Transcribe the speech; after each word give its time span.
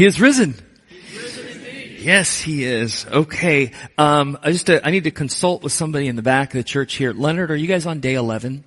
He 0.00 0.06
is 0.06 0.18
risen. 0.18 0.54
Yes, 1.98 2.40
he 2.40 2.64
is. 2.64 3.04
Okay. 3.04 3.72
Um, 3.98 4.38
I 4.42 4.50
just, 4.50 4.70
uh, 4.70 4.80
I 4.82 4.92
need 4.92 5.04
to 5.04 5.10
consult 5.10 5.62
with 5.62 5.74
somebody 5.74 6.08
in 6.08 6.16
the 6.16 6.22
back 6.22 6.54
of 6.54 6.58
the 6.58 6.64
church 6.64 6.94
here. 6.94 7.12
Leonard, 7.12 7.50
are 7.50 7.54
you 7.54 7.66
guys 7.66 7.84
on 7.84 8.00
day 8.00 8.14
11? 8.14 8.64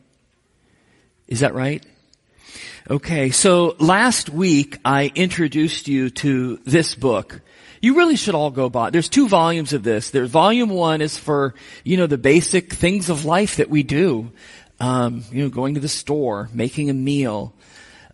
Is 1.28 1.40
that 1.40 1.56
right? 1.56 1.84
Okay. 2.88 3.32
So 3.32 3.76
last 3.80 4.30
week 4.30 4.78
I 4.86 5.12
introduced 5.16 5.88
you 5.88 6.12
to 6.12 6.58
this 6.66 6.94
book. 6.94 7.42
You 7.82 7.98
really 7.98 8.16
should 8.16 8.36
all 8.36 8.52
go 8.52 8.70
buy. 8.70 8.92
There's 8.92 9.10
two 9.10 9.28
volumes 9.28 9.74
of 9.74 9.82
this. 9.82 10.12
There's 10.12 10.30
volume 10.30 10.70
one 10.70 11.02
is 11.02 11.18
for, 11.18 11.56
you 11.84 11.98
know, 11.98 12.06
the 12.06 12.20
basic 12.20 12.72
things 12.72 13.10
of 13.10 13.26
life 13.26 13.56
that 13.56 13.72
we 13.72 13.82
do. 13.82 14.32
Um, 14.80 15.24
you 15.32 15.42
know, 15.42 15.50
going 15.50 15.74
to 15.74 15.80
the 15.80 15.88
store, 15.88 16.52
making 16.54 16.92
a 16.92 16.94
meal, 16.94 17.56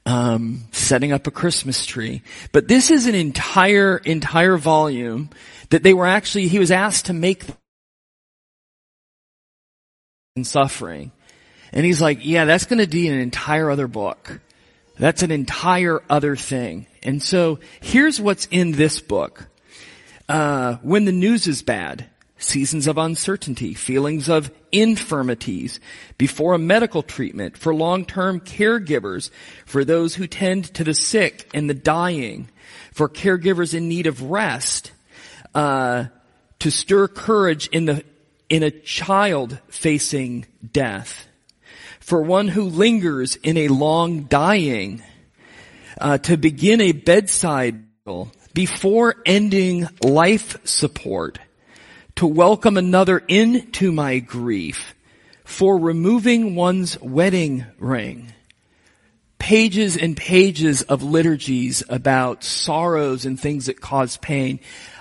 um, 0.05 0.63
setting 0.71 1.11
up 1.11 1.27
a 1.27 1.31
Christmas 1.31 1.86
tree. 1.86 2.21
But 2.52 2.68
this 2.68 2.91
is 2.91 3.05
an 3.05 3.16
entire, 3.16 3.98
entire 3.98 4.57
volume 4.57 5.30
that 5.70 5.84
they 5.84 5.94
were 5.94 6.07
actually, 6.07 6.48
he 6.48 6.59
was 6.59 6.71
asked 6.71 7.05
to 7.05 7.13
make 7.13 7.45
and 10.35 10.48
suffering. 10.48 11.12
And 11.71 11.85
he's 11.85 12.02
like, 12.02 12.26
yeah, 12.26 12.45
that's 12.45 12.66
going 12.66 12.80
to 12.80 12.88
be 12.88 13.07
an 13.07 13.20
entire 13.20 13.70
other 13.70 13.88
book. 13.88 14.40
That's 14.98 15.23
an 15.23 15.31
entire 15.31 16.02
other 16.09 16.35
thing. 16.35 16.88
And 17.04 17.21
so 17.21 17.59
here's 17.81 18.20
what's 18.20 18.48
in 18.48 18.71
this 18.71 18.99
book. 18.99 19.48
Uh, 20.27 20.76
when 20.81 21.05
the 21.05 21.12
news 21.12 21.48
is 21.48 21.62
bad, 21.62 22.09
seasons 22.39 22.88
of 22.88 22.98
uncertainty, 22.98 23.73
feelings 23.73 24.29
of 24.29 24.49
infirmities, 24.71 25.79
before 26.17 26.53
a 26.53 26.59
medical 26.59 27.03
treatment, 27.03 27.57
for 27.57 27.75
long-term 27.75 28.39
caregivers, 28.39 29.29
for 29.65 29.85
those 29.85 30.15
who 30.15 30.25
tend 30.25 30.73
to 30.73 30.84
the 30.84 30.93
sick 30.93 31.49
and 31.53 31.70
the 31.70 31.73
dying, 31.73 32.49
for 32.93 33.07
caregivers 33.07 33.73
in 33.73 33.88
need 33.88 34.07
of 34.07 34.23
rest, 34.23 34.91
uh, 35.53 36.05
to 36.59 36.71
stir 36.71 37.07
courage 37.07 37.68
in 37.68 37.85
the 37.85 38.04
in 38.49 38.63
a 38.63 38.71
child 38.71 39.59
facing 39.68 40.43
death, 40.71 41.27
for 41.99 42.24
one 42.24 42.48
who 42.48 42.63
lingers 42.63 43.35
in 43.35 43.57
a 43.57 43.68
long 43.68 44.24
dying, 44.24 45.03
uh, 46.01 46.18
to 46.18 46.35
begin 46.35 46.81
a 46.81 46.91
bedside 46.91 47.85
before 48.55 49.15
ending 49.27 49.87
life 50.01 50.57
support 50.65 51.37
to 52.20 52.27
welcome 52.27 52.75
another 52.75 53.23
into 53.29 53.93
my 53.93 54.20
grief 54.20 54.93
for 55.45 55.77
removing 55.77 56.53
one's 56.53 56.99
wedding 56.99 57.65
ring. 57.77 58.34
Pages 59.37 59.95
and 59.95 60.17
pages 60.17 60.81
of 60.81 61.01
liturgies 61.01 61.81
about 61.87 62.43
sorrows 62.43 63.25
and 63.25 63.40
things 63.40 63.67
that 63.67 63.79
cause 63.79 64.17
pain. 64.17 64.59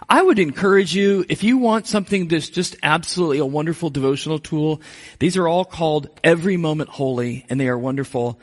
I 0.08 0.22
would 0.22 0.38
encourage 0.38 0.94
you, 0.94 1.24
if 1.28 1.42
you 1.42 1.58
want 1.58 1.88
something 1.88 2.28
that's 2.28 2.50
just 2.50 2.76
absolutely 2.84 3.38
a 3.38 3.44
wonderful 3.44 3.90
devotional 3.90 4.38
tool, 4.38 4.80
these 5.18 5.36
are 5.36 5.48
all 5.48 5.64
called 5.64 6.06
Every 6.22 6.56
Moment 6.56 6.88
Holy, 6.88 7.44
and 7.50 7.58
they 7.58 7.66
are 7.66 7.76
wonderful. 7.76 8.38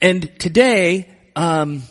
And 0.00 0.38
today, 0.38 1.08
um, 1.34 1.82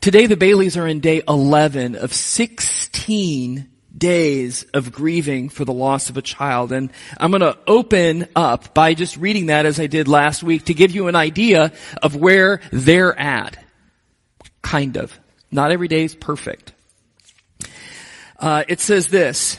today 0.00 0.24
the 0.24 0.38
Baileys 0.38 0.78
are 0.78 0.88
in 0.88 1.00
day 1.00 1.20
11 1.28 1.96
of 1.96 2.14
16 2.14 3.68
days 3.96 4.64
of 4.74 4.92
grieving 4.92 5.48
for 5.48 5.64
the 5.64 5.72
loss 5.72 6.10
of 6.10 6.16
a 6.16 6.22
child. 6.22 6.72
And 6.72 6.90
I'm 7.18 7.30
going 7.30 7.42
to 7.42 7.58
open 7.66 8.28
up 8.34 8.74
by 8.74 8.94
just 8.94 9.16
reading 9.16 9.46
that 9.46 9.66
as 9.66 9.78
I 9.78 9.86
did 9.86 10.08
last 10.08 10.42
week 10.42 10.66
to 10.66 10.74
give 10.74 10.92
you 10.92 11.08
an 11.08 11.16
idea 11.16 11.72
of 12.02 12.16
where 12.16 12.60
they're 12.70 13.18
at. 13.18 13.62
Kind 14.62 14.96
of. 14.96 15.18
Not 15.50 15.72
every 15.72 15.88
day 15.88 16.04
is 16.04 16.14
perfect. 16.14 16.72
Uh, 18.38 18.64
it 18.66 18.80
says 18.80 19.08
this, 19.08 19.58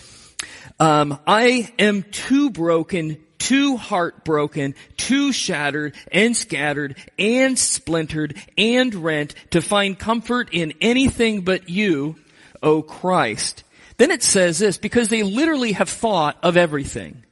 um, 0.79 1.19
I 1.25 1.71
am 1.79 2.03
too 2.03 2.49
broken 2.49 3.23
too 3.43 3.75
heartbroken, 3.75 4.73
too 4.95 5.33
shattered 5.33 5.95
and 6.13 6.35
scattered 6.35 6.95
and 7.19 7.59
splintered 7.59 8.41
and 8.57 8.95
rent 8.95 9.35
to 9.51 9.61
find 9.61 9.99
comfort 9.99 10.49
in 10.53 10.73
anything 10.79 11.41
but 11.41 11.69
you, 11.69 12.16
O 12.61 12.81
Christ. 12.81 13.62
Then 13.97 14.11
it 14.11 14.23
says 14.23 14.59
this, 14.59 14.77
because 14.77 15.09
they 15.09 15.23
literally 15.23 15.73
have 15.73 15.89
thought 15.89 16.37
of 16.43 16.57
everything. 16.57 17.23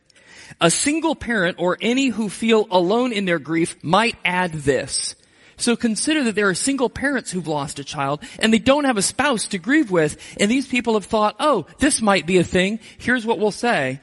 A 0.59 0.69
single 0.69 1.16
parent 1.16 1.57
or 1.59 1.77
any 1.81 2.07
who 2.07 2.29
feel 2.29 2.67
alone 2.69 3.13
in 3.13 3.25
their 3.25 3.39
grief 3.39 3.75
might 3.83 4.16
add 4.23 4.53
this. 4.53 5.16
So 5.57 5.75
consider 5.75 6.23
that 6.23 6.35
there 6.35 6.49
are 6.49 6.55
single 6.55 6.89
parents 6.89 7.31
who've 7.31 7.47
lost 7.47 7.79
a 7.79 7.83
child 7.83 8.23
and 8.39 8.51
they 8.51 8.59
don't 8.59 8.85
have 8.85 8.97
a 8.97 9.01
spouse 9.01 9.47
to 9.49 9.59
grieve 9.59 9.91
with 9.91 10.17
and 10.39 10.49
these 10.49 10.67
people 10.67 10.95
have 10.95 11.05
thought, 11.05 11.35
oh, 11.39 11.67
this 11.77 12.01
might 12.01 12.25
be 12.25 12.38
a 12.38 12.44
thing. 12.44 12.79
Here's 12.97 13.25
what 13.25 13.38
we'll 13.38 13.51
say. 13.51 13.99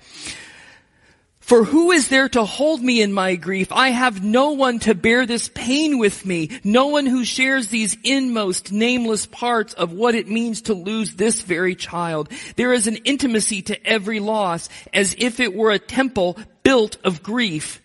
For 1.48 1.64
who 1.64 1.92
is 1.92 2.08
there 2.08 2.28
to 2.28 2.44
hold 2.44 2.82
me 2.82 3.00
in 3.00 3.10
my 3.14 3.34
grief? 3.34 3.72
I 3.72 3.88
have 3.88 4.22
no 4.22 4.50
one 4.50 4.80
to 4.80 4.94
bear 4.94 5.24
this 5.24 5.48
pain 5.48 5.96
with 5.96 6.26
me. 6.26 6.50
No 6.62 6.88
one 6.88 7.06
who 7.06 7.24
shares 7.24 7.68
these 7.68 7.96
inmost 8.04 8.70
nameless 8.70 9.24
parts 9.24 9.72
of 9.72 9.90
what 9.90 10.14
it 10.14 10.28
means 10.28 10.60
to 10.62 10.74
lose 10.74 11.14
this 11.14 11.40
very 11.40 11.74
child. 11.74 12.30
There 12.56 12.74
is 12.74 12.86
an 12.86 12.96
intimacy 12.96 13.62
to 13.62 13.86
every 13.86 14.20
loss 14.20 14.68
as 14.92 15.16
if 15.16 15.40
it 15.40 15.54
were 15.54 15.70
a 15.70 15.78
temple 15.78 16.36
built 16.64 16.98
of 17.02 17.22
grief. 17.22 17.80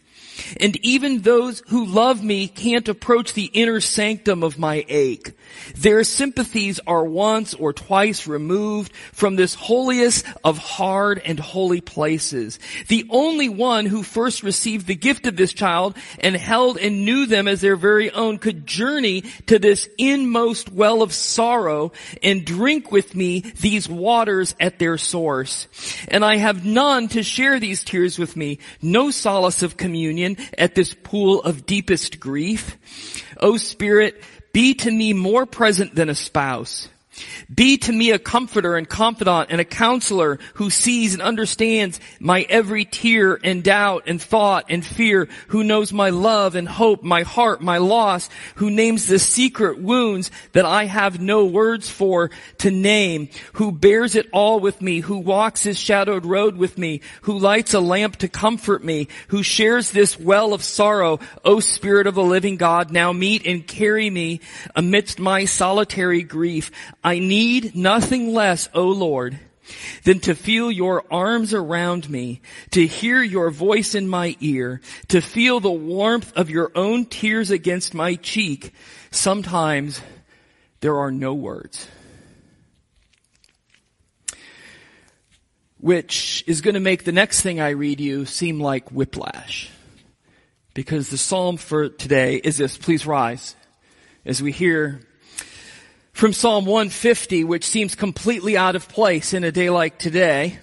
And 0.59 0.77
even 0.85 1.21
those 1.21 1.61
who 1.67 1.85
love 1.85 2.23
me 2.23 2.47
can't 2.47 2.87
approach 2.87 3.33
the 3.33 3.45
inner 3.45 3.79
sanctum 3.79 4.43
of 4.43 4.59
my 4.59 4.85
ache. 4.87 5.33
Their 5.75 6.03
sympathies 6.03 6.79
are 6.85 7.05
once 7.05 7.53
or 7.53 7.73
twice 7.73 8.27
removed 8.27 8.95
from 9.11 9.35
this 9.35 9.53
holiest 9.53 10.25
of 10.43 10.57
hard 10.57 11.21
and 11.23 11.39
holy 11.39 11.81
places. 11.81 12.59
The 12.87 13.05
only 13.09 13.49
one 13.49 13.85
who 13.85 14.03
first 14.03 14.43
received 14.43 14.87
the 14.87 14.95
gift 14.95 15.27
of 15.27 15.35
this 15.35 15.53
child 15.53 15.95
and 16.19 16.35
held 16.35 16.77
and 16.77 17.05
knew 17.05 17.25
them 17.25 17.47
as 17.47 17.61
their 17.61 17.75
very 17.75 18.11
own 18.11 18.37
could 18.37 18.65
journey 18.65 19.21
to 19.47 19.59
this 19.59 19.87
inmost 19.97 20.71
well 20.71 21.01
of 21.01 21.13
sorrow 21.13 21.91
and 22.21 22.45
drink 22.45 22.91
with 22.91 23.15
me 23.15 23.41
these 23.61 23.87
waters 23.87 24.55
at 24.59 24.79
their 24.79 24.97
source. 24.97 25.67
And 26.07 26.23
I 26.23 26.37
have 26.37 26.65
none 26.65 27.07
to 27.09 27.23
share 27.23 27.59
these 27.59 27.83
tears 27.83 28.17
with 28.19 28.35
me, 28.35 28.59
no 28.81 29.11
solace 29.11 29.63
of 29.63 29.77
communion, 29.77 30.37
at 30.57 30.75
this 30.75 30.93
pool 30.93 31.41
of 31.43 31.65
deepest 31.65 32.19
grief. 32.19 32.77
O 33.39 33.57
Spirit, 33.57 34.21
be 34.53 34.75
to 34.75 34.91
me 34.91 35.13
more 35.13 35.45
present 35.45 35.95
than 35.95 36.09
a 36.09 36.15
spouse. 36.15 36.87
Be 37.53 37.77
to 37.77 37.91
me 37.91 38.11
a 38.11 38.19
comforter 38.19 38.75
and 38.75 38.87
confidant 38.87 39.49
and 39.51 39.61
a 39.61 39.65
counselor 39.65 40.39
who 40.55 40.69
sees 40.69 41.13
and 41.13 41.21
understands 41.21 41.99
my 42.19 42.45
every 42.49 42.85
tear 42.85 43.39
and 43.43 43.63
doubt 43.63 44.03
and 44.07 44.21
thought 44.21 44.65
and 44.69 44.85
fear, 44.85 45.27
who 45.47 45.63
knows 45.63 45.93
my 45.93 46.09
love 46.09 46.55
and 46.55 46.67
hope, 46.67 47.03
my 47.03 47.23
heart, 47.23 47.61
my 47.61 47.77
loss, 47.77 48.29
who 48.55 48.69
names 48.69 49.05
the 49.05 49.19
secret 49.19 49.79
wounds 49.79 50.31
that 50.53 50.65
I 50.65 50.85
have 50.85 51.19
no 51.19 51.45
words 51.45 51.89
for 51.89 52.31
to 52.59 52.71
name, 52.71 53.29
who 53.53 53.71
bears 53.71 54.15
it 54.15 54.27
all 54.31 54.59
with 54.59 54.81
me, 54.81 55.01
who 55.01 55.17
walks 55.17 55.63
his 55.63 55.79
shadowed 55.79 56.25
road 56.25 56.57
with 56.57 56.77
me, 56.77 57.01
who 57.23 57.37
lights 57.37 57.73
a 57.73 57.79
lamp 57.79 58.17
to 58.17 58.27
comfort 58.27 58.83
me, 58.83 59.07
who 59.27 59.43
shares 59.43 59.91
this 59.91 60.19
well 60.19 60.53
of 60.53 60.63
sorrow, 60.63 61.19
O 61.45 61.59
Spirit 61.59 62.07
of 62.07 62.15
the 62.15 62.23
living 62.23 62.57
God, 62.57 62.91
now 62.91 63.11
meet 63.11 63.45
and 63.45 63.67
carry 63.67 64.09
me 64.09 64.39
amidst 64.75 65.19
my 65.19 65.45
solitary 65.45 66.23
grief. 66.23 66.71
I 67.03 67.19
need 67.19 67.75
nothing 67.75 68.33
less, 68.33 68.69
O 68.73 68.87
Lord, 68.87 69.37
than 70.03 70.19
to 70.21 70.35
feel 70.35 70.71
your 70.71 71.03
arms 71.11 71.53
around 71.53 72.09
me, 72.09 72.41
to 72.71 72.85
hear 72.85 73.21
your 73.21 73.49
voice 73.49 73.95
in 73.95 74.07
my 74.07 74.35
ear, 74.39 74.81
to 75.09 75.21
feel 75.21 75.59
the 75.59 75.71
warmth 75.71 76.31
of 76.35 76.49
your 76.49 76.71
own 76.75 77.05
tears 77.05 77.51
against 77.51 77.93
my 77.93 78.15
cheek. 78.15 78.73
Sometimes 79.11 80.01
there 80.79 80.97
are 80.97 81.11
no 81.11 81.33
words. 81.33 81.87
Which 85.79 86.43
is 86.47 86.61
going 86.61 86.75
to 86.75 86.79
make 86.79 87.03
the 87.03 87.11
next 87.11 87.41
thing 87.41 87.59
I 87.59 87.71
read 87.71 87.99
you 87.99 88.25
seem 88.25 88.59
like 88.59 88.91
whiplash. 88.91 89.69
Because 90.73 91.09
the 91.09 91.17
psalm 91.17 91.57
for 91.57 91.89
today 91.89 92.35
is 92.35 92.57
this, 92.57 92.77
please 92.77 93.05
rise 93.05 93.55
as 94.25 94.41
we 94.41 94.51
hear 94.51 95.01
from 96.13 96.31
Psalm 96.31 96.65
150, 96.65 97.43
which 97.43 97.65
seems 97.65 97.95
completely 97.95 98.55
out 98.55 98.75
of 98.75 98.87
place 98.87 99.33
in 99.33 99.43
a 99.43 99.51
day 99.51 99.69
like 99.69 99.97
today. 99.97 100.59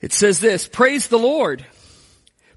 It 0.00 0.12
says 0.12 0.40
this, 0.40 0.66
praise 0.66 1.08
the 1.08 1.18
Lord. 1.18 1.64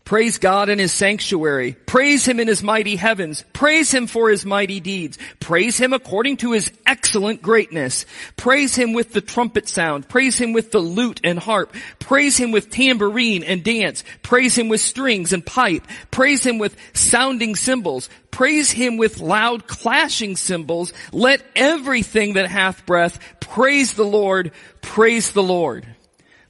Praise 0.06 0.38
God 0.38 0.68
in 0.68 0.80
his 0.80 0.92
sanctuary. 0.92 1.74
Praise 1.86 2.26
him 2.26 2.42
in 2.42 2.50
his 2.50 2.62
mighty 2.62 2.98
heavens. 2.98 3.46
Praise 3.54 3.90
him 3.90 4.06
for 4.06 4.30
his 4.30 4.46
mighty 4.46 4.82
deeds. 4.82 5.18
Praise 5.40 5.78
him 5.78 5.94
according 5.94 6.38
to 6.38 6.52
his 6.52 6.74
excellent 6.86 7.42
greatness. 7.42 8.06
Praise 8.36 8.76
him 8.76 8.92
with 8.92 9.14
the 9.14 9.22
trumpet 9.22 9.70
sound. 9.70 10.10
Praise 10.10 10.38
him 10.38 10.52
with 10.52 10.72
the 10.72 10.80
lute 10.80 11.22
and 11.24 11.40
harp. 11.40 11.74
Praise 12.00 12.36
him 12.36 12.52
with 12.52 12.70
tambourine 12.70 13.44
and 13.44 13.64
dance. 13.64 14.04
Praise 14.24 14.58
him 14.58 14.68
with 14.68 14.82
strings 14.82 15.32
and 15.32 15.46
pipe. 15.46 15.88
Praise 16.12 16.46
him 16.46 16.58
with 16.58 16.76
sounding 16.92 17.56
cymbals. 17.56 18.10
Praise 18.30 18.72
him 18.72 18.98
with 18.98 19.22
loud 19.22 19.68
clashing 19.68 20.36
cymbals. 20.36 20.92
Let 21.14 21.42
everything 21.56 22.34
that 22.34 22.50
hath 22.50 22.86
breath 22.86 23.20
praise 23.40 23.94
the 23.94 24.04
Lord. 24.04 24.52
Praise 24.82 25.32
the 25.32 25.44
Lord. 25.44 25.88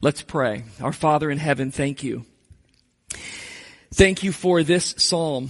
Let's 0.01 0.23
pray. 0.23 0.63
Our 0.81 0.91
Father 0.91 1.29
in 1.29 1.37
heaven, 1.37 1.69
thank 1.69 2.03
you. 2.03 2.25
Thank 3.93 4.23
you 4.23 4.31
for 4.31 4.63
this 4.63 4.95
psalm 4.97 5.49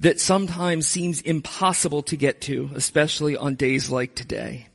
that 0.00 0.20
sometimes 0.20 0.86
seems 0.86 1.22
impossible 1.22 2.02
to 2.02 2.16
get 2.16 2.42
to, 2.42 2.68
especially 2.74 3.38
on 3.38 3.54
days 3.54 3.88
like 3.88 4.14
today. 4.14 4.66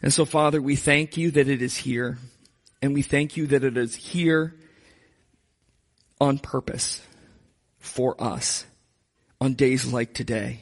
And 0.00 0.14
so 0.14 0.24
Father, 0.24 0.62
we 0.62 0.76
thank 0.76 1.16
you 1.16 1.32
that 1.32 1.48
it 1.48 1.60
is 1.60 1.76
here 1.76 2.18
and 2.80 2.94
we 2.94 3.02
thank 3.02 3.36
you 3.36 3.48
that 3.48 3.64
it 3.64 3.76
is 3.76 3.96
here 3.96 4.54
on 6.20 6.38
purpose 6.38 7.02
for 7.80 8.14
us 8.22 8.64
on 9.40 9.54
days 9.54 9.92
like 9.92 10.14
today. 10.14 10.60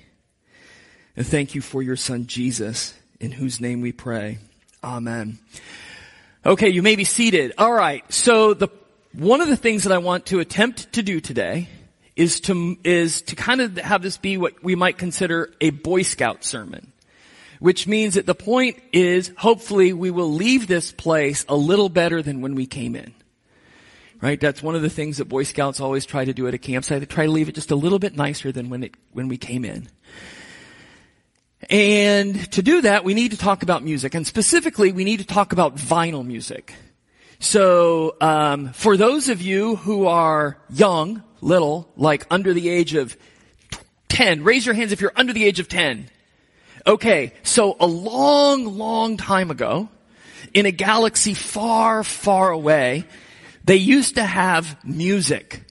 And 1.15 1.27
thank 1.27 1.55
you 1.55 1.61
for 1.61 1.83
your 1.83 1.97
son 1.97 2.27
Jesus 2.27 2.95
in 3.21 3.33
whose 3.33 3.61
name 3.61 3.83
we 3.83 3.93
pray. 3.93 4.39
Amen. 4.83 5.41
Okay, 6.47 6.71
you 6.71 6.81
may 6.81 6.97
be 6.97 7.05
seated. 7.05 7.53
All 7.59 7.73
right. 7.73 8.03
So 8.11 8.55
the 8.55 8.69
one 9.17 9.41
of 9.41 9.49
the 9.49 9.57
things 9.57 9.85
that 9.85 9.93
I 9.93 9.99
want 9.99 10.27
to 10.27 10.41
attempt 10.41 10.93
to 10.93 11.03
do 11.03 11.21
today 11.21 11.69
is 12.17 12.41
to, 12.41 12.77
is 12.85 13.23
to 13.23 13.37
kind 13.37 13.63
of 13.63 13.77
have 13.79 14.03
this 14.03 14.19
be 14.19 14.37
what 14.37 14.63
we 14.63 14.75
might 14.75 14.99
consider 14.99 15.55
a 15.61 15.71
Boy 15.71 16.03
Scout 16.03 16.45
sermon. 16.45 16.93
Which 17.59 17.87
means 17.87 18.15
that 18.15 18.27
the 18.27 18.35
point 18.35 18.77
is, 18.93 19.33
hopefully 19.39 19.95
we 19.95 20.11
will 20.11 20.31
leave 20.31 20.67
this 20.67 20.93
place 20.93 21.47
a 21.49 21.57
little 21.57 21.89
better 21.89 22.21
than 22.21 22.43
when 22.43 22.55
we 22.55 22.67
came 22.67 22.95
in. 22.95 23.15
Right? 24.21 24.39
That's 24.39 24.63
one 24.63 24.75
of 24.75 24.83
the 24.83 24.91
things 24.91 25.17
that 25.17 25.25
Boy 25.27 25.45
Scouts 25.45 25.81
always 25.81 26.05
try 26.05 26.27
to 26.27 26.35
do 26.35 26.47
at 26.47 26.53
a 26.53 26.59
campsite. 26.59 27.01
They 27.01 27.07
try 27.07 27.25
to 27.25 27.33
leave 27.33 27.49
it 27.49 27.55
just 27.55 27.71
a 27.71 27.77
little 27.77 27.99
bit 27.99 28.15
nicer 28.15 28.53
than 28.53 28.69
when 28.69 28.83
it, 28.85 28.95
when 29.12 29.29
we 29.29 29.39
came 29.39 29.65
in. 29.65 29.89
And 31.71 32.53
to 32.53 32.62
do 32.62 32.83
that, 32.83 33.05
we 33.05 33.15
need 33.15 33.31
to 33.31 33.39
talk 33.39 33.62
about 33.62 33.83
music. 33.83 34.15
And 34.15 34.27
specifically, 34.27 34.93
we 34.93 35.05
need 35.05 35.21
to 35.21 35.27
talk 35.27 35.53
about 35.53 35.77
vinyl 35.77 36.25
music. 36.25 36.75
So, 37.38 38.17
um, 38.21 38.73
for 38.73 38.97
those 38.97 39.29
of 39.29 39.43
you 39.43 39.77
who 39.77 40.06
are 40.06 40.56
young, 40.71 41.23
little, 41.41 41.88
like 41.97 42.27
under 42.31 42.55
the 42.55 42.69
age 42.69 42.94
of 42.94 43.17
10, 44.09 44.44
raise 44.44 44.65
your 44.65 44.75
hands 44.75 44.93
if 44.93 45.00
you're 45.00 45.12
under 45.15 45.33
the 45.33 45.44
age 45.44 45.61
of 45.61 45.69
10. 45.69 46.09
Okay, 46.87 47.33
so 47.43 47.77
a 47.81 47.87
long, 47.87 48.79
long 48.79 49.17
time 49.17 49.50
ago, 49.50 49.88
in 50.55 50.67
a 50.67 50.71
galaxy 50.71 51.35
far, 51.35 52.03
far 52.05 52.50
away, 52.50 53.05
they 53.65 53.77
used 53.77 54.15
to 54.15 54.25
have 54.25 54.83
music. 54.85 55.62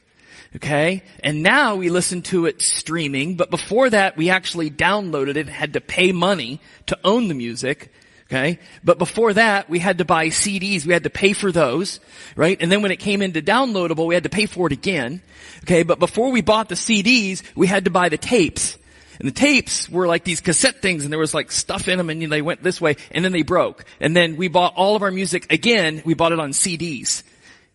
Okay? 0.57 1.03
And 1.21 1.41
now 1.41 1.75
we 1.75 1.89
listen 1.89 2.21
to 2.23 2.45
it 2.45 2.61
streaming, 2.61 3.35
but 3.35 3.49
before 3.49 3.89
that 3.89 4.15
we 4.15 4.29
actually 4.29 4.69
downloaded 4.69 5.35
it, 5.35 5.49
had 5.49 5.73
to 5.73 5.81
pay 5.81 6.11
money 6.11 6.61
to 6.85 6.97
own 7.03 7.27
the 7.27 7.33
music. 7.33 7.91
Okay? 8.27 8.59
But 8.83 8.97
before 8.97 9.33
that, 9.33 9.69
we 9.69 9.79
had 9.79 9.99
to 9.99 10.05
buy 10.05 10.27
CDs. 10.27 10.85
We 10.85 10.93
had 10.93 11.03
to 11.03 11.09
pay 11.09 11.33
for 11.33 11.51
those, 11.51 11.99
right? 12.35 12.57
And 12.59 12.71
then 12.71 12.81
when 12.81 12.91
it 12.91 12.97
came 12.97 13.21
into 13.21 13.41
downloadable, 13.41 14.07
we 14.07 14.15
had 14.15 14.23
to 14.23 14.29
pay 14.29 14.47
for 14.47 14.67
it 14.67 14.73
again. 14.73 15.21
Okay? 15.63 15.83
But 15.83 15.99
before 15.99 16.31
we 16.31 16.41
bought 16.41 16.69
the 16.69 16.75
CDs, 16.75 17.43
we 17.55 17.67
had 17.67 17.85
to 17.85 17.91
buy 17.91 18.09
the 18.09 18.17
tapes. 18.17 18.77
And 19.19 19.27
the 19.27 19.33
tapes 19.33 19.89
were 19.89 20.07
like 20.07 20.23
these 20.23 20.41
cassette 20.41 20.81
things 20.81 21.03
and 21.03 21.11
there 21.11 21.19
was 21.19 21.33
like 21.33 21.51
stuff 21.51 21.87
in 21.87 21.97
them 21.97 22.09
and 22.09 22.31
they 22.31 22.41
went 22.41 22.63
this 22.63 22.81
way 22.81 22.97
and 23.11 23.23
then 23.23 23.31
they 23.31 23.43
broke. 23.43 23.85
And 23.99 24.15
then 24.15 24.35
we 24.35 24.47
bought 24.47 24.73
all 24.75 24.95
of 24.95 25.03
our 25.03 25.11
music 25.11 25.51
again, 25.53 26.01
we 26.05 26.15
bought 26.15 26.31
it 26.31 26.39
on 26.39 26.51
CDs. 26.51 27.23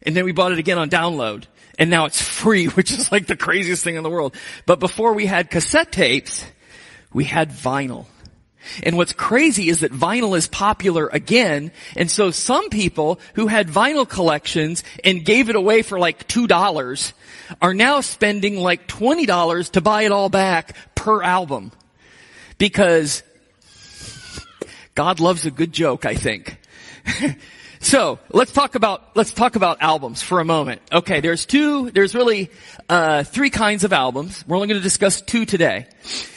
And 0.03 0.17
then 0.17 0.25
we 0.25 0.33
bought 0.33 0.53
it 0.53 0.59
again 0.59 0.79
on 0.79 0.91
download. 0.91 1.45
And 1.79 1.91
now 1.91 2.05
it's 2.07 2.21
free, 2.21 2.67
which 2.69 2.91
is 2.91 3.11
like 3.11 3.27
the 3.27 3.37
craziest 3.37 3.85
thing 3.85 3.97
in 3.97 4.03
the 4.03 4.11
world. 4.11 4.35
But 4.67 4.81
before 4.81 5.15
we 5.15 5.27
had 5.27 5.51
cassette 5.51 5.93
tapes, 5.93 6.45
we 7.13 7.25
had 7.25 7.51
vinyl. 7.51 8.07
And 8.83 8.97
what's 8.97 9.13
crazy 9.13 9.69
is 9.69 9.81
that 9.81 9.93
vinyl 9.93 10.37
is 10.37 10.47
popular 10.47 11.09
again, 11.13 11.73
and 11.97 12.11
so 12.11 12.31
some 12.31 12.69
people 12.71 13.21
who 13.35 13.47
had 13.47 13.69
vinyl 13.69 14.09
collections 14.09 14.85
and 15.05 15.25
gave 15.25 15.49
it 15.49 15.57
away 15.57 15.83
for 15.83 15.99
like 15.99 16.29
$2 16.29 17.13
are 17.61 17.75
now 17.75 18.01
spending 18.01 18.57
like 18.57 18.87
$20 18.87 19.71
to 19.73 19.81
buy 19.81 20.03
it 20.03 20.13
all 20.13 20.29
back 20.29 20.77
per 20.95 21.23
album. 21.23 21.73
Because 22.59 23.23
God 24.95 25.21
loves 25.21 25.47
a 25.47 25.51
good 25.51 25.73
joke, 25.73 26.05
I 26.05 26.15
think. 26.15 26.59
So 27.83 28.19
let's 28.29 28.53
talk 28.53 28.75
about 28.75 29.17
let's 29.17 29.33
talk 29.33 29.57
about 29.57 29.81
albums 29.81 30.23
for 30.23 30.39
a 30.41 30.45
moment. 30.45 30.83
Okay, 30.93 31.21
there's 31.21 31.47
two. 31.47 31.91
There's 31.91 32.15
really 32.15 32.51
uh, 32.91 33.25
three 33.25 33.49
kinds 33.49 33.85
of 33.85 33.93
albums. 33.95 34.45
We're 34.47 34.57
only 34.57 34.69
going 34.69 34.79
to 34.79 34.83
discuss 34.83 35.23
two 35.23 35.47
today. 35.47 35.87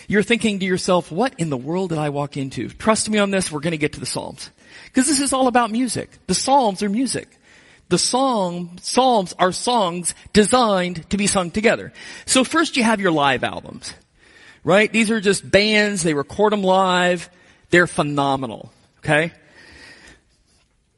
You're 0.07 0.23
thinking 0.23 0.59
to 0.59 0.65
yourself, 0.65 1.11
"What 1.11 1.37
in 1.37 1.49
the 1.49 1.57
world 1.57 1.89
did 1.89 1.99
I 1.99 2.09
walk 2.09 2.37
into?" 2.37 2.69
Trust 2.69 3.09
me 3.09 3.19
on 3.19 3.29
this. 3.29 3.51
We're 3.51 3.59
going 3.59 3.71
to 3.71 3.77
get 3.77 3.93
to 3.93 3.99
the 3.99 4.05
Psalms 4.05 4.51
because 4.85 5.05
this 5.05 5.19
is 5.19 5.33
all 5.33 5.47
about 5.47 5.69
music. 5.69 6.09
The 6.27 6.33
Psalms 6.33 6.81
are 6.81 6.89
music. 6.89 7.27
The 7.89 7.97
song 7.97 8.79
Psalms 8.81 9.33
are 9.37 9.51
songs 9.51 10.15
designed 10.31 11.09
to 11.09 11.17
be 11.17 11.27
sung 11.27 11.51
together. 11.51 11.91
So 12.25 12.45
first, 12.45 12.77
you 12.77 12.83
have 12.83 13.01
your 13.01 13.11
live 13.11 13.43
albums, 13.43 13.93
right? 14.63 14.91
These 14.91 15.11
are 15.11 15.19
just 15.19 15.49
bands. 15.49 16.03
They 16.03 16.13
record 16.13 16.53
them 16.53 16.63
live. 16.63 17.29
They're 17.69 17.85
phenomenal. 17.85 18.71
Okay. 18.99 19.33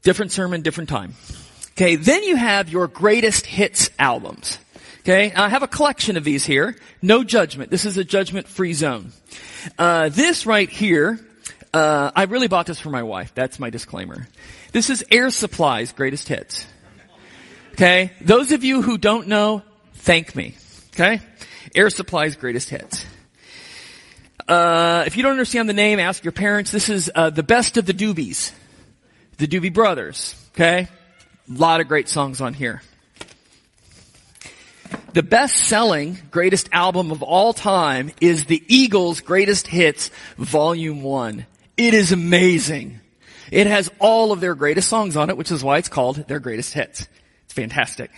Different 0.05 0.31
sermon, 0.31 0.61
different 0.61 0.87
time. 0.87 1.15
Okay, 1.71 1.95
then 1.95 2.21
you 2.21 2.35
have 2.35 2.69
your 2.69 2.87
greatest 2.87 3.47
hits 3.47 3.89
albums. 3.97 4.59
Okay, 4.99 5.33
I 5.33 5.49
have 5.49 5.63
a 5.63 5.67
collection 5.67 6.15
of 6.15 6.23
these 6.23 6.45
here. 6.45 6.75
No 7.01 7.23
judgment. 7.23 7.71
This 7.71 7.85
is 7.85 7.97
a 7.97 8.03
judgment-free 8.03 8.73
zone. 8.73 9.13
Uh, 9.79 10.09
this 10.09 10.45
right 10.45 10.69
here, 10.69 11.19
uh, 11.73 12.11
I 12.15 12.25
really 12.25 12.47
bought 12.47 12.67
this 12.67 12.79
for 12.79 12.91
my 12.91 13.01
wife. 13.01 13.33
That's 13.33 13.57
my 13.57 13.71
disclaimer. 13.71 14.27
This 14.73 14.91
is 14.91 15.03
Air 15.09 15.31
Supply's 15.31 15.91
greatest 15.91 16.27
hits. 16.27 16.67
Okay, 17.71 18.11
those 18.21 18.51
of 18.51 18.63
you 18.63 18.83
who 18.83 18.99
don't 18.99 19.27
know, 19.27 19.63
thank 19.95 20.35
me. 20.35 20.53
Okay, 20.93 21.19
Air 21.73 21.89
Supply's 21.89 22.35
greatest 22.35 22.69
hits. 22.69 23.03
Uh, 24.47 25.03
if 25.07 25.17
you 25.17 25.23
don't 25.23 25.31
understand 25.31 25.67
the 25.67 25.73
name, 25.73 25.99
ask 25.99 26.23
your 26.23 26.31
parents. 26.31 26.69
This 26.69 26.89
is 26.89 27.09
uh, 27.15 27.31
the 27.31 27.41
best 27.41 27.77
of 27.77 27.87
the 27.87 27.93
Doobies 27.93 28.51
the 29.37 29.47
Doobie 29.47 29.73
Brothers. 29.73 30.35
Okay? 30.53 30.87
A 31.49 31.53
lot 31.53 31.81
of 31.81 31.87
great 31.87 32.09
songs 32.09 32.41
on 32.41 32.53
here. 32.53 32.81
The 35.13 35.23
best 35.23 35.55
selling 35.55 36.17
greatest 36.29 36.69
album 36.71 37.11
of 37.11 37.23
all 37.23 37.53
time 37.53 38.11
is 38.19 38.45
the 38.45 38.61
Eagles 38.67 39.21
Greatest 39.21 39.67
Hits 39.67 40.11
Volume 40.37 41.03
1. 41.03 41.45
It 41.77 41.93
is 41.93 42.11
amazing. 42.11 42.99
It 43.51 43.67
has 43.67 43.89
all 43.99 44.31
of 44.31 44.41
their 44.41 44.55
greatest 44.55 44.89
songs 44.89 45.15
on 45.15 45.29
it, 45.29 45.37
which 45.37 45.51
is 45.51 45.63
why 45.63 45.77
it's 45.77 45.89
called 45.89 46.27
their 46.27 46.39
greatest 46.39 46.73
hits. 46.73 47.07
It's 47.45 47.53
fantastic. 47.53 48.11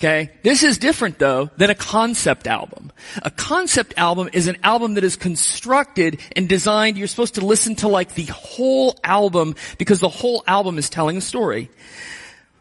Okay? 0.00 0.30
This 0.42 0.62
is 0.62 0.78
different 0.78 1.18
though 1.18 1.50
than 1.58 1.68
a 1.68 1.74
concept 1.74 2.46
album. 2.46 2.90
A 3.22 3.30
concept 3.30 3.92
album 3.98 4.30
is 4.32 4.46
an 4.46 4.56
album 4.64 4.94
that 4.94 5.04
is 5.04 5.16
constructed 5.16 6.20
and 6.34 6.48
designed, 6.48 6.96
you're 6.96 7.06
supposed 7.06 7.34
to 7.34 7.44
listen 7.44 7.74
to 7.76 7.88
like 7.88 8.14
the 8.14 8.24
whole 8.24 8.98
album 9.04 9.54
because 9.76 10.00
the 10.00 10.08
whole 10.08 10.42
album 10.46 10.78
is 10.78 10.88
telling 10.88 11.18
a 11.18 11.20
story. 11.20 11.68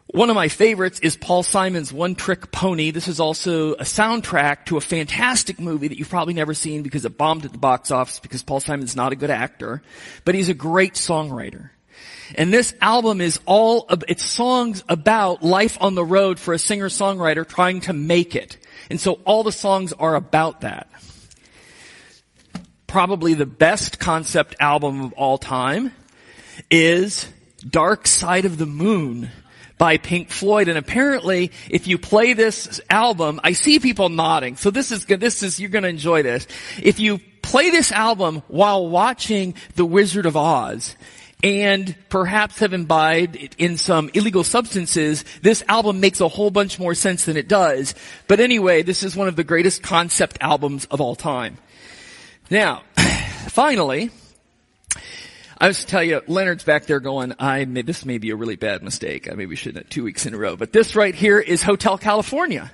One 0.08 0.30
of 0.30 0.36
my 0.36 0.50
favorites 0.50 1.00
is 1.00 1.16
Paul 1.16 1.44
Simon's 1.44 1.94
One 1.94 2.16
Trick 2.16 2.52
Pony. 2.52 2.92
This 2.92 3.08
is 3.08 3.22
also 3.22 3.74
a 3.74 3.84
soundtrack 3.84 4.66
to 4.66 4.76
a 4.76 4.82
fantastic 4.82 5.62
movie 5.62 5.88
that 5.88 5.98
you've 5.98 6.10
probably 6.10 6.34
never 6.34 6.54
seen 6.54 6.84
because 6.84 7.06
it 7.06 7.18
bombed 7.18 7.46
at 7.46 7.54
the 7.54 7.58
box 7.58 7.90
office 7.90 8.20
because 8.20 8.44
Paul 8.44 8.60
Simon's 8.60 8.98
not 8.98 9.14
a 9.14 9.16
good 9.16 9.30
actor, 9.30 9.82
but 10.26 10.36
he's 10.36 10.50
a 10.50 10.54
great 10.54 10.96
songwriter. 10.96 11.70
And 12.36 12.54
this 12.54 12.74
album 12.82 13.22
is 13.22 13.40
all, 13.46 13.88
it's 14.08 14.24
songs 14.24 14.84
about 14.88 15.44
life 15.44 15.78
on 15.82 15.96
the 15.96 16.06
road 16.06 16.40
for 16.40 16.54
a 16.54 16.60
singer-songwriter 16.60 17.48
trying 17.48 17.82
to 17.82 17.94
make 17.94 18.36
it. 18.36 18.58
And 18.90 19.00
so 19.00 19.14
all 19.26 19.44
the 19.44 19.52
songs 19.52 19.94
are 19.94 20.16
about 20.16 20.62
that. 20.62 20.90
Probably 22.88 23.34
the 23.34 23.46
best 23.46 24.00
concept 24.00 24.56
album 24.60 25.02
of 25.02 25.14
all 25.14 25.38
time 25.38 25.92
is 26.72 27.28
Dark 27.68 28.08
Side 28.08 28.46
of 28.46 28.58
the 28.58 28.66
Moon 28.66 29.30
by 29.78 29.98
Pink 29.98 30.30
Floyd. 30.30 30.68
And 30.68 30.78
apparently, 30.78 31.52
if 31.70 31.88
you 31.88 31.98
play 31.98 32.34
this 32.34 32.82
album, 32.90 33.40
I 33.44 33.54
see 33.54 33.80
people 33.80 34.10
nodding. 34.10 34.56
So 34.56 34.72
this 34.72 34.92
is 34.92 35.06
good. 35.06 35.20
This 35.20 35.42
is, 35.42 35.60
you're 35.60 35.70
going 35.70 35.84
to 35.84 35.90
enjoy 35.90 36.24
this. 36.24 36.48
If 36.82 37.00
you 37.00 37.20
play 37.42 37.70
this 37.70 37.92
album 37.92 38.44
while 38.48 38.88
watching 38.88 39.56
The 39.76 39.86
Wizard 39.86 40.26
of 40.26 40.36
Oz, 40.36 40.96
and 41.44 41.96
perhaps 42.10 42.60
have 42.60 42.74
imbibed 42.74 43.38
in 43.58 43.78
some 43.78 44.10
illegal 44.14 44.44
substances, 44.44 45.24
this 45.42 45.64
album 45.68 46.00
makes 46.00 46.20
a 46.20 46.28
whole 46.28 46.52
bunch 46.52 46.80
more 46.80 46.94
sense 46.94 47.26
than 47.26 47.38
it 47.38 47.48
does. 47.48 47.96
But 48.28 48.40
anyway, 48.40 48.82
this 48.82 49.04
is 49.04 49.16
one 49.16 49.28
of 49.28 49.36
the 49.36 49.44
greatest 49.44 49.82
concept 49.82 50.38
albums 50.42 50.86
of 50.86 51.00
all 51.00 51.16
time. 51.16 51.58
Now, 52.50 52.84
finally, 53.48 54.12
I 55.58 55.68
was 55.68 55.80
to 55.80 55.86
tell 55.86 56.04
you, 56.04 56.22
Leonard's 56.28 56.64
back 56.64 56.86
there 56.86 57.00
going, 57.00 57.34
I 57.40 57.66
may, 57.66 57.84
this 57.84 58.06
may 58.06 58.18
be 58.18 58.32
a 58.32 58.36
really 58.36 58.58
bad 58.58 58.84
mistake. 58.84 59.32
I 59.32 59.36
maybe 59.36 59.56
shouldn't 59.56 59.86
have 59.86 59.90
two 59.90 60.04
weeks 60.04 60.26
in 60.26 60.34
a 60.34 60.38
row. 60.38 60.58
But 60.58 60.74
this 60.74 60.96
right 60.96 61.16
here 61.16 61.40
is 61.40 61.64
Hotel 61.64 61.98
California. 61.98 62.72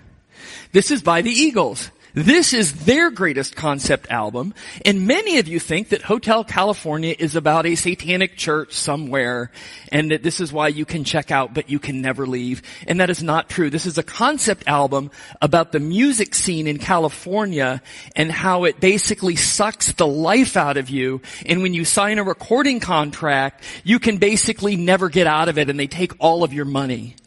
This 0.72 0.92
is 0.92 1.02
by 1.04 1.22
the 1.22 1.32
Eagles. 1.32 1.92
This 2.16 2.54
is 2.54 2.86
their 2.86 3.12
greatest 3.12 3.58
concept 3.58 4.10
album, 4.10 4.54
and 4.86 5.06
many 5.06 5.40
of 5.40 5.50
you 5.50 5.60
think 5.60 5.90
that 5.90 6.02
Hotel 6.02 6.46
California 6.46 7.14
is 7.20 7.36
about 7.36 7.66
a 7.66 7.76
satanic 7.76 8.38
church 8.38 8.72
somewhere, 8.72 9.52
and 9.92 10.12
that 10.12 10.24
this 10.24 10.40
is 10.40 10.54
why 10.54 10.70
you 10.70 10.86
can 10.86 11.04
check 11.04 11.30
out 11.30 11.54
but 11.54 11.70
you 11.70 11.78
can 11.78 12.02
never 12.02 12.26
leave. 12.26 12.62
And 12.88 13.02
that 13.02 13.10
is 13.10 13.22
not 13.22 13.50
true. 13.50 13.70
This 13.70 13.86
is 13.86 13.98
a 13.98 14.04
concept 14.04 14.64
album 14.66 15.12
about 15.42 15.74
the 15.74 15.82
music 15.82 16.36
scene 16.36 16.68
in 16.68 16.78
California 16.78 17.82
and 18.16 18.32
how 18.32 18.64
it 18.64 18.80
basically 18.80 19.36
sucks 19.36 19.92
the 19.92 20.08
life 20.08 20.56
out 20.56 20.78
of 20.78 20.90
you. 20.90 21.22
And 21.46 21.62
when 21.62 21.74
you 21.74 21.84
sign 21.84 22.18
a 22.18 22.24
recording 22.24 22.80
contract, 22.80 23.62
you 23.84 24.00
can 24.00 24.20
basically 24.20 24.78
never 24.78 25.10
get 25.10 25.28
out 25.28 25.50
of 25.50 25.58
it 25.58 25.70
and 25.70 25.78
they 25.78 25.88
take 25.88 26.14
all 26.20 26.46
of 26.46 26.54
your 26.54 26.64
money. 26.64 27.18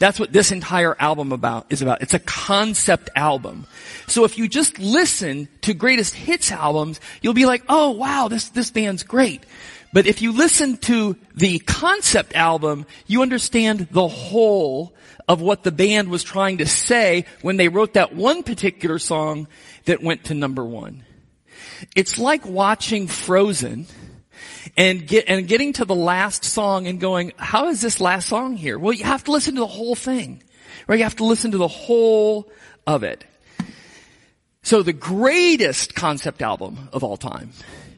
That's 0.00 0.18
what 0.18 0.32
this 0.32 0.50
entire 0.50 0.96
album 0.98 1.30
about 1.30 1.66
is 1.68 1.82
about. 1.82 2.00
It's 2.00 2.14
a 2.14 2.18
concept 2.18 3.10
album. 3.14 3.66
So 4.06 4.24
if 4.24 4.38
you 4.38 4.48
just 4.48 4.78
listen 4.78 5.46
to 5.60 5.74
greatest 5.74 6.14
hits 6.14 6.50
albums, 6.50 7.00
you'll 7.20 7.34
be 7.34 7.44
like, 7.44 7.62
oh 7.68 7.90
wow, 7.90 8.28
this, 8.28 8.48
this 8.48 8.70
band's 8.70 9.02
great. 9.02 9.44
But 9.92 10.06
if 10.06 10.22
you 10.22 10.32
listen 10.32 10.78
to 10.78 11.16
the 11.34 11.58
concept 11.58 12.34
album, 12.34 12.86
you 13.06 13.20
understand 13.20 13.88
the 13.90 14.08
whole 14.08 14.94
of 15.28 15.42
what 15.42 15.64
the 15.64 15.72
band 15.72 16.08
was 16.08 16.24
trying 16.24 16.58
to 16.58 16.66
say 16.66 17.26
when 17.42 17.58
they 17.58 17.68
wrote 17.68 17.92
that 17.92 18.14
one 18.14 18.42
particular 18.42 18.98
song 18.98 19.48
that 19.84 20.02
went 20.02 20.24
to 20.24 20.34
number 20.34 20.64
one. 20.64 21.04
It's 21.94 22.18
like 22.18 22.46
watching 22.46 23.06
Frozen 23.06 23.86
and 24.76 25.06
get, 25.06 25.24
and 25.28 25.46
getting 25.46 25.72
to 25.74 25.84
the 25.84 25.94
last 25.94 26.44
song 26.44 26.86
and 26.86 27.00
going, 27.00 27.32
how 27.36 27.68
is 27.68 27.80
this 27.80 28.00
last 28.00 28.28
song 28.28 28.56
here? 28.56 28.78
Well, 28.78 28.92
you 28.92 29.04
have 29.04 29.24
to 29.24 29.32
listen 29.32 29.54
to 29.54 29.60
the 29.60 29.66
whole 29.66 29.94
thing, 29.94 30.42
right? 30.86 30.98
You 30.98 31.04
have 31.04 31.16
to 31.16 31.24
listen 31.24 31.52
to 31.52 31.58
the 31.58 31.68
whole 31.68 32.50
of 32.86 33.02
it. 33.02 33.24
So 34.62 34.82
the 34.82 34.92
greatest 34.92 35.94
concept 35.94 36.42
album 36.42 36.88
of 36.92 37.02
all 37.02 37.16
time 37.16 37.52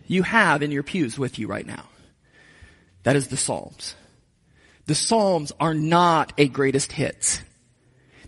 you 0.07 0.23
have 0.23 0.63
in 0.63 0.71
your 0.71 0.83
pews 0.83 1.19
with 1.19 1.39
you 1.39 1.47
right 1.47 1.67
now. 1.67 1.85
That 3.03 3.17
is 3.17 3.29
the 3.29 3.37
Psalms. 3.37 3.95
The 4.87 4.95
Psalms 4.95 5.53
are 5.59 5.75
not 5.75 6.33
a 6.39 6.49
greatest 6.49 6.93
hits. 6.93 7.43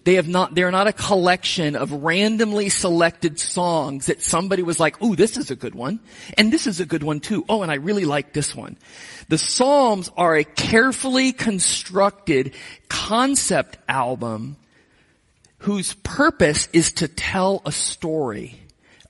They 0.04 0.14
have 0.14 0.28
not, 0.28 0.54
they're 0.54 0.70
not 0.70 0.86
a 0.86 0.92
collection 0.92 1.76
of 1.76 1.90
randomly 1.90 2.68
selected 2.68 3.40
songs 3.40 4.06
that 4.06 4.22
somebody 4.22 4.62
was 4.62 4.78
like, 4.78 5.02
ooh, 5.02 5.16
this 5.16 5.38
is 5.38 5.50
a 5.50 5.56
good 5.56 5.74
one. 5.74 5.98
And 6.36 6.52
this 6.52 6.66
is 6.66 6.78
a 6.78 6.86
good 6.86 7.02
one 7.02 7.20
too. 7.20 7.44
Oh, 7.48 7.62
and 7.62 7.72
I 7.72 7.76
really 7.76 8.04
like 8.04 8.34
this 8.34 8.54
one. 8.54 8.76
The 9.28 9.38
Psalms 9.38 10.10
are 10.16 10.36
a 10.36 10.44
carefully 10.44 11.32
constructed 11.32 12.52
concept 12.88 13.78
album 13.88 14.56
whose 15.58 15.94
purpose 15.94 16.68
is 16.74 16.92
to 16.92 17.08
tell 17.08 17.62
a 17.64 17.72
story 17.72 18.60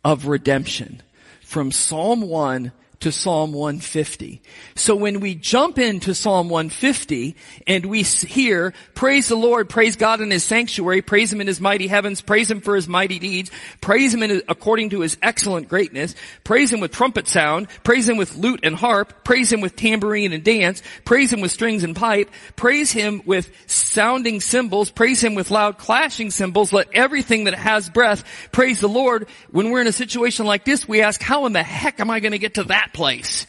of 0.05 0.27
redemption 0.27 1.03
from 1.41 1.73
Psalm 1.73 2.21
1 2.23 2.71
to 3.01 3.13
Psalm 3.13 3.53
150. 3.53 4.41
So 4.75 4.97
when 4.97 5.21
we 5.21 5.35
jump 5.35 5.79
into 5.79 6.15
Psalm 6.15 6.49
150 6.49 7.37
and 7.67 7.87
we 7.87 8.03
hear, 8.03 8.73
praise 8.95 9.29
the 9.29 9.37
Lord, 9.37 9.69
praise 9.69 9.97
God 9.97 10.21
in 10.21 10.31
His 10.31 10.45
sanctuary, 10.45 11.03
praise 11.03 11.33
Him 11.33 11.41
in 11.41 11.47
His 11.47 11.61
mighty 11.61 11.87
heavens, 11.87 12.21
praise 12.21 12.51
Him 12.51 12.61
for 12.61 12.77
His 12.77 12.89
mighty 12.89 13.19
deeds, 13.19 13.51
praise 13.81 14.15
Him 14.15 14.23
in, 14.23 14.43
according 14.49 14.91
to 14.91 15.01
His 15.01 15.17
excellent 15.23 15.69
greatness, 15.69 16.15
praise 16.45 16.73
Him 16.73 16.81
with 16.81 16.93
trumpet 16.93 17.29
sound, 17.29 17.69
praise 17.83 18.09
Him 18.09 18.17
with 18.17 18.37
lute 18.37 18.61
and 18.63 18.75
harp, 18.75 19.25
praise 19.25 19.53
Him 19.53 19.61
with 19.61 19.77
tambourine 19.77 20.33
and 20.33 20.45
dance, 20.45 20.83
praise 21.05 21.33
Him 21.33 21.41
with 21.41 21.53
strings 21.53 21.85
and 21.85 21.95
pipe, 21.97 22.31
praise 22.57 22.93
Him 22.93 23.23
with 23.27 23.51
sounding 23.67 24.41
cymbals, 24.41 24.91
praise 24.91 25.23
Him 25.23 25.35
with 25.35 25.51
loud 25.51 25.79
clashing 25.79 26.31
cymbals, 26.31 26.73
let 26.73 26.89
everything 26.93 27.45
that 27.45 27.55
has 27.55 27.89
breath 27.91 28.25
praise 28.53 28.81
the 28.81 28.89
Lord. 28.89 29.29
When 29.51 29.71
we're 29.71 29.81
in 29.81 29.87
a 29.87 29.93
situation 29.93 30.47
like 30.47 30.65
this, 30.65 30.89
we 30.89 31.03
ask, 31.03 31.21
how 31.23 31.47
in 31.47 31.53
the 31.53 31.63
heck 31.63 32.01
am 32.01 32.11
I 32.11 32.21
going 32.21 32.33
to 32.33 32.39
get 32.39 32.55
to 32.55 32.65
that 32.65 32.84
place. 32.93 33.47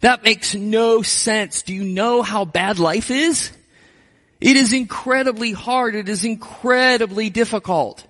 That 0.00 0.24
makes 0.24 0.54
no 0.54 1.02
sense. 1.02 1.62
Do 1.62 1.74
you 1.74 1.84
know 1.84 2.22
how 2.22 2.44
bad 2.44 2.78
life 2.78 3.10
is? 3.10 3.50
It 4.40 4.56
is 4.56 4.72
incredibly 4.72 5.52
hard. 5.52 5.94
It 5.94 6.08
is 6.08 6.24
incredibly 6.24 7.30
difficult. 7.30 8.04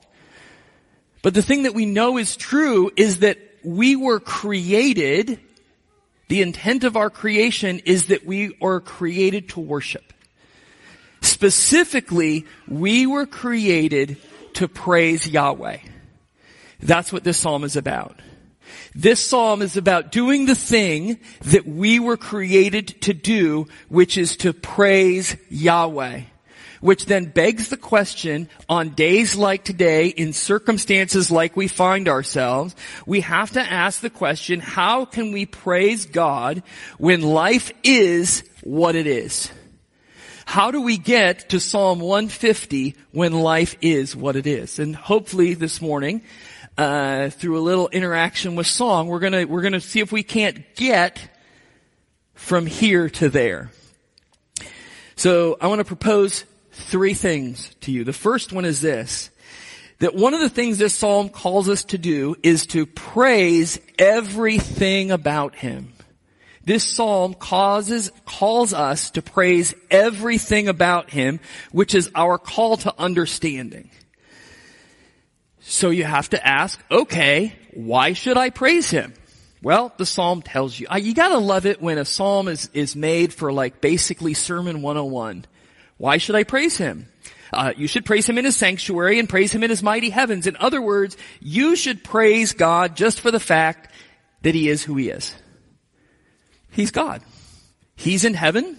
But 1.23 1.35
the 1.35 1.43
thing 1.43 1.63
that 1.63 1.75
we 1.75 1.87
know 1.87 2.19
is 2.19 2.37
true 2.37 2.91
is 2.97 3.21
that 3.21 3.39
we 3.63 3.97
were 3.97 4.21
created, 4.21 5.39
the 6.29 6.43
intent 6.43 6.85
of 6.85 6.97
our 6.97 7.11
creation 7.11 7.79
is 7.85 8.07
that 8.07 8.27
we 8.27 8.57
are 8.61 8.81
created 8.81 9.51
to 9.51 9.61
worship. 9.61 10.13
Specifically, 11.21 12.45
we 12.69 13.07
were 13.07 13.27
created 13.27 14.19
to 14.55 14.69
praise 14.69 15.27
Yahweh. 15.27 15.79
That's 16.81 17.13
what 17.13 17.25
this 17.25 17.39
psalm 17.39 17.65
is 17.65 17.77
about. 17.77 18.21
This 18.95 19.25
psalm 19.25 19.63
is 19.63 19.77
about 19.77 20.13
doing 20.13 20.47
the 20.47 20.55
thing 20.55 21.19
that 21.43 21.67
we 21.67 21.99
were 21.99 22.17
created 22.17 23.01
to 23.03 23.15
do, 23.15 23.67
which 23.89 24.17
is 24.17 24.37
to 24.39 24.53
praise 24.53 25.37
Yahweh. 25.51 26.23
Which 26.81 27.07
then 27.07 27.25
begs 27.25 27.71
the 27.71 27.79
question, 27.79 28.51
on 28.69 28.91
days 28.91 29.37
like 29.37 29.65
today, 29.65 30.09
in 30.09 30.35
circumstances 30.35 31.31
like 31.31 31.57
we 31.57 31.67
find 31.67 32.09
ourselves, 32.09 32.77
we 33.07 33.23
have 33.23 33.53
to 33.53 33.61
ask 33.61 34.03
the 34.03 34.11
question, 34.11 34.61
how 34.61 35.07
can 35.07 35.33
we 35.33 35.47
praise 35.47 36.05
God 36.05 36.63
when 36.99 37.23
life 37.23 37.73
is 37.83 38.45
what 38.63 38.97
it 38.97 39.07
is? 39.07 39.51
How 40.45 40.71
do 40.71 40.83
we 40.83 40.99
get 40.99 41.49
to 41.49 41.59
Psalm 41.59 42.01
150 42.01 42.97
when 43.13 43.33
life 43.33 43.77
is 43.81 44.15
what 44.15 44.37
it 44.37 44.47
is? 44.47 44.79
And 44.79 44.95
hopefully 44.95 45.55
this 45.55 45.81
morning, 45.81 46.21
uh, 46.77 47.31
through 47.31 47.59
a 47.59 47.61
little 47.61 47.89
interaction 47.89 48.57
with 48.57 48.67
song, 48.67 49.09
we're 49.09 49.21
gonna, 49.21 49.47
we're 49.47 49.63
gonna 49.63 49.81
see 49.81 50.01
if 50.01 50.13
we 50.13 50.23
can't 50.23 50.75
get 50.75 51.21
from 52.35 52.67
here 52.67 53.09
to 53.09 53.29
there. 53.29 53.71
So 55.17 55.57
I 55.61 55.69
want 55.69 55.79
to 55.79 55.85
propose 55.85 56.45
three 56.73 57.15
things 57.15 57.75
to 57.83 57.93
you. 57.93 58.05
The 58.05 58.13
first 58.13 58.53
one 58.53 58.65
is 58.65 58.81
this, 58.81 59.31
that 60.01 60.15
one 60.15 60.35
of 60.35 60.41
the 60.41 60.49
things 60.49 60.79
this 60.79 60.95
psalm 60.95 61.29
calls 61.29 61.69
us 61.69 61.85
to 61.85 61.99
do 61.99 62.35
is 62.43 62.67
to 62.69 62.85
praise 62.87 63.79
everything 63.99 65.13
about 65.13 65.55
him. 65.55 65.93
This 66.65 66.83
psalm 66.83 67.35
causes, 67.35 68.11
calls 68.25 68.73
us 68.73 69.11
to 69.13 69.23
praise 69.23 69.75
everything 69.91 70.69
about 70.69 71.11
him, 71.11 71.41
which 71.73 71.95
is 71.95 72.11
our 72.15 72.39
call 72.39 72.79
to 72.79 72.95
understanding. 72.99 73.91
So 75.67 75.89
you 75.89 76.05
have 76.05 76.29
to 76.31 76.47
ask, 76.47 76.79
okay, 76.91 77.55
why 77.73 78.13
should 78.13 78.37
I 78.37 78.51
praise 78.51 78.91
him? 78.91 79.15
Well, 79.63 79.95
the 79.97 80.05
psalm 80.05 80.43
tells 80.43 80.79
you. 80.79 80.87
You 80.95 81.15
gotta 81.15 81.39
love 81.39 81.65
it 81.65 81.81
when 81.81 81.97
a 81.97 82.05
psalm 82.05 82.49
is, 82.49 82.69
is 82.75 82.95
made 82.95 83.33
for 83.33 83.51
like 83.51 83.81
basically 83.81 84.35
sermon 84.35 84.83
101. 84.83 85.47
Why 85.97 86.19
should 86.19 86.37
I 86.37 86.45
praise 86.45 86.77
him? 86.77 87.09
Uh, 87.51 87.73
you 87.77 87.87
should 87.87 88.05
praise 88.05 88.29
him 88.29 88.37
in 88.37 88.45
his 88.45 88.57
sanctuary 88.57 89.19
and 89.19 89.27
praise 89.27 89.53
him 89.53 89.63
in 89.63 89.71
his 89.71 89.83
mighty 89.83 90.11
heavens. 90.11 90.47
In 90.47 90.57
other 90.59 90.83
words, 90.83 91.17
you 91.41 91.77
should 91.77 92.05
praise 92.05 92.53
God 92.53 92.95
just 92.95 93.21
for 93.21 93.31
the 93.31 93.41
fact 93.41 93.91
that 94.43 94.55
he 94.55 94.69
is 94.69 94.83
who 94.83 94.97
he 94.97 95.09
is. 95.09 95.35
He's 96.71 96.91
God. 96.91 97.23
He's 97.97 98.27
in 98.27 98.35
heaven. 98.35 98.79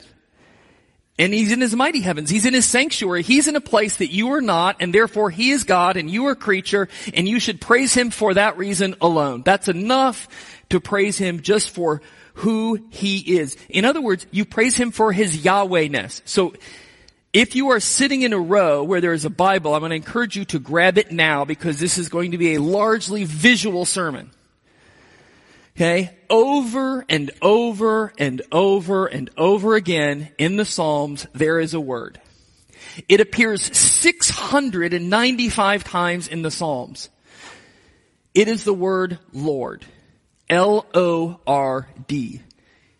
And 1.17 1.34
he's 1.34 1.53
in 1.53 1.62
his 1.62 1.74
mighty 1.74 2.01
heavens. 2.01 2.29
He's 2.29 2.45
in 2.45 2.53
his 2.53 2.65
sanctuary. 2.65 3.24
He's 3.24 3.48
in 3.48 3.55
a 3.55 3.62
place 3.62 3.98
that 3.98 4.12
you 4.12 4.34
are 4.34 4.41
not, 4.41 4.77
and 4.81 4.93
therefore 4.93 5.29
he 5.29 5.51
is 5.51 5.63
God 5.63 5.95
and 5.95 6.10
you 6.10 6.27
are 6.27 6.31
a 6.31 6.36
creature, 6.36 6.89
and 7.13 7.27
you 7.27 7.39
should 7.39 7.62
praise 7.62 7.93
him 7.93 8.10
for 8.10 8.34
that 8.34 8.57
reason 8.57 8.95
alone. 9.00 9.41
That's 9.43 9.69
enough 9.69 10.27
to 10.69 10.81
praise 10.81 11.17
him 11.17 11.41
just 11.41 11.69
for 11.69 12.01
who 12.36 12.86
he 12.89 13.38
is. 13.38 13.55
In 13.69 13.86
other 13.86 14.01
words, 14.01 14.27
you 14.31 14.43
praise 14.43 14.75
him 14.75 14.91
for 14.91 15.13
his 15.13 15.38
Yahwehness. 15.38 16.22
So, 16.25 16.53
if 17.31 17.53
you 17.53 17.72
are 17.72 17.81
sitting 17.81 18.22
in 18.22 18.31
a 18.31 18.39
row 18.39 18.84
where 18.84 19.01
there 19.01 19.12
is 19.12 19.25
a 19.25 19.29
Bible, 19.29 19.74
I'm 19.74 19.81
going 19.81 19.89
to 19.89 19.95
encourage 19.98 20.38
you 20.38 20.45
to 20.45 20.60
grab 20.60 20.98
it 20.98 21.12
now 21.12 21.43
because 21.43 21.79
this 21.79 21.98
is 21.98 22.07
going 22.07 22.31
to 22.31 22.38
be 22.38 22.55
a 22.55 22.62
largely 22.62 23.25
visual 23.25 23.84
sermon. 23.84 24.31
Okay? 25.75 26.17
Over 26.29 27.05
and 27.10 27.32
over 27.41 28.13
and 28.17 28.41
over 28.51 29.08
and 29.08 29.29
over 29.38 29.75
again 29.75 30.29
in 30.38 30.55
the 30.55 30.65
Psalms, 30.65 31.27
there 31.34 31.60
is 31.60 31.74
a 31.74 31.79
word. 31.79 32.20
It 33.10 33.20
appears 33.20 33.75
695 33.77 35.84
times 35.84 36.27
in 36.27 36.44
the 36.44 36.51
Psalms. 36.51 37.10
It 38.34 38.48
is 38.48 38.63
the 38.63 38.74
word 38.74 39.20
Lord. 39.34 39.86
L-O-R-D. 40.50 42.41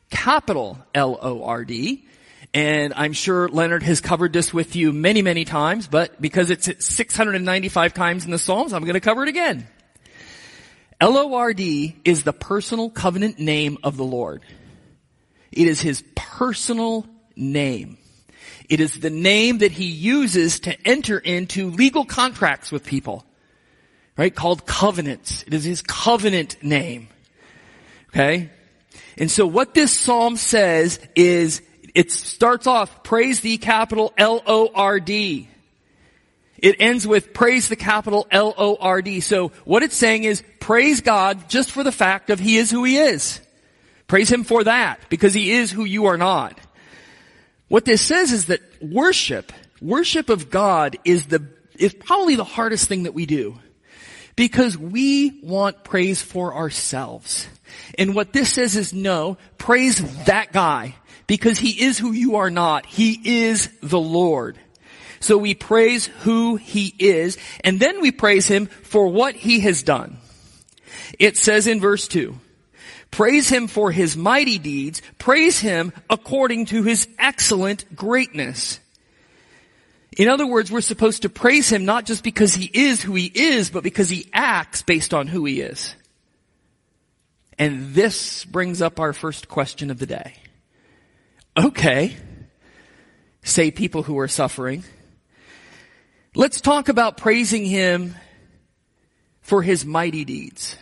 capital 0.10 0.80
L-O-R-D. 0.94 2.08
And 2.54 2.94
I'm 2.96 3.14
sure 3.14 3.50
Leonard 3.50 3.84
has 3.84 4.02
covered 4.02 4.34
this 4.34 4.54
with 4.54 4.76
you 4.76 4.94
many, 4.94 5.22
many 5.22 5.46
times, 5.46 5.88
but 5.88 6.22
because 6.22 6.50
it's 6.50 6.86
695 6.86 7.94
times 7.94 8.26
in 8.26 8.32
the 8.32 8.40
Psalms, 8.40 8.74
I'm 8.74 8.84
going 8.84 8.96
to 8.96 9.02
cover 9.02 9.24
it 9.24 9.30
again. 9.30 9.68
L-O-R-D 11.02 11.98
is 12.06 12.24
the 12.24 12.34
personal 12.34 12.90
covenant 12.90 13.40
name 13.40 13.78
of 13.84 13.98
the 13.98 14.04
Lord. 14.04 14.42
It 15.52 15.68
is 15.68 15.82
his 15.82 16.04
personal 16.16 17.06
name. 17.36 17.98
It 18.70 18.80
is 18.80 19.00
the 19.00 19.10
name 19.10 19.60
that 19.60 19.72
he 19.72 19.86
uses 19.86 20.62
to 20.62 20.88
enter 20.88 21.18
into 21.20 21.70
legal 21.70 22.06
contracts 22.06 22.72
with 22.72 22.86
people. 22.86 23.26
Right? 24.18 24.34
Called 24.34 24.66
covenants. 24.66 25.44
It 25.44 25.54
is 25.54 25.66
his 25.66 25.82
covenant 25.82 26.64
name. 26.64 27.10
Okay? 28.10 28.50
And 29.18 29.30
so 29.30 29.46
what 29.46 29.74
this 29.74 29.92
psalm 29.92 30.38
says 30.38 31.00
is, 31.16 31.62
it 31.94 32.12
starts 32.12 32.68
off, 32.68 33.04
praise 33.04 33.42
the 33.42 33.58
capital 33.58 34.14
L-O-R-D. 34.18 35.50
It 36.58 36.78
ends 36.80 37.06
with 37.06 37.34
praise 37.34 37.70
the 37.70 37.76
capital 37.76 38.28
L-O-R-D. 38.32 39.20
So 39.22 39.50
what 39.66 39.84
it's 39.84 39.96
saying 39.96 40.24
is 40.24 40.44
praise 40.60 41.02
God 41.02 41.50
just 41.50 41.72
for 41.72 41.84
the 41.84 41.92
fact 41.92 42.30
of 42.30 42.40
He 42.40 42.58
is 42.58 42.72
who 42.72 42.84
He 42.84 42.98
is. 42.98 43.42
Praise 44.08 44.32
Him 44.32 44.44
for 44.44 44.64
that 44.64 45.00
because 45.10 45.34
He 45.34 45.52
is 45.52 45.72
who 45.72 45.84
you 45.84 46.06
are 46.06 46.18
not. 46.18 46.58
What 47.68 47.86
this 47.86 48.02
says 48.02 48.32
is 48.32 48.46
that 48.46 48.62
worship, 48.82 49.52
worship 49.82 50.30
of 50.30 50.50
God 50.50 50.98
is 51.04 51.28
the, 51.28 51.48
is 51.78 51.94
probably 51.94 52.36
the 52.36 52.44
hardest 52.44 52.88
thing 52.88 53.04
that 53.04 53.14
we 53.14 53.26
do. 53.26 53.60
Because 54.36 54.78
we 54.78 55.40
want 55.42 55.84
praise 55.84 56.22
for 56.22 56.54
ourselves. 56.56 57.48
And 57.98 58.14
what 58.14 58.34
this 58.34 58.52
says 58.52 58.76
is 58.76 58.94
no, 58.94 59.38
praise 59.58 60.26
that 60.26 60.52
guy. 60.52 60.96
Because 61.28 61.58
he 61.58 61.84
is 61.86 61.98
who 61.98 62.12
you 62.12 62.36
are 62.36 62.52
not. 62.52 62.86
He 62.86 63.48
is 63.48 63.70
the 63.82 64.00
Lord. 64.00 64.60
So 65.26 65.40
we 65.40 65.56
praise 65.56 66.06
who 66.06 66.56
he 66.56 66.94
is, 67.00 67.40
and 67.64 67.80
then 67.80 68.00
we 68.00 68.12
praise 68.12 68.46
him 68.46 68.68
for 68.68 69.08
what 69.08 69.34
he 69.34 69.62
has 69.62 69.82
done. 69.82 70.18
It 71.18 71.36
says 71.36 71.66
in 71.66 71.82
verse 71.82 72.08
2, 72.08 72.40
Praise 73.10 73.50
him 73.50 73.66
for 73.66 73.92
his 73.92 74.16
mighty 74.16 74.60
deeds. 74.60 75.02
Praise 75.18 75.60
him 75.60 75.94
according 76.12 76.68
to 76.68 76.84
his 76.84 77.08
excellent 77.18 77.96
greatness. 77.96 78.80
In 80.16 80.28
other 80.28 80.46
words, 80.46 80.72
we're 80.72 80.82
supposed 80.82 81.24
to 81.24 81.30
praise 81.30 81.70
him 81.70 81.86
not 81.86 82.06
just 82.06 82.24
because 82.24 82.54
he 82.54 82.70
is 82.72 83.02
who 83.02 83.16
he 83.16 83.26
is, 83.26 83.72
but 83.72 83.82
because 83.82 84.10
he 84.10 84.30
acts 84.32 84.84
based 84.84 85.12
on 85.12 85.26
who 85.26 85.44
he 85.46 85.60
is. 85.60 85.96
And 87.58 87.96
this 87.96 88.46
brings 88.46 88.80
up 88.80 89.00
our 89.00 89.12
first 89.12 89.48
question 89.48 89.90
of 89.90 89.98
the 89.98 90.06
day. 90.06 90.36
Okay, 91.58 92.16
say 93.42 93.72
people 93.72 94.04
who 94.04 94.20
are 94.20 94.28
suffering. 94.28 94.84
Let's 96.36 96.62
talk 96.62 96.90
about 96.90 97.18
praising 97.18 97.66
him 97.66 98.16
for 99.42 99.62
his 99.62 99.86
mighty 99.86 100.26
deeds. 100.26 100.76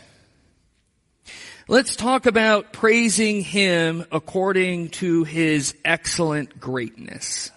Let's 1.69 1.95
talk 1.95 2.25
about 2.25 2.73
praising 2.73 3.41
Him 3.41 4.05
according 4.11 4.89
to 4.89 5.23
His 5.23 5.73
excellent 5.85 6.59
greatness. 6.59 7.51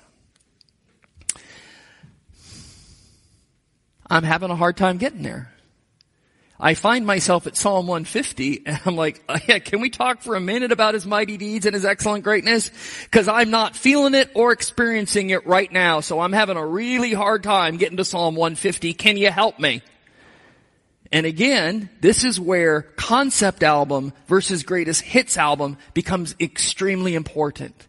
I'm 4.09 4.23
having 4.23 4.51
a 4.51 4.57
hard 4.57 4.77
time 4.77 4.99
getting 4.99 5.23
there. 5.23 5.53
I 6.59 6.75
find 6.75 7.07
myself 7.07 7.47
at 7.47 7.57
Psalm 7.57 7.87
150 7.87 8.67
and 8.67 8.81
I'm 8.85 8.97
like, 8.97 9.27
can 9.65 9.81
we 9.81 9.91
talk 9.91 10.23
for 10.23 10.37
a 10.37 10.41
minute 10.41 10.73
about 10.73 10.95
his 10.95 11.07
mighty 11.07 11.37
deeds 11.37 11.67
and 11.67 11.75
his 11.75 11.85
excellent 11.85 12.25
greatness? 12.25 12.71
Cause 13.11 13.29
I'm 13.29 13.51
not 13.51 13.77
feeling 13.77 14.15
it 14.15 14.31
or 14.35 14.53
experiencing 14.53 15.31
it 15.31 15.47
right 15.47 15.71
now. 15.71 16.01
So 16.01 16.21
I'm 16.21 16.33
having 16.33 16.57
a 16.57 16.67
really 16.67 17.13
hard 17.13 17.43
time 17.43 17.77
getting 17.77 17.99
to 17.99 18.05
Psalm 18.05 18.37
150. 18.37 18.95
Can 18.95 19.17
you 19.17 19.31
help 19.31 19.59
me? 19.59 19.83
And 21.13 21.27
again, 21.27 21.89
this 22.01 22.25
is 22.25 22.41
where 22.41 22.83
concept 22.83 23.63
album 23.63 24.13
versus 24.27 24.63
greatest 24.63 25.03
hits 25.03 25.37
album 25.37 25.77
becomes 25.95 26.35
extremely 26.41 27.15
important. 27.15 27.87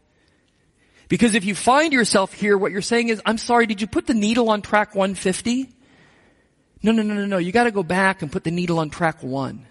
Because 1.09 1.35
if 1.35 1.45
you 1.45 1.55
find 1.55 1.93
yourself 1.93 2.33
here, 2.33 2.57
what 2.57 2.71
you're 2.71 2.81
saying 2.81 3.09
is, 3.09 3.21
I'm 3.25 3.37
sorry, 3.37 3.65
did 3.65 3.81
you 3.81 3.87
put 3.87 4.07
the 4.07 4.13
needle 4.13 4.49
on 4.49 4.61
track 4.61 4.93
150? 4.93 5.69
No, 6.83 6.91
no, 6.91 7.01
no, 7.01 7.13
no, 7.13 7.25
no. 7.25 7.37
You 7.37 7.51
gotta 7.51 7.71
go 7.71 7.83
back 7.83 8.21
and 8.21 8.31
put 8.31 8.43
the 8.43 8.51
needle 8.51 8.79
on 8.79 8.89
track 8.89 9.23
one. 9.23 9.65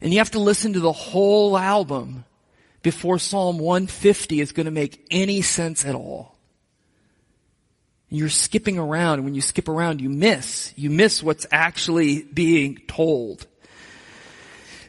And 0.00 0.12
you 0.12 0.18
have 0.18 0.32
to 0.32 0.38
listen 0.38 0.74
to 0.74 0.80
the 0.80 0.92
whole 0.92 1.56
album 1.56 2.24
before 2.82 3.18
Psalm 3.18 3.58
150 3.58 4.40
is 4.40 4.52
gonna 4.52 4.70
make 4.70 5.06
any 5.10 5.42
sense 5.42 5.84
at 5.84 5.94
all. 5.94 6.36
You're 8.08 8.28
skipping 8.28 8.78
around. 8.78 9.24
When 9.24 9.34
you 9.34 9.40
skip 9.40 9.68
around, 9.68 10.00
you 10.00 10.08
miss. 10.08 10.72
You 10.76 10.90
miss 10.90 11.22
what's 11.22 11.46
actually 11.50 12.22
being 12.22 12.78
told. 12.86 13.46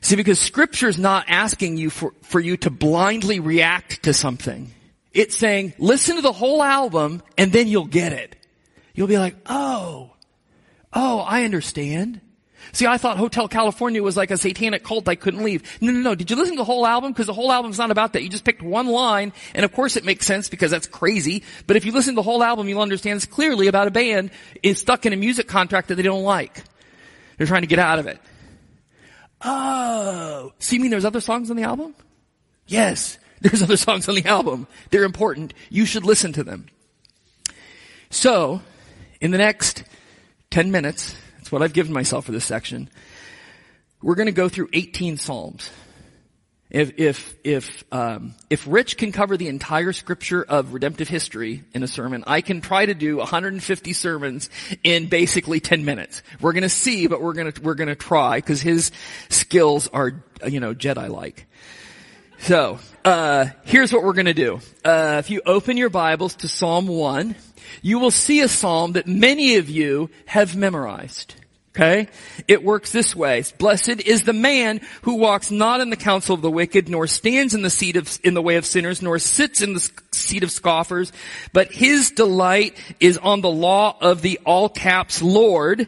See, 0.02 0.16
because 0.16 0.40
scripture 0.40 0.88
is 0.88 0.98
not 0.98 1.26
asking 1.28 1.78
you 1.78 1.90
for, 1.90 2.14
for 2.22 2.40
you 2.40 2.58
to 2.58 2.70
blindly 2.70 3.40
react 3.40 4.04
to 4.04 4.14
something. 4.14 4.72
It's 5.12 5.36
saying, 5.36 5.74
listen 5.80 6.18
to 6.18 6.22
the 6.22 6.32
whole 6.32 6.62
album 6.62 7.24
and 7.38 7.52
then 7.52 7.68
you'll 7.68 7.86
get 7.86 8.14
it. 8.14 8.36
You'll 8.94 9.08
be 9.08 9.18
like, 9.18 9.36
oh, 9.48 10.12
oh, 10.98 11.20
I 11.20 11.44
understand. 11.44 12.22
See, 12.74 12.86
I 12.86 12.98
thought 12.98 13.18
Hotel 13.18 13.48
California 13.48 14.02
was 14.04 14.18
like 14.18 14.32
a 14.32 14.38
satanic 14.38 14.84
cult 14.84 15.08
I 15.08 15.16
couldn't 15.16 15.44
leave. 15.44 15.64
No, 15.80 15.92
no, 15.92 16.00
no. 16.00 16.16
Did 16.16 16.30
you 16.30 16.36
listen 16.36 16.56
to 16.56 16.62
the 16.62 16.66
whole 16.66 16.86
album? 16.86 17.14
Because 17.14 17.28
the 17.28 17.34
whole 17.34 17.52
album's 17.52 17.78
not 17.78 17.92
about 17.92 18.14
that. 18.14 18.24
You 18.24 18.30
just 18.30 18.44
picked 18.44 18.62
one 18.62 18.88
line, 18.88 19.32
and 19.54 19.64
of 19.64 19.72
course 19.72 19.96
it 19.96 20.04
makes 20.04 20.26
sense 20.26 20.50
because 20.50 20.72
that's 20.72 20.88
crazy. 20.88 21.44
But 21.66 21.78
if 21.78 21.86
you 21.86 21.92
listen 21.92 22.14
to 22.14 22.18
the 22.18 22.24
whole 22.24 22.44
album, 22.44 22.68
you'll 22.68 22.82
understand 22.82 23.18
it's 23.18 23.26
clearly 23.26 23.68
about 23.68 23.88
a 23.88 23.92
band 23.92 24.32
is 24.64 24.80
stuck 24.80 25.06
in 25.06 25.14
a 25.14 25.16
music 25.16 25.48
contract 25.48 25.90
that 25.90 25.96
they 25.96 26.04
don't 26.04 26.24
like. 26.24 26.64
They're 27.38 27.48
trying 27.48 27.62
to 27.62 27.68
get 27.68 27.80
out 27.80 28.00
of 28.00 28.08
it. 28.08 28.20
Oh. 29.42 30.52
So 30.60 30.76
you 30.76 30.82
mean 30.82 30.90
there's 30.90 31.06
other 31.06 31.22
songs 31.22 31.52
on 31.52 31.58
the 31.58 31.64
album? 31.64 31.96
Yes. 32.66 33.20
There's 33.40 33.62
other 33.68 33.78
songs 33.78 34.10
on 34.10 34.16
the 34.16 34.26
album. 34.26 34.68
They're 34.90 35.04
important. 35.04 35.54
You 35.70 35.86
should 35.86 36.04
listen 36.04 36.34
to 36.34 36.44
them. 36.44 36.66
So, 38.10 38.62
in 39.22 39.32
the 39.32 39.38
next 39.38 39.84
10 40.52 40.72
minutes, 40.72 41.16
that's 41.38 41.52
what 41.52 41.62
I've 41.62 41.74
given 41.74 41.94
myself 41.94 42.26
for 42.26 42.32
this 42.32 42.46
section. 42.46 42.90
We're 44.02 44.16
going 44.16 44.28
to 44.28 44.32
go 44.32 44.50
through 44.50 44.70
18 44.74 45.18
Psalms. 45.18 45.70
If 46.70 47.00
if 47.00 47.36
if 47.46 47.86
um, 47.94 48.36
if 48.50 48.68
Rich 48.68 48.98
can 48.98 49.14
cover 49.14 49.38
the 49.38 49.48
entire 49.48 49.94
scripture 49.94 50.44
of 50.44 50.74
redemptive 50.74 51.08
history 51.08 51.64
in 51.74 51.82
a 51.82 51.88
sermon, 51.88 52.26
I 52.28 52.42
can 52.42 52.60
try 52.60 52.86
to 52.86 52.94
do 52.94 53.18
150 53.18 53.94
sermons 53.94 54.50
in 54.84 55.08
basically 55.08 55.62
10 55.62 55.86
minutes. 55.86 56.24
We're 56.42 56.52
going 56.52 56.64
to 56.64 56.70
see, 56.70 57.08
but 57.08 57.22
we're 57.22 57.34
going 57.34 57.54
to 57.54 57.62
we're 57.62 57.76
to 57.76 57.96
try 57.96 58.40
because 58.40 58.62
his 58.62 58.92
skills 59.30 59.88
are 59.88 60.22
you 60.46 60.60
know 60.60 60.74
Jedi 60.74 61.10
like. 61.10 61.46
So 62.40 62.80
uh, 63.06 63.48
here's 63.64 63.94
what 63.94 64.04
we're 64.04 64.14
going 64.14 64.26
to 64.26 64.34
do. 64.34 64.60
Uh, 64.84 65.18
if 65.20 65.30
you 65.30 65.42
open 65.46 65.78
your 65.78 65.90
Bibles 65.90 66.36
to 66.38 66.50
Psalm 66.50 66.88
one, 66.88 67.36
you 67.82 68.00
will 68.00 68.12
see 68.12 68.42
a 68.42 68.48
psalm 68.48 68.94
that 68.94 69.08
many 69.08 69.56
of 69.56 69.70
you 69.70 70.10
have 70.26 70.56
memorized. 70.56 71.36
Okay? 71.78 72.08
It 72.48 72.64
works 72.64 72.92
this 72.92 73.16
way. 73.16 73.44
Blessed 73.60 74.02
is 74.02 74.24
the 74.24 74.34
man 74.34 74.82
who 75.04 75.18
walks 75.18 75.52
not 75.52 75.80
in 75.80 75.92
the 75.92 75.96
counsel 75.96 76.34
of 76.34 76.42
the 76.42 76.50
wicked, 76.50 76.90
nor 76.90 77.06
stands 77.06 77.54
in 77.54 77.62
the 77.62 77.70
seat 77.70 77.98
of, 77.98 78.20
in 78.24 78.34
the 78.34 78.42
way 78.42 78.56
of 78.56 78.66
sinners, 78.66 79.04
nor 79.04 79.20
sits 79.20 79.62
in 79.62 79.74
the 79.74 79.92
seat 80.12 80.42
of 80.42 80.52
scoffers, 80.52 81.12
but 81.54 81.72
his 81.72 82.10
delight 82.10 82.76
is 83.00 83.20
on 83.20 83.42
the 83.42 83.50
law 83.50 83.96
of 84.02 84.24
the 84.24 84.40
all 84.44 84.70
caps 84.70 85.22
Lord. 85.22 85.88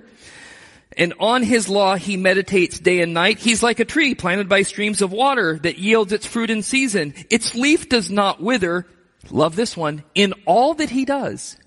And 0.96 1.16
on 1.20 1.42
his 1.42 1.68
law 1.68 1.96
he 1.96 2.18
meditates 2.18 2.78
day 2.78 3.02
and 3.02 3.16
night. 3.16 3.40
He's 3.40 3.64
like 3.64 3.80
a 3.80 3.86
tree 3.86 4.14
planted 4.14 4.48
by 4.48 4.62
streams 4.62 5.02
of 5.02 5.12
water 5.12 5.58
that 5.60 5.80
yields 5.80 6.14
its 6.14 6.26
fruit 6.26 6.52
in 6.52 6.62
season. 6.62 7.16
Its 7.32 7.56
leaf 7.56 7.90
does 7.90 8.12
not 8.12 8.40
wither. 8.40 8.86
Love 9.32 9.56
this 9.56 9.76
one. 9.76 10.04
In 10.14 10.34
all 10.46 10.76
that 10.76 10.90
he 10.92 11.06
does, 11.06 11.58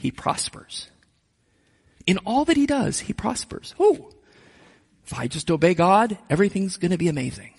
he 0.00 0.10
prospers. 0.10 0.88
In 2.06 2.16
all 2.24 2.46
that 2.46 2.56
he 2.56 2.64
does, 2.64 3.00
he 3.00 3.12
prospers. 3.12 3.74
Oh, 3.78 4.10
if 5.04 5.12
I 5.12 5.26
just 5.26 5.50
obey 5.50 5.74
God, 5.74 6.16
everything's 6.30 6.78
going 6.78 6.92
to 6.92 6.96
be 6.96 7.08
amazing. 7.08 7.52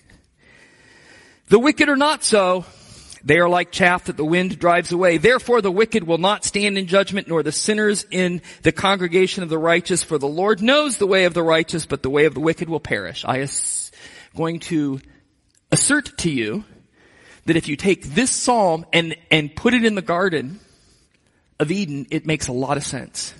The 1.48 1.60
wicked 1.60 1.88
are 1.88 1.96
not 1.96 2.24
so. 2.24 2.64
They 3.22 3.38
are 3.38 3.48
like 3.48 3.70
chaff 3.70 4.06
that 4.06 4.16
the 4.16 4.24
wind 4.24 4.58
drives 4.58 4.90
away. 4.90 5.18
Therefore 5.18 5.60
the 5.60 5.70
wicked 5.70 6.02
will 6.02 6.18
not 6.18 6.44
stand 6.44 6.76
in 6.76 6.88
judgment, 6.88 7.28
nor 7.28 7.44
the 7.44 7.52
sinners 7.52 8.04
in 8.10 8.42
the 8.62 8.72
congregation 8.72 9.44
of 9.44 9.48
the 9.48 9.58
righteous. 9.58 10.02
For 10.02 10.18
the 10.18 10.26
Lord 10.26 10.60
knows 10.60 10.98
the 10.98 11.06
way 11.06 11.26
of 11.26 11.34
the 11.34 11.44
righteous, 11.44 11.86
but 11.86 12.02
the 12.02 12.10
way 12.10 12.24
of 12.24 12.34
the 12.34 12.40
wicked 12.40 12.68
will 12.68 12.80
perish. 12.80 13.24
I 13.24 13.38
am 13.38 13.48
going 14.34 14.58
to 14.60 15.00
assert 15.70 16.18
to 16.18 16.30
you 16.30 16.64
that 17.46 17.54
if 17.54 17.68
you 17.68 17.76
take 17.76 18.02
this 18.02 18.32
psalm 18.32 18.84
and, 18.92 19.14
and 19.30 19.54
put 19.54 19.74
it 19.74 19.84
in 19.84 19.94
the 19.94 20.02
garden 20.02 20.58
of 21.58 21.70
Eden, 21.70 22.06
it 22.10 22.26
makes 22.26 22.48
a 22.48 22.52
lot 22.52 22.76
of 22.76 22.84
sense. 22.84 23.34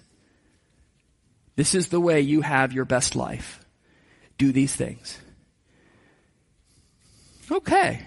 This 1.57 1.75
is 1.75 1.89
the 1.89 2.01
way 2.01 2.21
you 2.21 2.41
have 2.41 2.73
your 2.73 2.85
best 2.85 3.15
life. 3.15 3.61
Do 4.39 4.53
these 4.53 4.75
things. 4.75 5.19
Okay. 7.51 8.01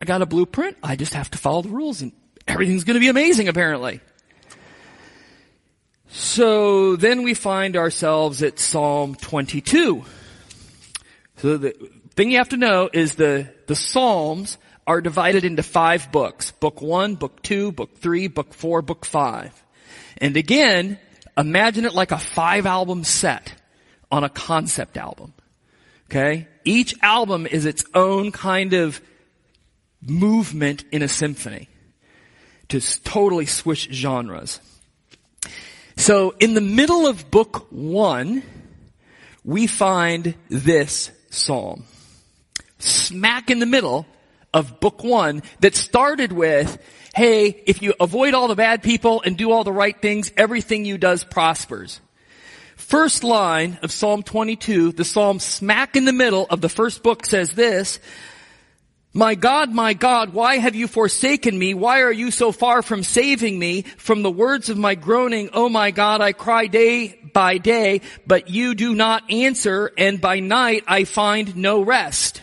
I 0.00 0.04
got 0.04 0.22
a 0.22 0.26
blueprint. 0.26 0.76
I 0.82 0.96
just 0.96 1.14
have 1.14 1.30
to 1.32 1.38
follow 1.38 1.62
the 1.62 1.68
rules 1.68 2.02
and 2.02 2.12
everything's 2.46 2.84
going 2.84 2.94
to 2.94 3.00
be 3.00 3.08
amazing 3.08 3.48
apparently. 3.48 4.00
So 6.08 6.96
then 6.96 7.22
we 7.22 7.34
find 7.34 7.76
ourselves 7.76 8.42
at 8.42 8.58
Psalm 8.58 9.14
22. 9.14 10.04
So 11.38 11.56
the 11.56 11.74
thing 12.14 12.30
you 12.30 12.38
have 12.38 12.50
to 12.50 12.56
know 12.56 12.90
is 12.92 13.14
the, 13.14 13.52
the 13.66 13.74
Psalms 13.74 14.58
are 14.92 15.00
divided 15.00 15.42
into 15.42 15.62
five 15.62 16.12
books. 16.12 16.50
Book 16.50 16.82
one, 16.82 17.14
book 17.14 17.40
two, 17.40 17.72
book 17.72 17.96
three, 17.96 18.28
book 18.28 18.52
four, 18.52 18.82
book 18.82 19.06
five. 19.06 19.50
And 20.18 20.36
again, 20.36 20.98
imagine 21.36 21.86
it 21.86 21.94
like 21.94 22.12
a 22.12 22.18
five 22.18 22.66
album 22.66 23.02
set 23.02 23.54
on 24.10 24.22
a 24.22 24.28
concept 24.28 24.98
album. 24.98 25.32
Okay? 26.10 26.46
Each 26.66 26.94
album 27.00 27.46
is 27.46 27.64
its 27.64 27.86
own 27.94 28.32
kind 28.32 28.74
of 28.74 29.00
movement 30.02 30.84
in 30.92 31.00
a 31.00 31.08
symphony 31.08 31.70
to 32.68 32.78
totally 33.02 33.46
switch 33.46 33.88
genres. 33.90 34.60
So 35.96 36.34
in 36.38 36.52
the 36.52 36.60
middle 36.60 37.06
of 37.06 37.30
book 37.30 37.66
one, 37.70 38.42
we 39.42 39.66
find 39.66 40.34
this 40.50 41.10
psalm. 41.30 41.84
Smack 42.78 43.48
in 43.48 43.58
the 43.58 43.64
middle 43.64 44.06
of 44.54 44.80
book 44.80 45.02
one 45.02 45.42
that 45.60 45.74
started 45.74 46.32
with, 46.32 46.78
hey, 47.14 47.62
if 47.66 47.82
you 47.82 47.94
avoid 48.00 48.34
all 48.34 48.48
the 48.48 48.54
bad 48.54 48.82
people 48.82 49.22
and 49.22 49.36
do 49.36 49.52
all 49.52 49.64
the 49.64 49.72
right 49.72 50.00
things, 50.00 50.32
everything 50.36 50.84
you 50.84 50.98
does 50.98 51.24
prospers. 51.24 52.00
First 52.76 53.24
line 53.24 53.78
of 53.82 53.92
Psalm 53.92 54.22
22, 54.22 54.92
the 54.92 55.04
psalm 55.04 55.38
smack 55.38 55.96
in 55.96 56.04
the 56.04 56.12
middle 56.12 56.46
of 56.50 56.60
the 56.60 56.68
first 56.68 57.02
book 57.02 57.24
says 57.24 57.52
this, 57.52 58.00
my 59.14 59.34
God, 59.34 59.70
my 59.70 59.92
God, 59.92 60.32
why 60.32 60.56
have 60.56 60.74
you 60.74 60.88
forsaken 60.88 61.58
me? 61.58 61.74
Why 61.74 62.00
are 62.00 62.12
you 62.12 62.30
so 62.30 62.50
far 62.50 62.80
from 62.80 63.02
saving 63.02 63.58
me? 63.58 63.82
From 63.82 64.22
the 64.22 64.30
words 64.30 64.70
of 64.70 64.78
my 64.78 64.94
groaning, 64.94 65.50
oh 65.52 65.68
my 65.68 65.90
God, 65.90 66.22
I 66.22 66.32
cry 66.32 66.66
day 66.66 67.20
by 67.34 67.58
day, 67.58 68.00
but 68.26 68.48
you 68.48 68.74
do 68.74 68.94
not 68.94 69.30
answer, 69.30 69.92
and 69.98 70.18
by 70.18 70.40
night 70.40 70.84
I 70.88 71.04
find 71.04 71.56
no 71.56 71.82
rest. 71.82 72.40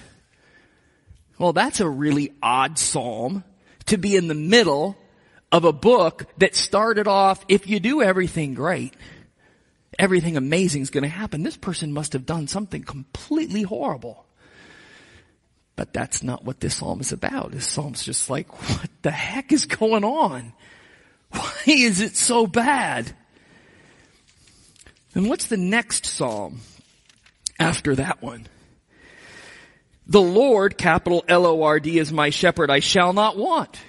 Well, 1.40 1.54
that's 1.54 1.80
a 1.80 1.90
really 1.90 2.34
odd 2.44 2.78
psalm 2.78 3.44
to 3.88 3.98
be 3.98 4.16
in 4.16 4.28
the 4.28 4.36
middle 4.36 4.98
of 5.52 5.64
a 5.64 5.74
book 5.74 6.26
that 6.38 6.54
started 6.54 7.08
off, 7.08 7.44
if 7.48 7.68
you 7.68 7.80
do 7.80 8.04
everything 8.04 8.54
great, 8.54 8.94
everything 9.98 10.38
amazing 10.38 10.82
is 10.82 10.90
going 10.90 11.04
to 11.04 11.10
happen. 11.10 11.42
This 11.42 11.58
person 11.58 11.94
must 11.94 12.14
have 12.14 12.26
done 12.26 12.48
something 12.48 12.84
completely 12.84 13.64
horrible. 13.64 14.26
But 15.76 15.94
that's 15.94 16.22
not 16.22 16.44
what 16.44 16.60
this 16.60 16.76
psalm 16.76 17.00
is 17.00 17.14
about. 17.14 17.52
This 17.52 17.66
psalm's 17.66 18.04
just 18.04 18.30
like, 18.30 18.52
what 18.70 18.90
the 19.02 19.12
heck 19.12 19.54
is 19.54 19.66
going 19.66 20.04
on? 20.04 20.54
Why 21.32 21.54
is 21.68 22.02
it 22.02 22.18
so 22.18 22.48
bad? 22.48 23.16
And 25.16 25.30
what's 25.30 25.48
the 25.48 25.58
next 25.58 26.06
psalm 26.06 26.60
after 27.58 27.96
that 27.96 28.22
one? 28.22 28.48
The 30.10 30.20
Lord, 30.20 30.76
capital 30.76 31.24
L-O-R-D, 31.28 32.00
is 32.00 32.12
my 32.12 32.32
shepherd. 32.32 32.72
I 32.72 32.80
shall 32.80 33.14
not 33.14 33.38
want. 33.38 33.80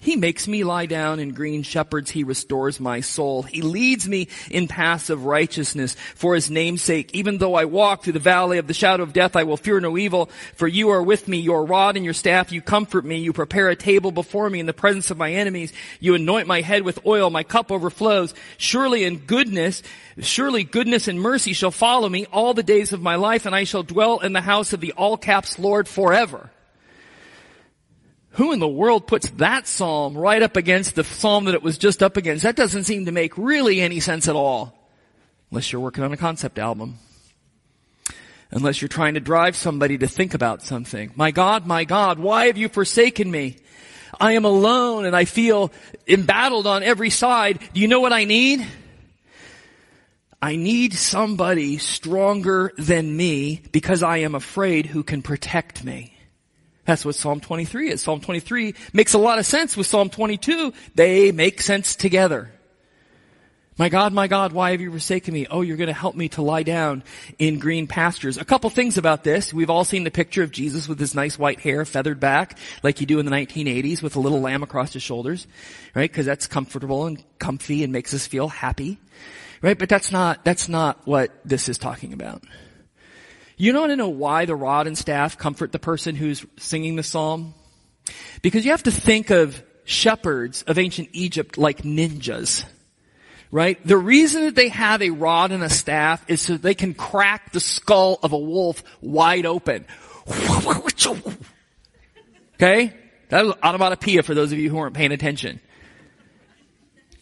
He 0.00 0.14
makes 0.14 0.46
me 0.46 0.62
lie 0.62 0.86
down 0.86 1.18
in 1.18 1.34
green 1.34 1.64
shepherds. 1.64 2.08
He 2.08 2.22
restores 2.22 2.78
my 2.78 3.00
soul. 3.00 3.42
He 3.42 3.62
leads 3.62 4.08
me 4.08 4.28
in 4.48 4.68
paths 4.68 5.10
of 5.10 5.24
righteousness 5.24 5.96
for 6.14 6.36
his 6.36 6.52
name's 6.52 6.82
sake. 6.82 7.12
Even 7.14 7.38
though 7.38 7.56
I 7.56 7.64
walk 7.64 8.04
through 8.04 8.12
the 8.12 8.20
valley 8.20 8.58
of 8.58 8.68
the 8.68 8.74
shadow 8.74 9.02
of 9.02 9.12
death, 9.12 9.34
I 9.34 9.42
will 9.42 9.56
fear 9.56 9.80
no 9.80 9.98
evil, 9.98 10.30
for 10.54 10.68
you 10.68 10.90
are 10.90 11.02
with 11.02 11.26
me. 11.26 11.38
Your 11.38 11.64
rod 11.64 11.96
and 11.96 12.04
your 12.04 12.14
staff, 12.14 12.52
you 12.52 12.62
comfort 12.62 13.04
me. 13.04 13.18
You 13.18 13.32
prepare 13.32 13.70
a 13.70 13.76
table 13.76 14.12
before 14.12 14.48
me 14.48 14.60
in 14.60 14.66
the 14.66 14.72
presence 14.72 15.10
of 15.10 15.18
my 15.18 15.32
enemies. 15.32 15.72
You 15.98 16.14
anoint 16.14 16.46
my 16.46 16.60
head 16.60 16.84
with 16.84 17.04
oil. 17.04 17.28
My 17.28 17.42
cup 17.42 17.72
overflows. 17.72 18.34
Surely 18.56 19.02
in 19.02 19.18
goodness, 19.18 19.82
surely 20.20 20.62
goodness 20.62 21.08
and 21.08 21.20
mercy 21.20 21.54
shall 21.54 21.72
follow 21.72 22.08
me 22.08 22.24
all 22.32 22.54
the 22.54 22.62
days 22.62 22.92
of 22.92 23.02
my 23.02 23.16
life, 23.16 23.46
and 23.46 23.54
I 23.54 23.64
shall 23.64 23.82
dwell 23.82 24.20
in 24.20 24.32
the 24.32 24.40
house 24.42 24.72
of 24.72 24.80
the 24.80 24.92
all 24.92 25.16
caps 25.16 25.58
Lord 25.58 25.88
forever. 25.88 26.50
Who 28.38 28.52
in 28.52 28.60
the 28.60 28.68
world 28.68 29.08
puts 29.08 29.28
that 29.30 29.66
psalm 29.66 30.16
right 30.16 30.40
up 30.40 30.56
against 30.56 30.94
the 30.94 31.02
psalm 31.02 31.46
that 31.46 31.54
it 31.54 31.62
was 31.62 31.76
just 31.76 32.04
up 32.04 32.16
against? 32.16 32.44
That 32.44 32.54
doesn't 32.54 32.84
seem 32.84 33.06
to 33.06 33.12
make 33.12 33.36
really 33.36 33.80
any 33.80 33.98
sense 33.98 34.28
at 34.28 34.36
all. 34.36 34.78
Unless 35.50 35.72
you're 35.72 35.80
working 35.80 36.04
on 36.04 36.12
a 36.12 36.16
concept 36.16 36.56
album. 36.56 37.00
Unless 38.52 38.80
you're 38.80 38.88
trying 38.88 39.14
to 39.14 39.20
drive 39.20 39.56
somebody 39.56 39.98
to 39.98 40.06
think 40.06 40.34
about 40.34 40.62
something. 40.62 41.10
My 41.16 41.32
God, 41.32 41.66
my 41.66 41.82
God, 41.82 42.20
why 42.20 42.46
have 42.46 42.56
you 42.56 42.68
forsaken 42.68 43.28
me? 43.28 43.56
I 44.20 44.34
am 44.34 44.44
alone 44.44 45.04
and 45.04 45.16
I 45.16 45.24
feel 45.24 45.72
embattled 46.06 46.68
on 46.68 46.84
every 46.84 47.10
side. 47.10 47.58
Do 47.74 47.80
you 47.80 47.88
know 47.88 47.98
what 47.98 48.12
I 48.12 48.24
need? 48.24 48.64
I 50.40 50.54
need 50.54 50.94
somebody 50.94 51.78
stronger 51.78 52.72
than 52.78 53.16
me 53.16 53.62
because 53.72 54.04
I 54.04 54.18
am 54.18 54.36
afraid 54.36 54.86
who 54.86 55.02
can 55.02 55.22
protect 55.22 55.82
me. 55.82 56.14
That's 56.88 57.04
what 57.04 57.16
Psalm 57.16 57.40
23 57.40 57.90
is. 57.90 58.00
Psalm 58.00 58.22
23 58.22 58.74
makes 58.94 59.12
a 59.12 59.18
lot 59.18 59.38
of 59.38 59.44
sense 59.44 59.76
with 59.76 59.86
Psalm 59.86 60.08
22. 60.08 60.72
They 60.94 61.32
make 61.32 61.60
sense 61.60 61.94
together. 61.94 62.50
My 63.76 63.90
God, 63.90 64.14
my 64.14 64.26
God, 64.26 64.54
why 64.54 64.70
have 64.70 64.80
you 64.80 64.90
forsaken 64.90 65.34
me? 65.34 65.46
Oh, 65.50 65.60
you're 65.60 65.76
going 65.76 65.88
to 65.88 65.92
help 65.92 66.16
me 66.16 66.30
to 66.30 66.40
lie 66.40 66.62
down 66.62 67.04
in 67.38 67.58
green 67.58 67.88
pastures. 67.88 68.38
A 68.38 68.44
couple 68.46 68.70
things 68.70 68.96
about 68.96 69.22
this. 69.22 69.52
We've 69.52 69.68
all 69.68 69.84
seen 69.84 70.04
the 70.04 70.10
picture 70.10 70.42
of 70.42 70.50
Jesus 70.50 70.88
with 70.88 70.98
his 70.98 71.14
nice 71.14 71.38
white 71.38 71.60
hair 71.60 71.84
feathered 71.84 72.20
back 72.20 72.56
like 72.82 73.02
you 73.02 73.06
do 73.06 73.18
in 73.18 73.26
the 73.26 73.32
1980s 73.32 74.02
with 74.02 74.16
a 74.16 74.20
little 74.20 74.40
lamb 74.40 74.62
across 74.62 74.94
his 74.94 75.02
shoulders, 75.02 75.46
right? 75.94 76.10
Cause 76.10 76.24
that's 76.24 76.46
comfortable 76.46 77.04
and 77.04 77.22
comfy 77.38 77.84
and 77.84 77.92
makes 77.92 78.14
us 78.14 78.26
feel 78.26 78.48
happy, 78.48 78.98
right? 79.60 79.78
But 79.78 79.90
that's 79.90 80.10
not, 80.10 80.42
that's 80.42 80.70
not 80.70 81.06
what 81.06 81.38
this 81.44 81.68
is 81.68 81.76
talking 81.76 82.14
about. 82.14 82.42
You 83.58 83.72
don't 83.72 83.82
want 83.82 83.92
to 83.92 83.96
know 83.96 84.08
why 84.08 84.44
the 84.44 84.54
rod 84.54 84.86
and 84.86 84.96
staff 84.96 85.36
comfort 85.36 85.72
the 85.72 85.80
person 85.80 86.14
who's 86.14 86.46
singing 86.58 86.94
the 86.94 87.02
psalm? 87.02 87.54
Because 88.40 88.64
you 88.64 88.70
have 88.70 88.84
to 88.84 88.92
think 88.92 89.30
of 89.30 89.62
shepherds 89.84 90.62
of 90.62 90.78
ancient 90.78 91.08
Egypt 91.12 91.58
like 91.58 91.82
ninjas. 91.82 92.64
Right? 93.50 93.84
The 93.84 93.96
reason 93.96 94.44
that 94.44 94.54
they 94.54 94.68
have 94.68 95.02
a 95.02 95.10
rod 95.10 95.50
and 95.52 95.64
a 95.64 95.70
staff 95.70 96.24
is 96.28 96.40
so 96.42 96.56
they 96.56 96.74
can 96.74 96.94
crack 96.94 97.52
the 97.52 97.60
skull 97.60 98.18
of 98.22 98.32
a 98.32 98.38
wolf 98.38 98.82
wide 99.00 99.44
open. 99.44 99.86
Okay? 102.54 102.94
That 103.30 103.44
was 103.44 103.54
onomatopoeia 103.62 104.22
for 104.22 104.34
those 104.34 104.52
of 104.52 104.58
you 104.58 104.68
who 104.70 104.76
weren't 104.76 104.94
paying 104.94 105.12
attention. 105.12 105.60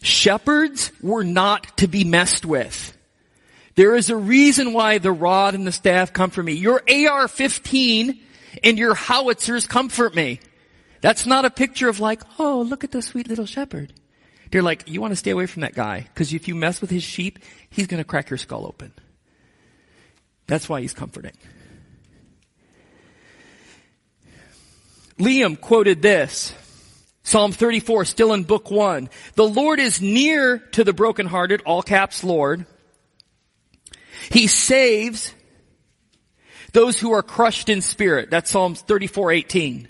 Shepherds 0.01 0.91
were 1.01 1.23
not 1.23 1.77
to 1.77 1.87
be 1.87 2.03
messed 2.03 2.45
with. 2.45 2.96
There 3.77 3.95
is 3.95 4.09
a 4.09 4.17
reason 4.17 4.73
why 4.73 4.97
the 4.97 5.11
rod 5.11 5.53
and 5.53 5.65
the 5.65 5.71
staff 5.71 6.11
comfort 6.11 6.41
me. 6.41 6.53
Your 6.53 6.79
AR-15 6.79 8.19
and 8.63 8.77
your 8.79 8.95
howitzers 8.95 9.67
comfort 9.67 10.15
me. 10.15 10.39
That's 11.01 11.27
not 11.27 11.45
a 11.45 11.51
picture 11.51 11.87
of 11.87 11.99
like, 11.99 12.23
oh, 12.39 12.61
look 12.61 12.83
at 12.83 12.91
the 12.91 13.03
sweet 13.03 13.29
little 13.29 13.45
shepherd. 13.45 13.93
They're 14.49 14.63
like, 14.63 14.89
you 14.89 14.99
want 14.99 15.11
to 15.11 15.15
stay 15.15 15.29
away 15.29 15.45
from 15.45 15.61
that 15.61 15.75
guy 15.75 16.07
because 16.11 16.33
if 16.33 16.47
you 16.47 16.55
mess 16.55 16.81
with 16.81 16.89
his 16.89 17.03
sheep, 17.03 17.37
he's 17.69 17.85
going 17.85 17.99
to 17.99 18.03
crack 18.03 18.31
your 18.31 18.37
skull 18.37 18.65
open. 18.65 18.93
That's 20.47 20.67
why 20.67 20.81
he's 20.81 20.93
comforting. 20.93 21.37
Liam 25.19 25.61
quoted 25.61 26.01
this. 26.01 26.51
Psalm 27.21 27.51
34, 27.51 28.05
still 28.05 28.33
in 28.33 28.41
book 28.41 28.71
one. 28.71 29.09
The 29.35 29.47
Lord 29.47 29.79
is 29.79 30.01
near 30.01 30.57
to 30.71 30.83
the 30.83 30.93
brokenhearted, 30.93 31.61
all 31.63 31.83
caps 31.83 32.23
Lord. 32.23 32.65
He 34.29 34.47
saves 34.47 35.33
those 36.73 36.99
who 36.99 37.11
are 37.13 37.23
crushed 37.23 37.69
in 37.69 37.81
spirit. 37.81 38.29
That's 38.29 38.51
Psalms 38.51 38.81
34, 38.81 39.31
18. 39.31 39.87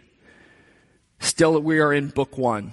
Still 1.20 1.60
we 1.60 1.80
are 1.80 1.94
in 1.94 2.10
book 2.10 2.38
one. 2.38 2.72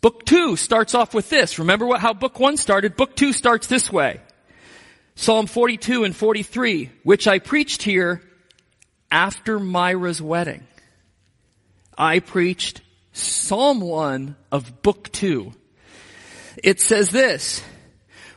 Book 0.00 0.24
two 0.24 0.56
starts 0.56 0.94
off 0.94 1.12
with 1.12 1.28
this. 1.28 1.58
Remember 1.58 1.86
what, 1.86 2.00
how 2.00 2.14
book 2.14 2.38
one 2.38 2.56
started? 2.56 2.96
Book 2.96 3.16
two 3.16 3.32
starts 3.32 3.66
this 3.66 3.92
way. 3.92 4.20
Psalm 5.14 5.46
42 5.46 6.04
and 6.04 6.16
43, 6.16 6.90
which 7.02 7.28
I 7.28 7.38
preached 7.38 7.82
here 7.82 8.22
after 9.10 9.58
Myra's 9.58 10.22
wedding. 10.22 10.66
I 11.98 12.20
preached 12.20 12.80
Psalm 13.12 13.80
1 13.80 14.36
of 14.50 14.82
book 14.82 15.12
2. 15.12 15.52
It 16.62 16.80
says 16.80 17.10
this, 17.10 17.62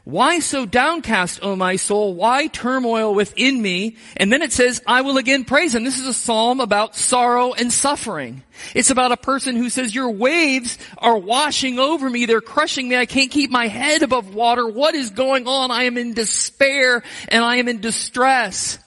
why 0.05 0.39
so 0.39 0.65
downcast, 0.65 1.39
O 1.43 1.55
my 1.55 1.77
soul? 1.77 2.13
Why 2.13 2.47
turmoil 2.47 3.15
within 3.15 3.61
me? 3.61 3.95
And 4.17 4.33
then 4.33 4.41
it 4.41 4.51
says, 4.51 4.81
I 4.85 4.99
will 4.99 5.17
again 5.17 5.45
praise 5.45 5.73
him. 5.73 5.85
This 5.85 5.97
is 5.97 6.07
a 6.07 6.13
psalm 6.13 6.59
about 6.59 6.97
sorrow 6.97 7.53
and 7.53 7.71
suffering. 7.71 8.43
It's 8.75 8.89
about 8.89 9.13
a 9.13 9.17
person 9.17 9.55
who 9.55 9.69
says, 9.69 9.95
your 9.95 10.11
waves 10.11 10.77
are 10.97 11.17
washing 11.17 11.79
over 11.79 12.09
me. 12.09 12.25
They're 12.25 12.41
crushing 12.41 12.89
me. 12.89 12.97
I 12.97 13.05
can't 13.05 13.31
keep 13.31 13.49
my 13.49 13.67
head 13.67 14.03
above 14.03 14.35
water. 14.35 14.67
What 14.67 14.93
is 14.93 15.09
going 15.09 15.47
on? 15.47 15.71
I 15.71 15.83
am 15.83 15.97
in 15.97 16.13
despair 16.13 17.01
and 17.29 17.41
I 17.41 17.55
am 17.57 17.69
in 17.69 17.79
distress. 17.79 18.79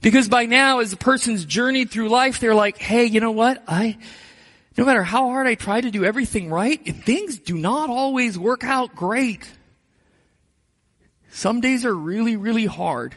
Because 0.00 0.28
by 0.28 0.46
now, 0.46 0.78
as 0.78 0.92
a 0.92 0.96
person's 0.96 1.44
journeyed 1.44 1.90
through 1.90 2.08
life, 2.08 2.38
they're 2.38 2.54
like, 2.54 2.78
hey, 2.78 3.04
you 3.06 3.18
know 3.18 3.32
what? 3.32 3.64
I, 3.66 3.98
no 4.78 4.84
matter 4.84 5.02
how 5.02 5.28
hard 5.28 5.48
I 5.48 5.56
try 5.56 5.80
to 5.80 5.90
do 5.90 6.04
everything 6.04 6.50
right, 6.50 6.82
things 7.04 7.40
do 7.40 7.58
not 7.58 7.90
always 7.90 8.38
work 8.38 8.62
out 8.62 8.94
great. 8.94 9.50
Some 11.30 11.60
days 11.60 11.84
are 11.84 11.94
really, 11.94 12.36
really 12.36 12.66
hard. 12.66 13.14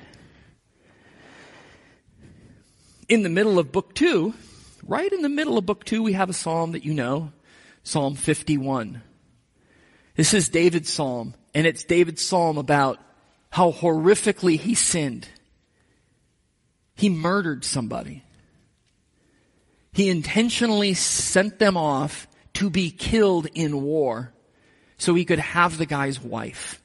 In 3.09 3.23
the 3.23 3.29
middle 3.29 3.59
of 3.59 3.71
book 3.71 3.93
two, 3.93 4.33
right 4.83 5.11
in 5.11 5.21
the 5.21 5.29
middle 5.29 5.57
of 5.57 5.65
book 5.65 5.83
two, 5.83 6.03
we 6.03 6.13
have 6.13 6.29
a 6.29 6.33
psalm 6.33 6.71
that 6.73 6.85
you 6.85 6.93
know, 6.93 7.31
Psalm 7.83 8.15
51. 8.15 9.01
This 10.15 10.33
is 10.33 10.49
David's 10.49 10.91
psalm, 10.91 11.33
and 11.53 11.65
it's 11.65 11.83
David's 11.83 12.23
psalm 12.23 12.57
about 12.57 12.99
how 13.49 13.71
horrifically 13.71 14.59
he 14.59 14.75
sinned. 14.75 15.27
He 16.95 17.09
murdered 17.09 17.65
somebody. 17.65 18.23
He 19.91 20.09
intentionally 20.09 20.93
sent 20.93 21.59
them 21.59 21.77
off 21.77 22.27
to 22.53 22.69
be 22.69 22.91
killed 22.91 23.47
in 23.53 23.81
war 23.81 24.31
so 24.97 25.13
he 25.15 25.25
could 25.25 25.39
have 25.39 25.77
the 25.77 25.85
guy's 25.87 26.21
wife. 26.21 26.82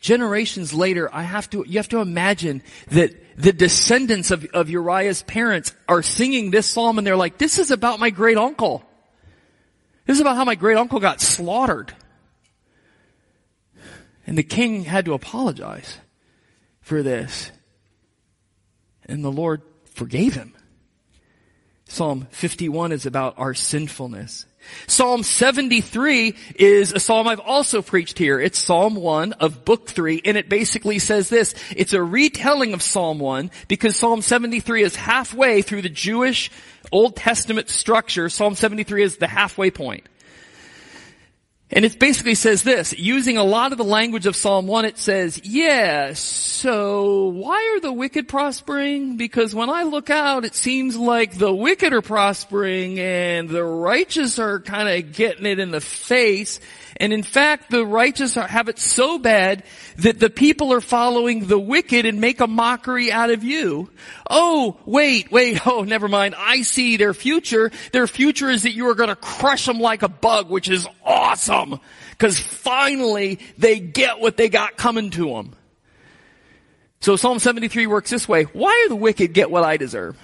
Generations 0.00 0.72
later, 0.72 1.12
I 1.12 1.22
have 1.22 1.50
to, 1.50 1.64
you 1.66 1.78
have 1.78 1.88
to 1.88 2.00
imagine 2.00 2.62
that 2.90 3.14
the 3.36 3.52
descendants 3.52 4.30
of, 4.30 4.44
of 4.54 4.70
Uriah's 4.70 5.22
parents 5.22 5.72
are 5.88 6.02
singing 6.02 6.50
this 6.50 6.66
psalm 6.66 6.98
and 6.98 7.06
they're 7.06 7.16
like, 7.16 7.38
this 7.38 7.58
is 7.58 7.70
about 7.70 7.98
my 7.98 8.10
great 8.10 8.36
uncle. 8.36 8.84
This 10.06 10.16
is 10.16 10.20
about 10.20 10.36
how 10.36 10.44
my 10.44 10.54
great 10.54 10.76
uncle 10.76 11.00
got 11.00 11.20
slaughtered. 11.20 11.92
And 14.26 14.36
the 14.36 14.42
king 14.42 14.84
had 14.84 15.04
to 15.06 15.14
apologize 15.14 15.98
for 16.80 17.02
this. 17.02 17.50
And 19.06 19.24
the 19.24 19.32
Lord 19.32 19.62
forgave 19.94 20.34
him. 20.34 20.54
Psalm 21.86 22.28
51 22.30 22.92
is 22.92 23.06
about 23.06 23.34
our 23.38 23.54
sinfulness. 23.54 24.46
Psalm 24.86 25.22
73 25.22 26.34
is 26.56 26.92
a 26.92 27.00
psalm 27.00 27.28
I've 27.28 27.40
also 27.40 27.82
preached 27.82 28.18
here. 28.18 28.40
It's 28.40 28.58
Psalm 28.58 28.94
1 28.94 29.34
of 29.34 29.64
book 29.64 29.88
3 29.88 30.22
and 30.24 30.36
it 30.36 30.48
basically 30.48 30.98
says 30.98 31.28
this. 31.28 31.54
It's 31.76 31.92
a 31.92 32.02
retelling 32.02 32.74
of 32.74 32.82
Psalm 32.82 33.18
1 33.18 33.50
because 33.68 33.96
Psalm 33.96 34.22
73 34.22 34.82
is 34.82 34.96
halfway 34.96 35.62
through 35.62 35.82
the 35.82 35.88
Jewish 35.88 36.50
Old 36.92 37.16
Testament 37.16 37.68
structure. 37.68 38.28
Psalm 38.28 38.54
73 38.54 39.02
is 39.02 39.16
the 39.16 39.26
halfway 39.26 39.70
point. 39.70 40.06
And 41.70 41.84
it 41.84 41.98
basically 41.98 42.34
says 42.34 42.62
this, 42.62 42.98
using 42.98 43.36
a 43.36 43.44
lot 43.44 43.72
of 43.72 43.78
the 43.78 43.84
language 43.84 44.24
of 44.24 44.34
Psalm 44.34 44.66
1, 44.66 44.86
it 44.86 44.96
says, 44.96 45.38
yeah, 45.44 46.14
so 46.14 47.28
why 47.28 47.74
are 47.74 47.80
the 47.80 47.92
wicked 47.92 48.26
prospering? 48.26 49.18
Because 49.18 49.54
when 49.54 49.68
I 49.68 49.82
look 49.82 50.08
out, 50.08 50.46
it 50.46 50.54
seems 50.54 50.96
like 50.96 51.36
the 51.36 51.52
wicked 51.52 51.92
are 51.92 52.00
prospering 52.00 52.98
and 52.98 53.50
the 53.50 53.62
righteous 53.62 54.38
are 54.38 54.60
kind 54.60 54.88
of 54.88 55.12
getting 55.12 55.44
it 55.44 55.58
in 55.58 55.70
the 55.70 55.82
face. 55.82 56.58
And 56.96 57.12
in 57.12 57.22
fact, 57.22 57.70
the 57.70 57.84
righteous 57.84 58.36
are, 58.38 58.48
have 58.48 58.68
it 58.68 58.78
so 58.78 59.18
bad 59.18 59.62
that 59.98 60.18
the 60.18 60.30
people 60.30 60.72
are 60.72 60.80
following 60.80 61.46
the 61.46 61.58
wicked 61.58 62.06
and 62.06 62.20
make 62.20 62.40
a 62.40 62.46
mockery 62.46 63.12
out 63.12 63.30
of 63.30 63.44
you. 63.44 63.90
Oh, 64.28 64.78
wait, 64.86 65.30
wait, 65.30 65.60
oh, 65.66 65.84
never 65.84 66.08
mind. 66.08 66.34
I 66.36 66.62
see 66.62 66.96
their 66.96 67.14
future. 67.14 67.70
Their 67.92 68.06
future 68.06 68.48
is 68.48 68.62
that 68.62 68.72
you 68.72 68.88
are 68.88 68.94
going 68.94 69.10
to 69.10 69.16
crush 69.16 69.66
them 69.66 69.80
like 69.80 70.02
a 70.02 70.08
bug, 70.08 70.50
which 70.50 70.68
is 70.68 70.88
awesome. 71.04 71.57
Cause 72.18 72.38
finally 72.38 73.38
they 73.56 73.78
get 73.80 74.20
what 74.20 74.36
they 74.36 74.48
got 74.48 74.76
coming 74.76 75.10
to 75.10 75.28
them. 75.34 75.54
So 77.00 77.16
Psalm 77.16 77.38
73 77.38 77.86
works 77.86 78.10
this 78.10 78.28
way. 78.28 78.44
Why 78.44 78.82
do 78.84 78.90
the 78.90 78.96
wicked 78.96 79.32
get 79.32 79.50
what 79.50 79.64
I 79.64 79.76
deserve? 79.76 80.16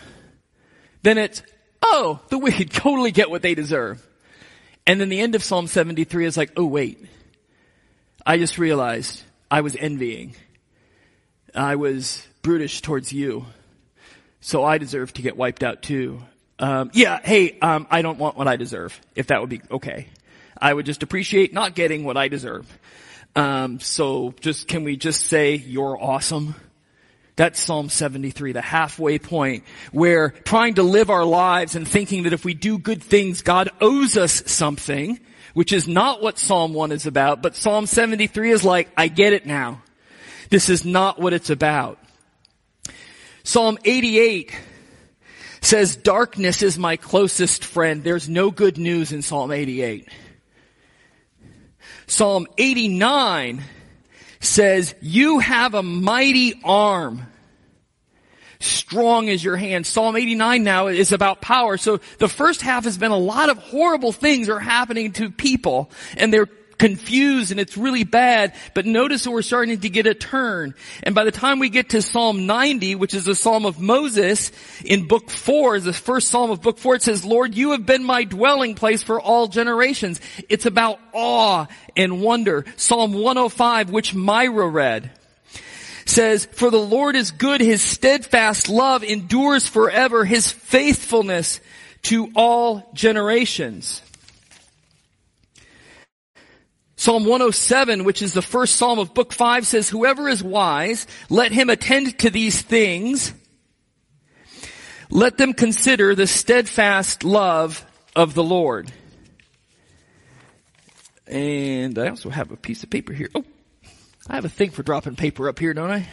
Then 1.03 1.19
it's, 1.19 1.43
oh, 1.83 2.21
the 2.31 2.39
wicked 2.39 2.71
totally 2.73 3.13
get 3.13 3.31
what 3.31 3.43
they 3.43 3.55
deserve. 3.55 4.05
And 4.87 5.01
then 5.01 5.09
the 5.09 5.21
end 5.21 5.35
of 5.35 5.43
Psalm 5.43 5.67
73 5.67 6.27
is 6.27 6.37
like, 6.37 6.53
oh 6.57 6.67
wait, 6.67 7.05
I 8.27 8.39
just 8.39 8.59
realized 8.59 9.23
I 9.51 9.61
was 9.61 9.77
envying. 9.77 10.35
I 11.55 11.77
was 11.77 12.27
brutish 12.43 12.83
towards 12.83 13.13
you. 13.13 13.47
So 14.41 14.65
I 14.65 14.79
deserve 14.79 15.13
to 15.15 15.23
get 15.23 15.37
wiped 15.37 15.63
out 15.63 15.83
too. 15.83 16.21
Um, 16.59 16.91
yeah, 16.93 17.19
hey, 17.23 17.59
um, 17.61 17.87
I 17.91 18.03
don't 18.03 18.19
want 18.19 18.37
what 18.37 18.47
I 18.47 18.57
deserve, 18.57 19.01
if 19.15 19.29
that 19.29 19.41
would 19.41 19.51
be 19.51 19.63
okay. 19.71 20.09
I 20.61 20.73
would 20.73 20.87
just 20.87 21.03
appreciate 21.03 21.53
not 21.53 21.75
getting 21.75 22.05
what 22.05 22.17
I 22.17 22.29
deserve. 22.29 22.67
Um, 23.37 23.81
so 23.81 24.35
just, 24.41 24.69
can 24.69 24.85
we 24.85 24.97
just 24.97 25.27
say, 25.27 25.57
you're 25.57 26.01
awesome? 26.01 26.55
That's 27.37 27.59
Psalm 27.59 27.89
73, 27.89 28.53
the 28.53 28.61
halfway 28.61 29.19
point 29.19 29.65
where 29.91 30.31
trying 30.31 30.75
to 30.75 30.85
live 30.85 31.11
our 31.11 31.25
lives 31.25 31.75
and 31.75 31.87
thinking 31.87 32.25
that 32.25 32.33
if 32.33 32.45
we 32.45 32.55
do 32.55 32.79
good 32.79 33.03
things, 33.03 33.43
God 33.43 33.71
owes 33.81 34.17
us 34.17 34.45
something, 34.47 35.19
which 35.53 35.73
is 35.73 35.89
not 35.89 36.23
what 36.23 36.39
Psalm 36.39 36.75
1 36.75 36.93
is 36.93 37.07
about, 37.07 37.43
but 37.43 37.57
Psalm 37.57 37.87
73 37.87 38.53
is 38.53 38.65
like, 38.65 38.89
I 38.97 39.09
get 39.09 39.33
it 39.33 39.47
now. 39.47 39.83
This 40.49 40.69
is 40.69 40.85
not 40.85 41.21
what 41.21 41.33
it's 41.33 41.51
about. 41.51 41.99
Psalm 43.43 43.79
88 43.85 44.57
says, 45.61 45.97
darkness 45.97 46.63
is 46.63 46.79
my 46.79 46.97
closest 46.97 47.65
friend. 47.65 48.05
There's 48.05 48.29
no 48.29 48.53
good 48.53 48.79
news 48.79 49.11
in 49.11 49.23
Psalm 49.23 49.51
88. 49.51 50.09
Psalm 52.07 52.47
89 52.59 53.63
says, 54.41 54.95
you 55.01 55.39
have 55.39 55.75
a 55.75 55.83
mighty 55.83 56.61
arm. 56.65 57.23
Strong 58.61 59.29
is 59.29 59.45
your 59.45 59.57
hand. 59.57 59.87
Psalm 59.87 60.17
89 60.17 60.63
now 60.65 60.87
is 60.87 61.13
about 61.13 61.41
power. 61.41 61.77
So 61.77 61.99
the 62.19 62.29
first 62.29 62.63
half 62.63 62.85
has 62.85 62.97
been 62.97 63.11
a 63.11 63.17
lot 63.17 63.51
of 63.51 63.59
horrible 63.59 64.13
things 64.13 64.49
are 64.49 64.61
happening 64.61 65.13
to 65.13 65.31
people 65.31 65.91
and 66.17 66.33
they're 66.33 66.49
confused 66.85 67.51
and 67.51 67.59
it's 67.59 67.79
really 67.79 68.05
bad, 68.05 68.53
but 68.75 68.85
notice 68.85 69.25
that 69.25 69.31
we're 69.31 69.41
starting 69.41 69.81
to 69.81 69.89
get 69.89 70.07
a 70.07 70.13
turn. 70.13 70.75
And 71.03 71.15
by 71.15 71.25
the 71.25 71.31
time 71.31 71.59
we 71.59 71.71
get 71.71 71.89
to 71.91 72.03
Psalm 72.03 72.45
90, 72.45 72.97
which 72.97 73.15
is 73.15 73.25
the 73.25 73.35
Psalm 73.35 73.65
of 73.65 73.81
Moses, 73.81 74.53
in 74.85 75.09
book 75.09 75.31
four, 75.31 75.81
the 75.81 75.95
first 75.95 76.29
Psalm 76.29 76.51
of 76.51 76.61
book 76.61 76.77
four, 76.77 76.95
it 76.95 77.01
says, 77.01 77.25
Lord, 77.25 77.55
you 77.55 77.71
have 77.71 77.87
been 77.87 78.05
my 78.05 78.25
dwelling 78.25 78.75
place 78.75 79.03
for 79.03 79.19
all 79.19 79.49
generations. 79.49 80.21
It's 80.51 80.67
about 80.67 81.01
awe 81.15 81.69
and 81.97 82.21
wonder. 82.21 82.67
Psalm 82.77 83.15
105, 83.15 83.89
which 83.89 84.15
Myra 84.15 84.69
read, 84.69 85.11
says, 86.05 86.45
For 86.45 86.71
the 86.71 86.77
Lord 86.77 87.17
is 87.17 87.31
good, 87.31 87.63
His 87.63 87.81
steadfast 87.81 88.69
love 88.69 89.03
endures 89.03 89.67
forever, 89.67 90.27
His 90.27 90.53
faithfulness 90.53 91.61
to 92.03 92.31
all 92.37 92.91
generations. 92.93 94.03
Psalm 97.05 97.27
107, 97.27 98.05
which 98.05 98.23
is 98.23 98.33
the 98.33 98.41
first 98.41 98.77
psalm 98.77 98.99
of 98.99 99.13
book 99.13 99.31
5 99.31 99.67
says, 99.67 99.91
whoever 99.91 100.27
is 100.27 100.43
wise, 100.43 101.07
let 101.29 101.53
him 101.53 101.69
attend 101.69 102.19
to 102.21 102.31
these 102.31 102.63
things. 102.63 103.35
Let 105.11 105.37
them 105.37 105.53
consider 105.53 106.15
the 106.15 106.27
steadfast 106.27 107.23
love 107.23 107.85
of 108.17 108.33
the 108.33 108.43
Lord. 108.43 108.91
And 111.27 111.99
I 111.99 112.09
also 112.09 112.31
have 112.31 112.51
a 112.53 112.57
piece 112.57 112.83
of 112.83 112.89
paper 112.89 113.13
here. 113.13 113.29
Oh, 113.35 113.45
I 114.27 114.37
have 114.37 114.47
a 114.47 114.49
thing 114.49 114.71
for 114.71 114.83
dropping 114.83 115.17
paper 115.17 115.47
up 115.51 115.59
here, 115.59 115.75
don't 115.75 115.91
I? 115.91 116.09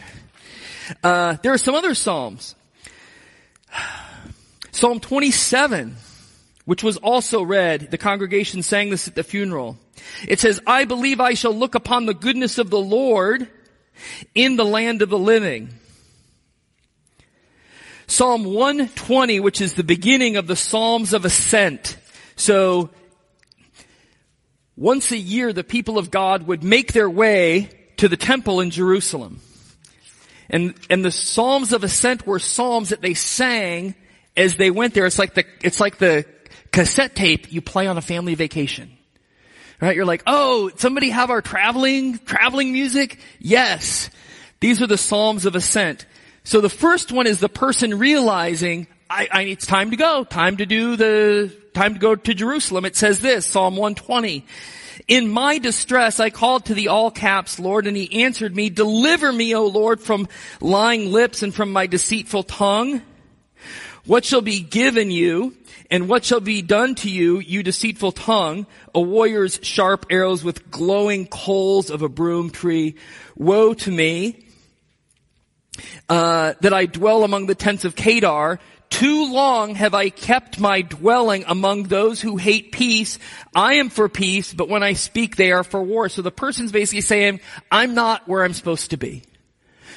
Uh, 1.02 1.36
there 1.42 1.54
are 1.54 1.58
some 1.58 1.74
other 1.74 1.94
psalms. 1.94 2.54
Psalm 4.72 5.00
27 5.00 5.96
which 6.64 6.82
was 6.82 6.96
also 6.98 7.42
read. 7.42 7.90
The 7.90 7.98
congregation 7.98 8.62
sang 8.62 8.90
this 8.90 9.08
at 9.08 9.14
the 9.14 9.24
funeral. 9.24 9.78
It 10.26 10.40
says, 10.40 10.60
I 10.66 10.84
believe 10.84 11.20
I 11.20 11.34
shall 11.34 11.54
look 11.54 11.74
upon 11.74 12.06
the 12.06 12.14
goodness 12.14 12.58
of 12.58 12.70
the 12.70 12.80
Lord 12.80 13.48
in 14.34 14.56
the 14.56 14.64
land 14.64 15.02
of 15.02 15.10
the 15.10 15.18
living. 15.18 15.70
Psalm 18.06 18.44
120, 18.44 19.40
which 19.40 19.60
is 19.60 19.74
the 19.74 19.84
beginning 19.84 20.36
of 20.36 20.46
the 20.46 20.56
Psalms 20.56 21.12
of 21.14 21.24
Ascent. 21.24 21.96
So, 22.36 22.90
once 24.76 25.12
a 25.12 25.16
year 25.16 25.52
the 25.52 25.64
people 25.64 25.98
of 25.98 26.10
God 26.10 26.46
would 26.46 26.62
make 26.62 26.92
their 26.92 27.08
way 27.08 27.70
to 27.96 28.08
the 28.08 28.16
temple 28.16 28.60
in 28.60 28.70
Jerusalem. 28.70 29.40
And, 30.50 30.74
and 30.90 31.04
the 31.04 31.10
Psalms 31.10 31.72
of 31.72 31.84
Ascent 31.84 32.26
were 32.26 32.38
Psalms 32.38 32.90
that 32.90 33.00
they 33.00 33.14
sang 33.14 33.94
as 34.36 34.56
they 34.56 34.70
went 34.70 34.92
there. 34.92 35.06
It's 35.06 35.18
like 35.18 35.34
the, 35.34 35.44
it's 35.62 35.80
like 35.80 35.98
the 35.98 36.26
cassette 36.72 37.14
tape 37.14 37.52
you 37.52 37.62
play 37.62 37.86
on 37.86 37.96
a 37.96 38.02
family 38.02 38.34
vacation. 38.34 38.90
Right? 39.82 39.96
You're 39.96 40.04
like, 40.04 40.22
oh, 40.28 40.70
somebody 40.76 41.10
have 41.10 41.30
our 41.30 41.42
traveling, 41.42 42.18
traveling 42.18 42.72
music? 42.72 43.18
Yes. 43.40 44.10
These 44.60 44.80
are 44.80 44.86
the 44.86 44.96
Psalms 44.96 45.44
of 45.44 45.56
Ascent. 45.56 46.06
So 46.44 46.60
the 46.60 46.68
first 46.68 47.10
one 47.10 47.26
is 47.26 47.40
the 47.40 47.48
person 47.48 47.98
realizing, 47.98 48.86
I, 49.10 49.28
I, 49.32 49.42
it's 49.42 49.66
time 49.66 49.90
to 49.90 49.96
go, 49.96 50.22
time 50.22 50.58
to 50.58 50.66
do 50.66 50.94
the, 50.94 51.52
time 51.74 51.94
to 51.94 52.00
go 52.00 52.14
to 52.14 52.32
Jerusalem. 52.32 52.84
It 52.84 52.94
says 52.94 53.18
this, 53.18 53.44
Psalm 53.44 53.74
120. 53.74 54.46
In 55.08 55.28
my 55.28 55.58
distress, 55.58 56.20
I 56.20 56.30
called 56.30 56.66
to 56.66 56.74
the 56.74 56.86
all 56.86 57.10
caps 57.10 57.58
Lord, 57.58 57.88
and 57.88 57.96
he 57.96 58.22
answered 58.22 58.54
me, 58.54 58.70
deliver 58.70 59.32
me, 59.32 59.52
O 59.56 59.66
Lord, 59.66 60.00
from 60.00 60.28
lying 60.60 61.10
lips 61.10 61.42
and 61.42 61.52
from 61.52 61.72
my 61.72 61.88
deceitful 61.88 62.44
tongue. 62.44 63.02
What 64.04 64.24
shall 64.24 64.40
be 64.40 64.60
given 64.60 65.12
you, 65.12 65.54
and 65.88 66.08
what 66.08 66.24
shall 66.24 66.40
be 66.40 66.60
done 66.60 66.96
to 66.96 67.10
you, 67.10 67.38
you 67.38 67.62
deceitful 67.62 68.12
tongue, 68.12 68.66
a 68.94 69.00
warrior's 69.00 69.60
sharp 69.62 70.06
arrows 70.10 70.42
with 70.42 70.70
glowing 70.70 71.26
coals 71.26 71.88
of 71.88 72.02
a 72.02 72.08
broom 72.08 72.50
tree? 72.50 72.96
Woe 73.36 73.74
to 73.74 73.90
me, 73.90 74.44
uh, 76.08 76.54
that 76.60 76.72
I 76.72 76.86
dwell 76.86 77.22
among 77.22 77.46
the 77.46 77.54
tents 77.54 77.84
of 77.84 77.94
Kedar, 77.94 78.58
too 78.90 79.32
long 79.32 79.74
have 79.76 79.94
I 79.94 80.10
kept 80.10 80.60
my 80.60 80.82
dwelling 80.82 81.44
among 81.46 81.84
those 81.84 82.20
who 82.20 82.36
hate 82.36 82.72
peace. 82.72 83.18
I 83.54 83.74
am 83.74 83.88
for 83.88 84.08
peace, 84.08 84.52
but 84.52 84.68
when 84.68 84.82
I 84.82 84.92
speak, 84.92 85.36
they 85.36 85.52
are 85.52 85.64
for 85.64 85.82
war. 85.82 86.08
So 86.08 86.22
the 86.22 86.30
person's 86.30 86.72
basically 86.72 87.00
saying, 87.00 87.40
I'm 87.70 87.94
not 87.94 88.28
where 88.28 88.44
I'm 88.44 88.52
supposed 88.52 88.90
to 88.90 88.96
be. 88.96 89.22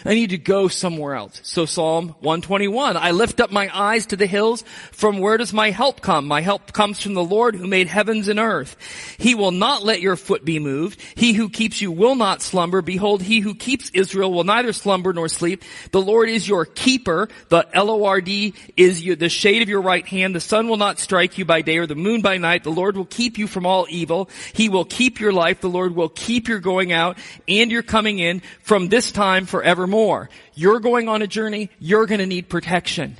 I 0.08 0.13
need 0.13 0.30
to 0.30 0.38
go 0.38 0.68
somewhere 0.68 1.15
else. 1.15 1.41
So 1.44 1.65
Psalm 1.65 2.10
121, 2.20 2.96
I 2.96 3.10
lift 3.10 3.39
up 3.39 3.52
my 3.52 3.76
eyes 3.76 4.06
to 4.08 4.15
the 4.15 4.28
hills. 4.28 4.63
From 4.91 5.18
where 5.18 5.38
does 5.38 5.52
my 5.52 5.72
help 5.72 6.02
come? 6.02 6.28
My 6.28 6.41
help 6.41 6.74
comes 6.74 7.02
from 7.02 7.15
the 7.15 7.24
Lord 7.24 7.56
who 7.56 7.65
made 7.65 7.88
heavens 7.88 8.28
and 8.28 8.39
earth. 8.39 8.78
He 9.18 9.34
will 9.34 9.50
not 9.50 9.84
let 9.84 10.02
your 10.02 10.15
foot 10.15 10.46
be 10.46 10.60
moved. 10.60 11.02
He 11.15 11.34
who 11.34 11.50
keeps 11.50 11.82
you 11.82 11.91
will 11.91 12.13
not 12.13 12.44
slumber. 12.44 12.84
Behold, 12.84 13.24
he 13.24 13.39
who 13.39 13.56
keeps 13.56 13.89
Israel 13.96 14.32
will 14.32 14.44
neither 14.44 14.74
slumber 14.74 15.12
nor 15.12 15.28
sleep. 15.28 15.63
The 15.89 16.02
Lord 16.02 16.30
is 16.30 16.48
your 16.48 16.65
keeper. 16.65 17.28
The 17.50 17.68
L-O-R-D 17.74 18.54
is 18.78 19.04
the 19.04 19.30
shade 19.30 19.63
of 19.63 19.70
your 19.70 19.82
right 19.82 20.06
hand. 20.06 20.36
The 20.36 20.39
sun 20.39 20.68
will 20.68 20.78
not 20.78 21.00
strike 21.00 21.39
you 21.39 21.46
by 21.46 21.63
day 21.63 21.80
or 21.80 21.88
the 21.88 21.96
moon 21.96 22.22
by 22.22 22.38
night. 22.38 22.63
The 22.63 22.70
Lord 22.70 22.96
will 22.96 23.06
keep 23.06 23.39
you 23.39 23.48
from 23.48 23.65
all 23.65 23.88
evil. 23.89 24.30
He 24.54 24.70
will 24.70 24.86
keep 24.86 25.20
your 25.20 25.34
life. 25.34 25.62
The 25.62 25.68
Lord 25.68 25.96
will 25.96 26.10
keep 26.10 26.48
your 26.48 26.60
going 26.60 26.91
out 26.91 27.18
and 27.48 27.72
your 27.72 27.82
coming 27.82 28.20
in 28.20 28.44
from 28.62 28.88
this 28.88 29.12
time 29.12 29.48
forevermore 29.48 29.95
more. 29.96 30.30
You're 30.56 30.82
going 30.82 31.08
on 31.08 31.22
a 31.22 31.28
journey, 31.28 31.70
you're 31.80 32.06
going 32.06 32.20
to 32.20 32.26
need 32.26 32.50
protection. 32.50 33.16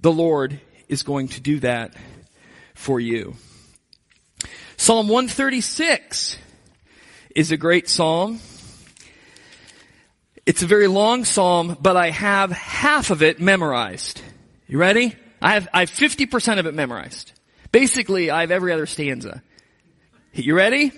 The 0.00 0.10
Lord 0.10 0.58
is 0.88 1.02
going 1.02 1.28
to 1.28 1.42
do 1.42 1.60
that 1.60 1.94
for 2.74 2.98
you. 2.98 3.34
Psalm 4.78 5.08
136 5.08 6.38
is 7.36 7.52
a 7.52 7.58
great 7.58 7.86
psalm. 7.86 8.40
It's 10.46 10.62
a 10.62 10.66
very 10.66 10.86
long 10.86 11.26
psalm, 11.26 11.76
but 11.78 11.98
I 11.98 12.08
have 12.08 12.50
half 12.50 13.10
of 13.10 13.22
it 13.22 13.40
memorized. 13.40 14.22
You 14.66 14.78
ready? 14.78 15.14
I 15.42 15.52
have, 15.52 15.68
I 15.74 15.80
have 15.80 15.90
50% 15.90 16.58
of 16.58 16.64
it 16.64 16.72
memorized. 16.72 17.32
Basically, 17.72 18.30
I 18.30 18.40
have 18.40 18.50
every 18.50 18.72
other 18.72 18.86
stanza. 18.86 19.42
You 20.32 20.56
ready? 20.56 20.92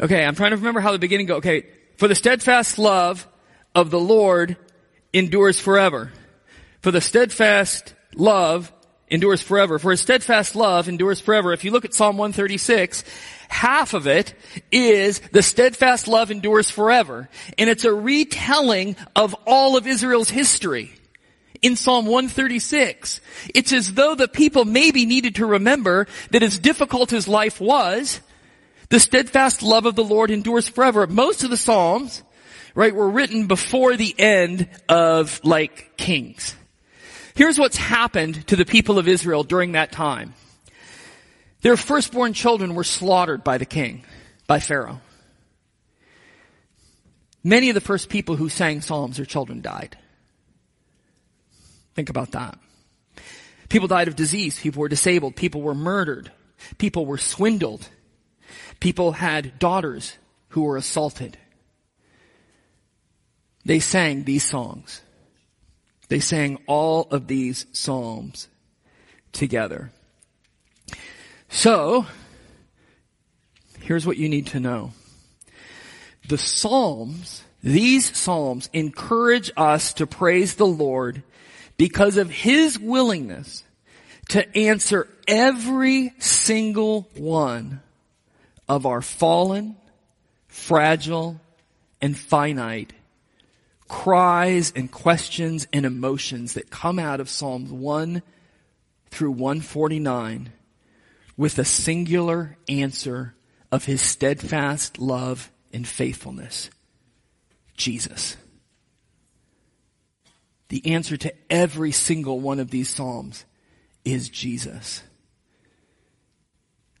Okay, 0.00 0.24
I'm 0.24 0.36
trying 0.36 0.52
to 0.52 0.56
remember 0.56 0.80
how 0.80 0.92
the 0.92 0.98
beginning 1.00 1.26
go. 1.26 1.36
Okay, 1.36 1.66
for 1.96 2.08
the 2.08 2.14
steadfast 2.14 2.78
love 2.78 3.26
of 3.74 3.90
the 3.90 4.00
Lord 4.00 4.56
endures 5.12 5.58
forever. 5.58 6.12
For 6.80 6.90
the 6.90 7.00
steadfast 7.00 7.94
love 8.14 8.72
endures 9.08 9.42
forever. 9.42 9.78
For 9.78 9.90
his 9.90 10.00
steadfast 10.00 10.56
love 10.56 10.88
endures 10.88 11.20
forever. 11.20 11.52
If 11.52 11.64
you 11.64 11.70
look 11.70 11.84
at 11.84 11.94
Psalm 11.94 12.16
136, 12.16 13.04
half 13.48 13.94
of 13.94 14.06
it 14.06 14.34
is 14.70 15.20
the 15.32 15.42
steadfast 15.42 16.08
love 16.08 16.30
endures 16.30 16.70
forever. 16.70 17.28
And 17.58 17.70
it's 17.70 17.84
a 17.84 17.94
retelling 17.94 18.96
of 19.14 19.34
all 19.46 19.76
of 19.76 19.86
Israel's 19.86 20.30
history 20.30 20.92
in 21.62 21.76
Psalm 21.76 22.06
136. 22.06 23.20
It's 23.54 23.72
as 23.72 23.94
though 23.94 24.14
the 24.14 24.28
people 24.28 24.64
maybe 24.64 25.06
needed 25.06 25.36
to 25.36 25.46
remember 25.46 26.06
that 26.30 26.42
as 26.42 26.58
difficult 26.58 27.12
as 27.12 27.28
life 27.28 27.60
was, 27.60 28.20
the 28.88 29.00
steadfast 29.00 29.62
love 29.62 29.86
of 29.86 29.96
the 29.96 30.04
Lord 30.04 30.30
endures 30.30 30.68
forever. 30.68 31.06
Most 31.06 31.44
of 31.44 31.50
the 31.50 31.56
Psalms, 31.56 32.22
right, 32.74 32.94
were 32.94 33.08
written 33.08 33.46
before 33.46 33.96
the 33.96 34.14
end 34.18 34.68
of, 34.88 35.40
like, 35.42 35.96
Kings. 35.96 36.54
Here's 37.34 37.58
what's 37.58 37.76
happened 37.76 38.46
to 38.48 38.56
the 38.56 38.64
people 38.64 38.98
of 38.98 39.08
Israel 39.08 39.44
during 39.44 39.72
that 39.72 39.92
time. 39.92 40.34
Their 41.60 41.76
firstborn 41.76 42.32
children 42.32 42.74
were 42.74 42.84
slaughtered 42.84 43.42
by 43.42 43.58
the 43.58 43.66
king, 43.66 44.04
by 44.46 44.60
Pharaoh. 44.60 45.00
Many 47.42 47.68
of 47.70 47.74
the 47.74 47.80
first 47.80 48.08
people 48.08 48.36
who 48.36 48.48
sang 48.48 48.80
Psalms, 48.80 49.16
their 49.16 49.26
children 49.26 49.60
died. 49.60 49.96
Think 51.94 52.10
about 52.10 52.32
that. 52.32 52.58
People 53.68 53.88
died 53.88 54.08
of 54.08 54.16
disease. 54.16 54.58
People 54.60 54.80
were 54.80 54.88
disabled. 54.88 55.36
People 55.36 55.62
were 55.62 55.74
murdered. 55.74 56.30
People 56.78 57.06
were 57.06 57.18
swindled. 57.18 57.88
People 58.80 59.12
had 59.12 59.58
daughters 59.58 60.16
who 60.50 60.62
were 60.62 60.76
assaulted. 60.76 61.36
They 63.64 63.80
sang 63.80 64.24
these 64.24 64.44
songs. 64.44 65.02
They 66.08 66.20
sang 66.20 66.58
all 66.66 67.08
of 67.10 67.26
these 67.26 67.66
psalms 67.72 68.48
together. 69.32 69.90
So, 71.48 72.06
here's 73.80 74.06
what 74.06 74.16
you 74.16 74.28
need 74.28 74.48
to 74.48 74.60
know. 74.60 74.92
The 76.28 76.38
psalms, 76.38 77.42
these 77.62 78.16
psalms 78.16 78.68
encourage 78.72 79.50
us 79.56 79.94
to 79.94 80.06
praise 80.06 80.54
the 80.54 80.66
Lord 80.66 81.22
because 81.76 82.16
of 82.16 82.30
His 82.30 82.78
willingness 82.78 83.64
to 84.28 84.56
answer 84.56 85.08
every 85.28 86.12
single 86.18 87.08
one 87.16 87.80
of 88.68 88.86
our 88.86 89.02
fallen, 89.02 89.76
fragile, 90.48 91.40
and 92.00 92.16
finite 92.16 92.92
cries 93.88 94.72
and 94.74 94.90
questions 94.90 95.66
and 95.72 95.86
emotions 95.86 96.54
that 96.54 96.70
come 96.70 96.98
out 96.98 97.20
of 97.20 97.28
Psalms 97.28 97.70
1 97.70 98.22
through 99.10 99.30
149 99.30 100.52
with 101.36 101.58
a 101.58 101.64
singular 101.64 102.56
answer 102.68 103.34
of 103.70 103.84
his 103.84 104.00
steadfast 104.02 104.98
love 104.98 105.50
and 105.72 105.86
faithfulness. 105.86 106.70
Jesus. 107.76 108.36
The 110.68 110.94
answer 110.94 111.16
to 111.18 111.32
every 111.50 111.92
single 111.92 112.40
one 112.40 112.58
of 112.58 112.70
these 112.70 112.88
Psalms 112.88 113.44
is 114.04 114.28
Jesus. 114.28 115.02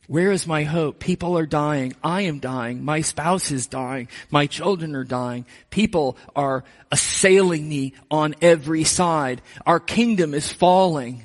Where 0.08 0.30
is 0.30 0.46
my 0.46 0.62
hope? 0.62 1.00
People 1.00 1.36
are 1.36 1.46
dying. 1.46 1.94
I 2.02 2.22
am 2.22 2.38
dying. 2.38 2.84
My 2.84 3.00
spouse 3.00 3.50
is 3.50 3.66
dying. 3.66 4.08
My 4.30 4.46
children 4.46 4.94
are 4.94 5.04
dying. 5.04 5.46
People 5.70 6.16
are 6.36 6.62
assailing 6.92 7.68
me 7.68 7.94
on 8.10 8.36
every 8.40 8.84
side. 8.84 9.42
Our 9.66 9.80
kingdom 9.80 10.32
is 10.32 10.52
falling. 10.52 11.24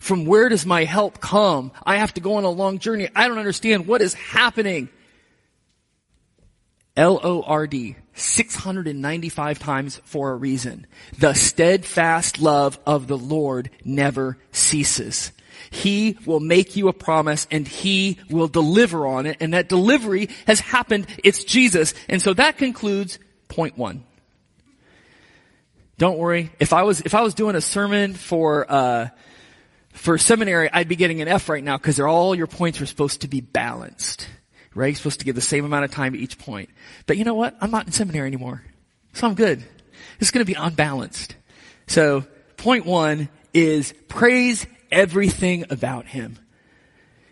From 0.00 0.26
where 0.26 0.48
does 0.48 0.66
my 0.66 0.84
help 0.84 1.20
come? 1.20 1.72
I 1.84 1.96
have 1.96 2.14
to 2.14 2.20
go 2.20 2.34
on 2.34 2.44
a 2.44 2.50
long 2.50 2.78
journey. 2.78 3.08
I 3.16 3.28
don't 3.28 3.38
understand 3.38 3.86
what 3.86 4.02
is 4.02 4.14
happening. 4.14 4.90
L-O-R-D, 6.96 7.96
695 8.14 9.58
times 9.58 10.00
for 10.04 10.30
a 10.30 10.36
reason. 10.36 10.86
The 11.18 11.34
steadfast 11.34 12.40
love 12.40 12.78
of 12.86 13.06
the 13.06 13.18
Lord 13.18 13.70
never 13.84 14.38
ceases. 14.52 15.32
He 15.70 16.18
will 16.26 16.40
make 16.40 16.76
you 16.76 16.88
a 16.88 16.92
promise 16.92 17.46
and 17.50 17.66
He 17.66 18.18
will 18.30 18.48
deliver 18.48 19.06
on 19.06 19.26
it. 19.26 19.38
And 19.40 19.54
that 19.54 19.68
delivery 19.68 20.30
has 20.46 20.60
happened. 20.60 21.06
It's 21.22 21.44
Jesus. 21.44 21.94
And 22.08 22.20
so 22.20 22.34
that 22.34 22.58
concludes 22.58 23.18
point 23.48 23.76
one. 23.76 24.04
Don't 25.98 26.18
worry. 26.18 26.50
If 26.60 26.72
I 26.72 26.82
was, 26.82 27.00
if 27.00 27.14
I 27.14 27.22
was 27.22 27.34
doing 27.34 27.56
a 27.56 27.60
sermon 27.60 28.14
for, 28.14 28.70
uh, 28.70 29.08
for 29.92 30.18
seminary, 30.18 30.68
I'd 30.70 30.88
be 30.88 30.96
getting 30.96 31.22
an 31.22 31.28
F 31.28 31.48
right 31.48 31.64
now 31.64 31.78
because 31.78 31.98
all 31.98 32.34
your 32.34 32.46
points 32.46 32.80
are 32.80 32.86
supposed 32.86 33.22
to 33.22 33.28
be 33.28 33.40
balanced. 33.40 34.28
Right? 34.74 34.88
You're 34.88 34.96
supposed 34.96 35.20
to 35.20 35.24
give 35.24 35.34
the 35.34 35.40
same 35.40 35.64
amount 35.64 35.86
of 35.86 35.90
time 35.90 36.12
to 36.12 36.18
each 36.18 36.38
point. 36.38 36.68
But 37.06 37.16
you 37.16 37.24
know 37.24 37.34
what? 37.34 37.56
I'm 37.62 37.70
not 37.70 37.86
in 37.86 37.92
seminary 37.92 38.26
anymore. 38.26 38.62
So 39.14 39.26
I'm 39.26 39.34
good. 39.34 39.64
It's 40.20 40.30
going 40.30 40.44
to 40.44 40.52
be 40.52 40.58
unbalanced. 40.58 41.34
So 41.86 42.26
point 42.58 42.84
one 42.84 43.30
is 43.54 43.94
praise 44.08 44.66
everything 44.90 45.64
about 45.70 46.06
him. 46.06 46.38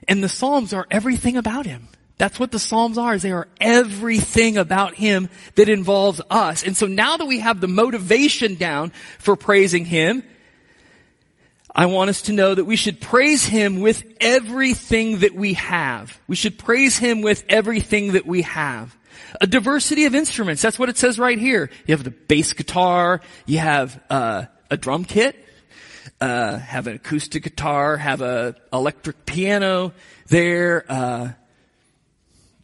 And 0.07 0.23
the 0.23 0.29
Psalms 0.29 0.73
are 0.73 0.87
everything 0.91 1.37
about 1.37 1.67
him. 1.67 1.89
That's 2.17 2.39
what 2.39 2.53
the 2.53 2.59
Psalms 2.59 2.97
are, 2.97 3.15
is 3.15 3.23
they 3.23 3.33
are 3.33 3.49
everything 3.61 4.57
about 4.57 4.95
Him 4.95 5.29
that 5.57 5.69
involves 5.69 6.21
us. 6.31 6.63
And 6.63 6.77
so 6.77 6.87
now 6.87 7.17
that 7.17 7.27
we 7.27 7.41
have 7.41 7.61
the 7.61 7.69
motivation 7.69 8.55
down 8.55 8.93
for 9.19 9.35
praising 9.35 9.85
Him, 9.85 10.23
I 11.75 11.87
want 11.87 12.11
us 12.11 12.23
to 12.23 12.33
know 12.33 12.55
that 12.55 12.65
we 12.65 12.77
should 12.77 13.01
praise 13.01 13.45
Him 13.45 13.81
with 13.81 14.05
everything 14.21 15.21
that 15.21 15.35
we 15.35 15.55
have. 15.55 16.21
We 16.29 16.37
should 16.37 16.57
praise 16.57 16.97
Him 16.99 17.21
with 17.21 17.45
everything 17.49 18.13
that 18.13 18.27
we 18.27 18.43
have. 18.43 18.97
A 19.41 19.49
diversity 19.49 20.05
of 20.05 20.15
instruments. 20.15 20.63
That's 20.63 20.79
what 20.79 20.89
it 20.89 20.97
says 20.97 21.19
right 21.19 21.39
here. 21.39 21.69
You 21.87 21.97
have 21.97 22.05
the 22.05 22.11
bass 22.11 22.53
guitar. 22.53 23.23
You 23.45 23.59
have 23.59 24.01
uh, 24.09 24.45
a 24.71 24.77
drum 24.77 25.05
kit. 25.05 25.44
Uh, 26.21 26.59
have 26.59 26.87
an 26.87 26.97
acoustic 26.97 27.43
guitar, 27.43 27.97
have 27.97 28.23
a 28.23 28.55
electric 28.73 29.27
piano 29.27 29.93
there, 30.29 30.85
uh, 30.89 31.33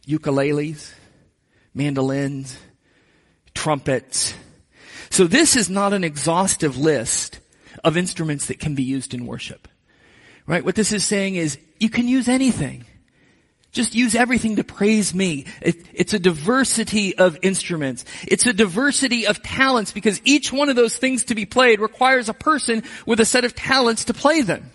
ukuleles, 0.07 0.93
mandolins, 1.73 2.57
trumpets. 3.53 4.33
So 5.09 5.25
this 5.25 5.55
is 5.55 5.69
not 5.69 5.93
an 5.93 6.03
exhaustive 6.03 6.77
list 6.77 7.39
of 7.83 7.97
instruments 7.97 8.47
that 8.47 8.59
can 8.59 8.75
be 8.75 8.83
used 8.83 9.13
in 9.13 9.25
worship. 9.25 9.67
Right? 10.47 10.63
What 10.63 10.75
this 10.75 10.91
is 10.91 11.05
saying 11.05 11.35
is 11.35 11.57
you 11.79 11.89
can 11.89 12.07
use 12.07 12.27
anything. 12.27 12.85
Just 13.71 13.95
use 13.95 14.15
everything 14.15 14.57
to 14.57 14.65
praise 14.65 15.13
me. 15.13 15.45
It, 15.61 15.85
it's 15.93 16.13
a 16.13 16.19
diversity 16.19 17.17
of 17.17 17.37
instruments. 17.41 18.03
It's 18.27 18.45
a 18.45 18.51
diversity 18.51 19.27
of 19.27 19.41
talents 19.41 19.93
because 19.93 20.21
each 20.25 20.51
one 20.51 20.67
of 20.67 20.75
those 20.75 20.97
things 20.97 21.25
to 21.25 21.35
be 21.35 21.45
played 21.45 21.79
requires 21.79 22.27
a 22.27 22.33
person 22.33 22.83
with 23.05 23.21
a 23.21 23.25
set 23.25 23.45
of 23.45 23.55
talents 23.55 24.05
to 24.05 24.13
play 24.13 24.41
them. 24.41 24.71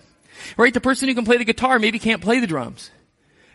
Right? 0.57 0.73
The 0.73 0.81
person 0.81 1.09
who 1.09 1.15
can 1.15 1.27
play 1.27 1.37
the 1.37 1.45
guitar 1.45 1.79
maybe 1.79 1.99
can't 1.99 2.23
play 2.23 2.41
the 2.41 2.47
drums. 2.47 2.91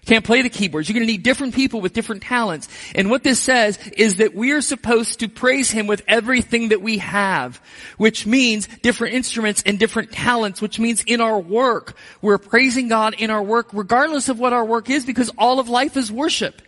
Can't 0.06 0.26
play 0.26 0.42
the 0.42 0.50
keyboards. 0.50 0.90
You're 0.90 0.96
going 0.96 1.06
to 1.06 1.12
need 1.12 1.22
different 1.22 1.54
people 1.54 1.80
with 1.80 1.94
different 1.94 2.24
talents. 2.24 2.68
And 2.96 3.12
what 3.12 3.24
this 3.24 3.40
says 3.40 3.78
is 3.96 4.16
that 4.16 4.34
we 4.34 4.52
are 4.52 4.62
supposed 4.62 5.20
to 5.20 5.30
praise 5.30 5.70
Him 5.70 5.86
with 5.86 6.02
everything 6.08 6.70
that 6.70 6.82
we 6.82 6.98
have, 6.98 7.62
which 7.98 8.26
means 8.26 8.68
different 8.82 9.14
instruments 9.14 9.62
and 9.64 9.78
different 9.78 10.12
talents, 10.12 10.60
which 10.60 10.80
means 10.80 11.04
in 11.04 11.22
our 11.22 11.40
work, 11.40 11.96
we're 12.20 12.40
praising 12.40 12.88
God 12.88 13.14
in 13.20 13.30
our 13.30 13.44
work 13.44 13.70
regardless 13.74 14.28
of 14.28 14.40
what 14.40 14.54
our 14.54 14.66
work 14.66 14.90
is 14.90 15.06
because 15.06 15.30
all 15.38 15.60
of 15.60 15.70
life 15.70 15.96
is 15.96 16.12
worship. 16.12 16.64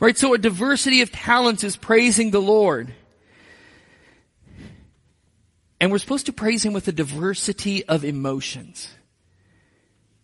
Right? 0.00 0.18
So 0.18 0.34
a 0.34 0.38
diversity 0.38 1.02
of 1.02 1.12
talents 1.12 1.62
is 1.62 1.76
praising 1.76 2.32
the 2.32 2.40
Lord. 2.40 2.92
And 5.80 5.92
we're 5.92 5.98
supposed 5.98 6.26
to 6.26 6.32
praise 6.32 6.64
Him 6.64 6.72
with 6.72 6.88
a 6.88 6.92
diversity 6.92 7.84
of 7.84 8.04
emotions. 8.04 8.88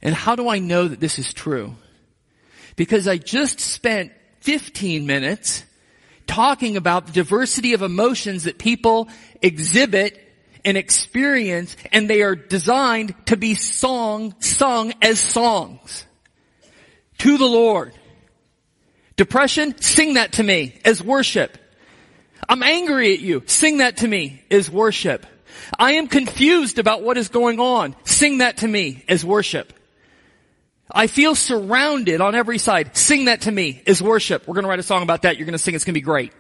And 0.03 0.17
how 0.17 0.35
do 0.35 0.49
I 0.49 0.59
know 0.59 0.89
that 0.89 0.99
this 0.99 1.21
is 1.21 1.33
true? 1.33 1.77
Because 2.77 3.07
I 3.09 3.19
just 3.19 3.61
spent 3.61 4.13
15 4.41 5.07
minutes 5.07 5.65
talking 6.27 6.77
about 6.77 7.07
the 7.07 7.13
diversity 7.13 7.75
of 7.75 7.83
emotions 7.83 8.45
that 8.45 8.59
people 8.59 9.09
exhibit 9.43 10.21
and 10.65 10.77
experience 10.77 11.77
and 11.93 12.09
they 12.09 12.23
are 12.23 12.35
designed 12.35 13.15
to 13.27 13.37
be 13.37 13.55
song, 13.55 14.35
sung 14.41 14.93
as 15.03 15.21
songs 15.21 16.07
to 17.19 17.39
the 17.39 17.47
Lord. 17.47 17.93
Depression, 19.17 19.81
sing 19.81 20.15
that 20.15 20.33
to 20.35 20.43
me 20.43 20.81
as 20.85 21.03
worship. 21.03 21.57
I'm 22.49 22.63
angry 22.63 23.13
at 23.15 23.21
you. 23.21 23.43
Sing 23.47 23.79
that 23.79 23.99
to 23.99 24.09
me 24.09 24.43
as 24.51 24.71
worship. 24.71 25.27
I 25.79 25.93
am 25.93 26.09
confused 26.09 26.79
about 26.79 27.03
what 27.03 27.17
is 27.17 27.29
going 27.29 27.61
on. 27.61 27.95
Sing 28.05 28.39
that 28.39 28.59
to 28.59 28.69
me 28.69 29.05
as 29.09 29.25
worship. 29.25 29.73
I 30.91 31.07
feel 31.07 31.35
surrounded 31.35 32.21
on 32.21 32.35
every 32.35 32.59
side. 32.59 32.97
Sing 32.97 33.27
that 33.27 33.43
to 33.43 33.53
me 33.53 33.83
is 33.87 34.03
worship. 34.03 34.47
We're 34.47 34.55
going 34.55 34.65
to 34.65 34.69
write 34.69 34.79
a 34.79 34.85
song 34.85 35.03
about 35.03 35.23
that. 35.23 35.39
You're 35.39 35.47
going 35.47 35.53
to 35.53 35.59
sing. 35.59 35.75
It's 35.75 35.85
going 35.85 35.95
to 35.95 36.01
be 36.01 36.05
great. 36.05 36.33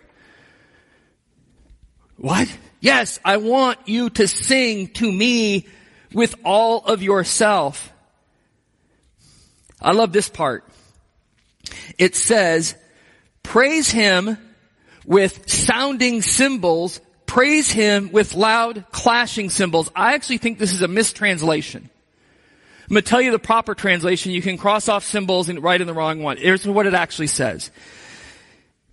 What? 2.16 2.48
Yes, 2.80 3.18
I 3.24 3.38
want 3.38 3.78
you 3.86 4.10
to 4.10 4.28
sing 4.28 4.88
to 4.94 5.10
me 5.10 5.66
with 6.12 6.34
all 6.44 6.84
of 6.84 7.02
yourself. 7.02 7.92
I 9.80 9.92
love 9.92 10.12
this 10.12 10.28
part. 10.28 10.64
It 11.98 12.14
says, 12.14 12.74
praise 13.42 13.90
him 13.90 14.38
with 15.04 15.50
sounding 15.50 16.22
cymbals, 16.22 17.00
praise 17.26 17.70
him 17.70 18.10
with 18.12 18.34
loud 18.34 18.84
clashing 18.92 19.50
cymbals. 19.50 19.90
I 19.96 20.14
actually 20.14 20.38
think 20.38 20.58
this 20.58 20.72
is 20.72 20.82
a 20.82 20.88
mistranslation. 20.88 21.90
I'm 22.84 22.94
going 22.94 23.02
to 23.02 23.08
tell 23.08 23.22
you 23.22 23.30
the 23.30 23.38
proper 23.38 23.74
translation. 23.74 24.32
You 24.32 24.42
can 24.42 24.58
cross 24.58 24.88
off 24.88 25.04
cymbals 25.04 25.48
and 25.48 25.62
write 25.62 25.80
in 25.80 25.86
the 25.86 25.94
wrong 25.94 26.22
one. 26.22 26.36
Here's 26.36 26.66
what 26.66 26.86
it 26.86 26.92
actually 26.92 27.28
says. 27.28 27.70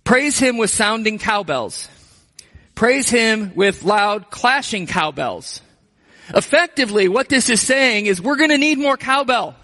Praise 0.02 0.38
him 0.38 0.56
with 0.56 0.70
sounding 0.70 1.18
cowbells. 1.18 1.88
Praise 2.74 3.10
him 3.10 3.52
with 3.54 3.84
loud 3.84 4.30
clashing 4.30 4.86
cowbells. 4.86 5.60
Effectively, 6.34 7.08
what 7.08 7.28
this 7.28 7.50
is 7.50 7.60
saying 7.60 8.06
is 8.06 8.20
we're 8.20 8.36
going 8.36 8.50
to 8.50 8.58
need 8.58 8.78
more 8.78 8.96
cowbell. 8.96 9.54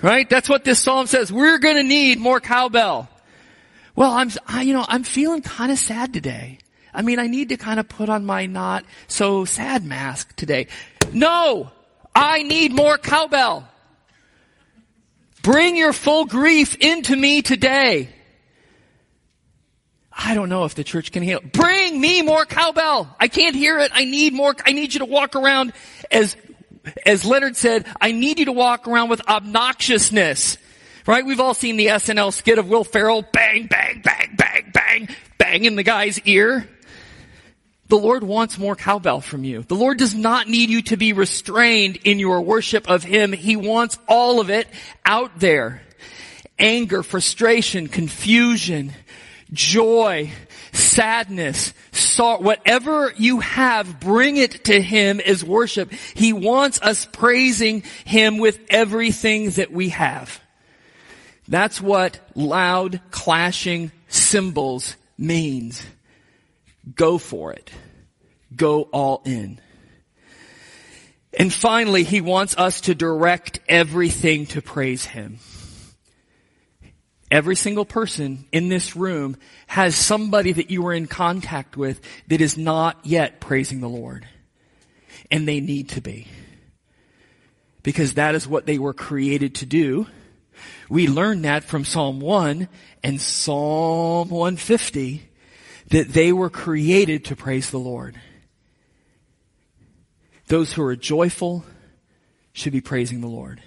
Right? 0.00 0.30
That's 0.30 0.48
what 0.48 0.64
this 0.64 0.80
psalm 0.80 1.08
says. 1.08 1.32
We're 1.32 1.58
going 1.58 1.76
to 1.76 1.82
need 1.82 2.20
more 2.20 2.38
cowbell. 2.38 3.08
Well, 3.96 4.12
I'm, 4.12 4.30
I, 4.46 4.62
you 4.62 4.72
know, 4.72 4.84
I'm 4.86 5.02
feeling 5.02 5.42
kind 5.42 5.72
of 5.72 5.78
sad 5.78 6.12
today. 6.12 6.58
I 6.94 7.02
mean, 7.02 7.18
I 7.18 7.26
need 7.26 7.48
to 7.48 7.56
kind 7.56 7.80
of 7.80 7.88
put 7.88 8.08
on 8.08 8.24
my 8.24 8.46
not 8.46 8.84
so 9.08 9.44
sad 9.44 9.84
mask 9.84 10.36
today. 10.36 10.68
No! 11.12 11.72
I 12.18 12.42
need 12.42 12.72
more 12.72 12.98
cowbell. 12.98 13.68
Bring 15.42 15.76
your 15.76 15.92
full 15.92 16.24
grief 16.24 16.74
into 16.74 17.14
me 17.14 17.42
today. 17.42 18.08
I 20.12 20.34
don't 20.34 20.48
know 20.48 20.64
if 20.64 20.74
the 20.74 20.82
church 20.82 21.12
can 21.12 21.22
heal. 21.22 21.38
Bring 21.40 22.00
me 22.00 22.22
more 22.22 22.44
cowbell. 22.44 23.14
I 23.20 23.28
can't 23.28 23.54
hear 23.54 23.78
it. 23.78 23.92
I 23.94 24.04
need 24.04 24.32
more. 24.32 24.52
I 24.66 24.72
need 24.72 24.94
you 24.94 24.98
to 24.98 25.04
walk 25.04 25.36
around 25.36 25.72
as, 26.10 26.36
as 27.06 27.24
Leonard 27.24 27.56
said, 27.56 27.86
I 28.00 28.10
need 28.10 28.40
you 28.40 28.46
to 28.46 28.52
walk 28.52 28.88
around 28.88 29.10
with 29.10 29.20
obnoxiousness. 29.20 30.56
Right? 31.06 31.24
We've 31.24 31.38
all 31.38 31.54
seen 31.54 31.76
the 31.76 31.86
SNL 31.86 32.32
skit 32.32 32.58
of 32.58 32.68
Will 32.68 32.82
Ferrell 32.82 33.22
bang, 33.22 33.68
bang, 33.68 34.02
bang, 34.02 34.34
bang, 34.36 34.70
bang, 34.74 35.08
bang 35.38 35.64
in 35.64 35.76
the 35.76 35.84
guy's 35.84 36.18
ear. 36.22 36.68
The 37.88 37.96
Lord 37.96 38.22
wants 38.22 38.58
more 38.58 38.76
cowbell 38.76 39.22
from 39.22 39.44
you. 39.44 39.62
The 39.62 39.74
Lord 39.74 39.98
does 39.98 40.14
not 40.14 40.46
need 40.46 40.68
you 40.68 40.82
to 40.82 40.96
be 40.98 41.14
restrained 41.14 41.96
in 42.04 42.18
your 42.18 42.42
worship 42.42 42.88
of 42.88 43.02
Him. 43.02 43.32
He 43.32 43.56
wants 43.56 43.98
all 44.06 44.40
of 44.40 44.50
it 44.50 44.68
out 45.06 45.40
there. 45.40 45.82
Anger, 46.58 47.02
frustration, 47.02 47.88
confusion, 47.88 48.92
joy, 49.52 50.30
sadness, 50.72 51.72
sorrow, 51.92 52.42
whatever 52.42 53.12
you 53.16 53.40
have, 53.40 54.00
bring 54.00 54.36
it 54.36 54.64
to 54.64 54.82
Him 54.82 55.18
as 55.20 55.42
worship. 55.42 55.90
He 56.14 56.34
wants 56.34 56.82
us 56.82 57.06
praising 57.06 57.84
Him 58.04 58.36
with 58.36 58.58
everything 58.68 59.50
that 59.50 59.72
we 59.72 59.90
have. 59.90 60.40
That's 61.46 61.80
what 61.80 62.20
loud 62.34 63.00
clashing 63.10 63.92
cymbals 64.08 64.94
means. 65.16 65.82
Go 66.94 67.18
for 67.18 67.52
it. 67.52 67.70
Go 68.54 68.82
all 68.82 69.22
in. 69.24 69.60
And 71.38 71.52
finally, 71.52 72.04
he 72.04 72.20
wants 72.20 72.56
us 72.56 72.82
to 72.82 72.94
direct 72.94 73.60
everything 73.68 74.46
to 74.46 74.62
praise 74.62 75.04
him. 75.04 75.38
Every 77.30 77.56
single 77.56 77.84
person 77.84 78.46
in 78.52 78.70
this 78.70 78.96
room 78.96 79.36
has 79.66 79.94
somebody 79.94 80.52
that 80.52 80.70
you 80.70 80.86
are 80.86 80.94
in 80.94 81.06
contact 81.06 81.76
with 81.76 82.00
that 82.28 82.40
is 82.40 82.56
not 82.56 82.98
yet 83.04 83.40
praising 83.40 83.80
the 83.80 83.88
Lord. 83.88 84.26
And 85.30 85.46
they 85.46 85.60
need 85.60 85.90
to 85.90 86.00
be. 86.00 86.26
Because 87.82 88.14
that 88.14 88.34
is 88.34 88.48
what 88.48 88.64
they 88.64 88.78
were 88.78 88.94
created 88.94 89.56
to 89.56 89.66
do. 89.66 90.06
We 90.88 91.06
learn 91.06 91.42
that 91.42 91.64
from 91.64 91.84
Psalm 91.84 92.18
1 92.20 92.68
and 93.04 93.20
Psalm 93.20 94.30
150 94.30 95.27
that 95.90 96.12
they 96.12 96.32
were 96.32 96.50
created 96.50 97.24
to 97.26 97.36
praise 97.36 97.70
the 97.70 97.78
Lord. 97.78 98.20
Those 100.48 100.72
who 100.72 100.82
are 100.82 100.96
joyful 100.96 101.64
should 102.52 102.72
be 102.72 102.80
praising 102.80 103.20
the 103.20 103.28
Lord. 103.28 103.62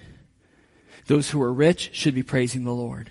Those 1.06 1.30
who 1.30 1.42
are 1.42 1.52
rich 1.52 1.90
should 1.92 2.14
be 2.14 2.22
praising 2.22 2.64
the 2.64 2.74
Lord. 2.74 3.10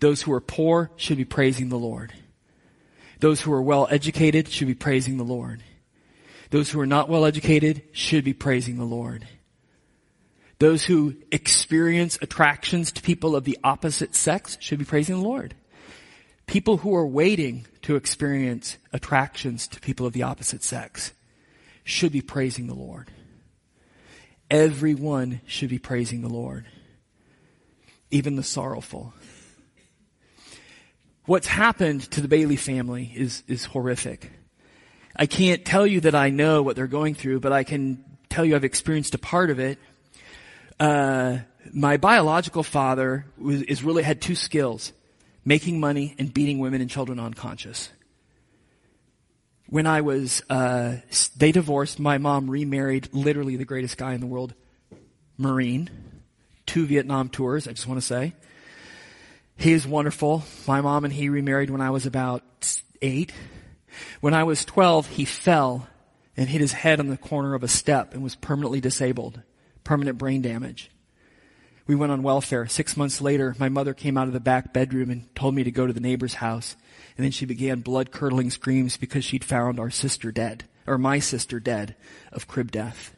Those 0.00 0.22
who 0.22 0.32
are 0.32 0.40
poor 0.40 0.90
should 0.96 1.16
be 1.16 1.24
praising 1.24 1.68
the 1.68 1.78
Lord. 1.78 2.12
Those 3.20 3.40
who 3.40 3.52
are 3.52 3.62
well 3.62 3.88
educated 3.90 4.48
should 4.48 4.68
be 4.68 4.74
praising 4.74 5.16
the 5.16 5.24
Lord. 5.24 5.62
Those 6.50 6.70
who 6.70 6.80
are 6.80 6.86
not 6.86 7.08
well 7.08 7.24
educated 7.24 7.82
should 7.92 8.24
be 8.24 8.32
praising 8.32 8.78
the 8.78 8.84
Lord. 8.84 9.26
Those 10.58 10.84
who 10.84 11.16
experience 11.30 12.18
attractions 12.20 12.92
to 12.92 13.02
people 13.02 13.36
of 13.36 13.44
the 13.44 13.58
opposite 13.62 14.14
sex 14.14 14.56
should 14.60 14.78
be 14.78 14.84
praising 14.84 15.16
the 15.16 15.28
Lord. 15.28 15.54
People 16.48 16.78
who 16.78 16.96
are 16.96 17.06
waiting 17.06 17.66
to 17.82 17.96
experience 17.96 18.78
attractions 18.90 19.68
to 19.68 19.80
people 19.80 20.06
of 20.06 20.14
the 20.14 20.22
opposite 20.22 20.64
sex 20.64 21.12
should 21.84 22.10
be 22.10 22.22
praising 22.22 22.66
the 22.66 22.74
Lord. 22.74 23.10
Everyone 24.50 25.42
should 25.46 25.68
be 25.68 25.78
praising 25.78 26.22
the 26.22 26.30
Lord. 26.30 26.64
Even 28.10 28.36
the 28.36 28.42
sorrowful. 28.42 29.12
What's 31.26 31.46
happened 31.46 32.10
to 32.12 32.22
the 32.22 32.28
Bailey 32.28 32.56
family 32.56 33.12
is, 33.14 33.42
is 33.46 33.66
horrific. 33.66 34.32
I 35.14 35.26
can't 35.26 35.66
tell 35.66 35.86
you 35.86 36.00
that 36.00 36.14
I 36.14 36.30
know 36.30 36.62
what 36.62 36.76
they're 36.76 36.86
going 36.86 37.14
through, 37.14 37.40
but 37.40 37.52
I 37.52 37.62
can 37.62 38.02
tell 38.30 38.46
you 38.46 38.56
I've 38.56 38.64
experienced 38.64 39.14
a 39.14 39.18
part 39.18 39.50
of 39.50 39.58
it. 39.58 39.78
Uh, 40.80 41.40
my 41.74 41.98
biological 41.98 42.62
father 42.62 43.26
was, 43.36 43.60
is 43.60 43.84
really 43.84 44.02
had 44.02 44.22
two 44.22 44.34
skills 44.34 44.92
making 45.48 45.80
money 45.80 46.14
and 46.18 46.32
beating 46.32 46.58
women 46.58 46.82
and 46.82 46.90
children 46.90 47.18
unconscious. 47.18 47.88
when 49.70 49.86
I 49.86 50.02
was, 50.02 50.42
uh, 50.48 50.96
they 51.36 51.52
divorced. 51.52 51.98
My 51.98 52.18
mom 52.18 52.50
remarried 52.50 53.08
literally 53.12 53.56
the 53.56 53.64
greatest 53.64 53.96
guy 53.96 54.12
in 54.12 54.20
the 54.20 54.26
world, 54.26 54.54
Marine, 55.38 55.90
two 56.66 56.86
Vietnam 56.86 57.30
tours, 57.30 57.66
I 57.66 57.72
just 57.72 57.86
want 57.86 57.98
to 57.98 58.06
say. 58.06 58.34
He 59.56 59.72
is 59.72 59.86
wonderful. 59.86 60.44
My 60.66 60.82
mom 60.82 61.04
and 61.04 61.12
he 61.12 61.30
remarried 61.30 61.70
when 61.70 61.80
I 61.80 61.90
was 61.90 62.04
about 62.06 62.42
eight. 63.00 63.32
When 64.20 64.34
I 64.34 64.44
was 64.44 64.64
12, 64.66 65.06
he 65.08 65.24
fell 65.24 65.88
and 66.36 66.48
hit 66.48 66.60
his 66.60 66.72
head 66.72 67.00
on 67.00 67.08
the 67.08 67.16
corner 67.16 67.54
of 67.54 67.62
a 67.62 67.68
step 67.68 68.12
and 68.12 68.22
was 68.22 68.36
permanently 68.36 68.80
disabled, 68.80 69.40
permanent 69.82 70.18
brain 70.18 70.42
damage. 70.42 70.90
We 71.88 71.94
went 71.94 72.12
on 72.12 72.22
welfare. 72.22 72.66
Six 72.66 72.98
months 72.98 73.22
later, 73.22 73.56
my 73.58 73.70
mother 73.70 73.94
came 73.94 74.18
out 74.18 74.26
of 74.26 74.34
the 74.34 74.40
back 74.40 74.74
bedroom 74.74 75.08
and 75.08 75.34
told 75.34 75.54
me 75.54 75.64
to 75.64 75.70
go 75.70 75.86
to 75.86 75.92
the 75.92 76.00
neighbor's 76.00 76.34
house. 76.34 76.76
And 77.16 77.24
then 77.24 77.32
she 77.32 77.46
began 77.46 77.80
blood 77.80 78.12
curdling 78.12 78.50
screams 78.50 78.98
because 78.98 79.24
she'd 79.24 79.42
found 79.42 79.80
our 79.80 79.88
sister 79.88 80.30
dead, 80.30 80.64
or 80.86 80.98
my 80.98 81.18
sister 81.18 81.58
dead 81.58 81.96
of 82.30 82.46
crib 82.46 82.70
death. 82.70 83.16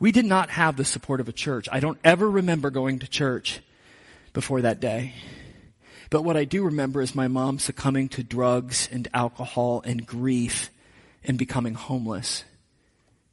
We 0.00 0.10
did 0.10 0.24
not 0.24 0.48
have 0.48 0.76
the 0.76 0.86
support 0.86 1.20
of 1.20 1.28
a 1.28 1.32
church. 1.32 1.68
I 1.70 1.80
don't 1.80 1.98
ever 2.02 2.30
remember 2.30 2.70
going 2.70 3.00
to 3.00 3.06
church 3.06 3.60
before 4.32 4.62
that 4.62 4.80
day. 4.80 5.12
But 6.08 6.22
what 6.22 6.38
I 6.38 6.46
do 6.46 6.64
remember 6.64 7.02
is 7.02 7.14
my 7.14 7.28
mom 7.28 7.58
succumbing 7.58 8.08
to 8.10 8.22
drugs 8.22 8.88
and 8.90 9.06
alcohol 9.12 9.82
and 9.84 10.06
grief 10.06 10.70
and 11.22 11.36
becoming 11.36 11.74
homeless 11.74 12.44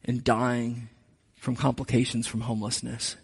and 0.04 0.22
dying 0.22 0.90
from 1.38 1.56
complications 1.56 2.28
from 2.28 2.42
homelessness. 2.42 3.16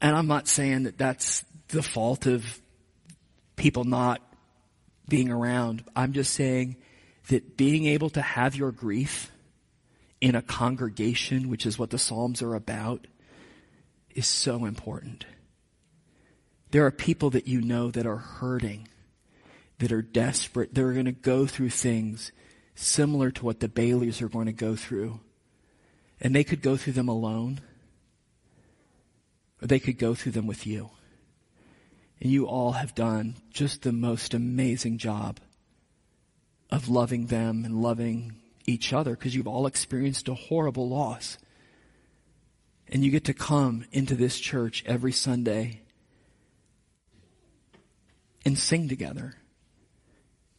And 0.00 0.16
I'm 0.16 0.26
not 0.26 0.48
saying 0.48 0.84
that 0.84 0.98
that's 0.98 1.44
the 1.68 1.82
fault 1.82 2.26
of 2.26 2.60
people 3.56 3.84
not 3.84 4.22
being 5.08 5.30
around. 5.30 5.84
I'm 5.94 6.12
just 6.12 6.32
saying 6.34 6.76
that 7.28 7.56
being 7.56 7.86
able 7.86 8.10
to 8.10 8.22
have 8.22 8.56
your 8.56 8.72
grief 8.72 9.30
in 10.20 10.34
a 10.34 10.42
congregation, 10.42 11.48
which 11.48 11.66
is 11.66 11.78
what 11.78 11.90
the 11.90 11.98
Psalms 11.98 12.42
are 12.42 12.54
about, 12.54 13.06
is 14.14 14.26
so 14.26 14.64
important. 14.64 15.24
There 16.70 16.86
are 16.86 16.90
people 16.90 17.30
that 17.30 17.46
you 17.48 17.60
know 17.60 17.90
that 17.90 18.06
are 18.06 18.16
hurting, 18.16 18.88
that 19.78 19.92
are 19.92 20.02
desperate, 20.02 20.74
that 20.74 20.82
are 20.82 20.92
going 20.92 21.06
to 21.06 21.12
go 21.12 21.46
through 21.46 21.70
things 21.70 22.32
similar 22.74 23.30
to 23.32 23.44
what 23.44 23.60
the 23.60 23.68
Baileys 23.68 24.22
are 24.22 24.28
going 24.28 24.46
to 24.46 24.52
go 24.52 24.76
through. 24.76 25.20
And 26.20 26.34
they 26.34 26.44
could 26.44 26.62
go 26.62 26.76
through 26.76 26.92
them 26.94 27.08
alone, 27.08 27.60
or 29.60 29.66
they 29.66 29.78
could 29.78 29.98
go 29.98 30.14
through 30.14 30.32
them 30.32 30.46
with 30.46 30.66
you. 30.66 30.90
And 32.20 32.30
you 32.30 32.46
all 32.46 32.72
have 32.72 32.94
done 32.94 33.36
just 33.50 33.82
the 33.82 33.92
most 33.92 34.34
amazing 34.34 34.98
job 34.98 35.40
of 36.70 36.88
loving 36.88 37.26
them 37.26 37.64
and 37.64 37.82
loving 37.82 38.34
each 38.66 38.92
other 38.92 39.12
because 39.12 39.34
you've 39.34 39.46
all 39.46 39.66
experienced 39.66 40.28
a 40.28 40.34
horrible 40.34 40.88
loss. 40.88 41.38
And 42.88 43.04
you 43.04 43.10
get 43.10 43.24
to 43.24 43.34
come 43.34 43.84
into 43.92 44.14
this 44.14 44.38
church 44.38 44.84
every 44.86 45.12
Sunday 45.12 45.80
and 48.44 48.58
sing 48.58 48.88
together. 48.88 49.36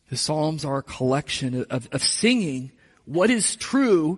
The 0.09 0.17
Psalms 0.17 0.65
are 0.65 0.79
a 0.79 0.83
collection 0.83 1.65
of, 1.69 1.87
of 1.91 2.03
singing 2.03 2.71
what 3.05 3.29
is 3.29 3.55
true 3.55 4.17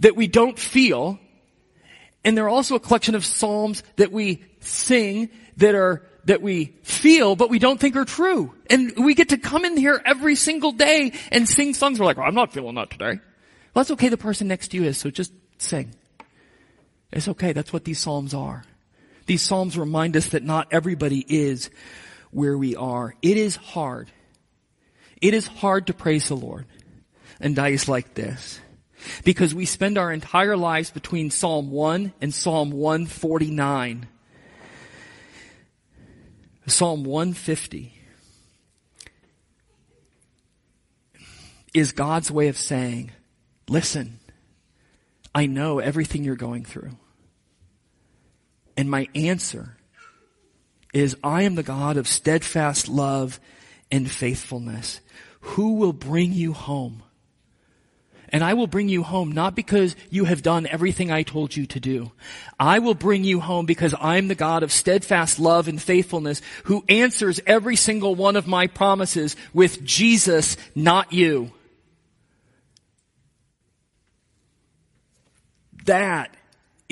that 0.00 0.16
we 0.16 0.26
don't 0.26 0.58
feel. 0.58 1.18
And 2.24 2.36
they're 2.36 2.48
also 2.48 2.76
a 2.76 2.80
collection 2.80 3.14
of 3.14 3.24
Psalms 3.24 3.82
that 3.96 4.12
we 4.12 4.44
sing 4.60 5.30
that 5.56 5.74
are 5.74 6.02
that 6.24 6.40
we 6.40 6.66
feel 6.84 7.34
but 7.34 7.50
we 7.50 7.58
don't 7.58 7.80
think 7.80 7.96
are 7.96 8.04
true. 8.04 8.54
And 8.70 8.92
we 8.96 9.14
get 9.14 9.30
to 9.30 9.38
come 9.38 9.64
in 9.64 9.76
here 9.76 10.00
every 10.04 10.36
single 10.36 10.72
day 10.72 11.12
and 11.32 11.48
sing 11.48 11.74
songs. 11.74 11.98
We're 11.98 12.06
like, 12.06 12.16
well, 12.16 12.26
I'm 12.26 12.34
not 12.34 12.52
feeling 12.52 12.76
that 12.76 12.90
today. 12.90 13.18
Well, 13.74 13.82
that's 13.82 13.90
okay. 13.92 14.08
The 14.08 14.16
person 14.16 14.48
next 14.48 14.68
to 14.68 14.76
you 14.76 14.84
is, 14.84 14.98
so 14.98 15.10
just 15.10 15.32
sing. 15.58 15.94
It's 17.10 17.28
okay. 17.28 17.52
That's 17.52 17.72
what 17.72 17.84
these 17.84 17.98
Psalms 17.98 18.34
are. 18.34 18.64
These 19.26 19.42
Psalms 19.42 19.76
remind 19.76 20.16
us 20.16 20.28
that 20.28 20.42
not 20.42 20.68
everybody 20.70 21.24
is 21.26 21.70
where 22.30 22.56
we 22.56 22.76
are. 22.76 23.14
It 23.22 23.36
is 23.36 23.56
hard. 23.56 24.10
It 25.20 25.34
is 25.34 25.46
hard 25.46 25.88
to 25.88 25.94
praise 25.94 26.28
the 26.28 26.36
Lord 26.36 26.66
and 27.40 27.54
days 27.54 27.88
like 27.88 28.14
this 28.14 28.60
because 29.24 29.54
we 29.54 29.64
spend 29.64 29.98
our 29.98 30.12
entire 30.12 30.56
lives 30.56 30.90
between 30.90 31.30
Psalm 31.30 31.70
1 31.70 32.12
and 32.20 32.32
Psalm 32.32 32.70
149. 32.70 34.06
Psalm 36.66 37.04
150 37.04 37.92
is 41.74 41.92
God's 41.92 42.30
way 42.30 42.48
of 42.48 42.56
saying, 42.56 43.10
listen, 43.68 44.20
I 45.34 45.46
know 45.46 45.78
everything 45.78 46.24
you're 46.24 46.36
going 46.36 46.64
through. 46.64 46.96
And 48.76 48.90
my 48.90 49.08
answer 49.14 49.76
is 50.92 51.16
I 51.24 51.42
am 51.42 51.54
the 51.54 51.62
God 51.62 51.96
of 51.96 52.06
steadfast 52.06 52.88
love 52.88 53.40
and 53.90 54.10
faithfulness. 54.10 55.00
Who 55.40 55.74
will 55.74 55.92
bring 55.92 56.32
you 56.32 56.52
home? 56.52 57.02
And 58.32 58.42
I 58.42 58.54
will 58.54 58.66
bring 58.66 58.88
you 58.88 59.02
home 59.02 59.30
not 59.30 59.54
because 59.54 59.94
you 60.08 60.24
have 60.24 60.42
done 60.42 60.66
everything 60.66 61.12
I 61.12 61.22
told 61.22 61.54
you 61.54 61.66
to 61.66 61.78
do. 61.78 62.12
I 62.58 62.78
will 62.78 62.94
bring 62.94 63.24
you 63.24 63.40
home 63.40 63.66
because 63.66 63.94
I'm 64.00 64.28
the 64.28 64.34
God 64.34 64.62
of 64.62 64.72
steadfast 64.72 65.38
love 65.38 65.68
and 65.68 65.80
faithfulness 65.80 66.40
who 66.64 66.82
answers 66.88 67.40
every 67.46 67.76
single 67.76 68.14
one 68.14 68.36
of 68.36 68.46
my 68.46 68.68
promises 68.68 69.36
with 69.52 69.84
Jesus, 69.84 70.56
not 70.74 71.12
you. 71.12 71.52
That 75.84 76.34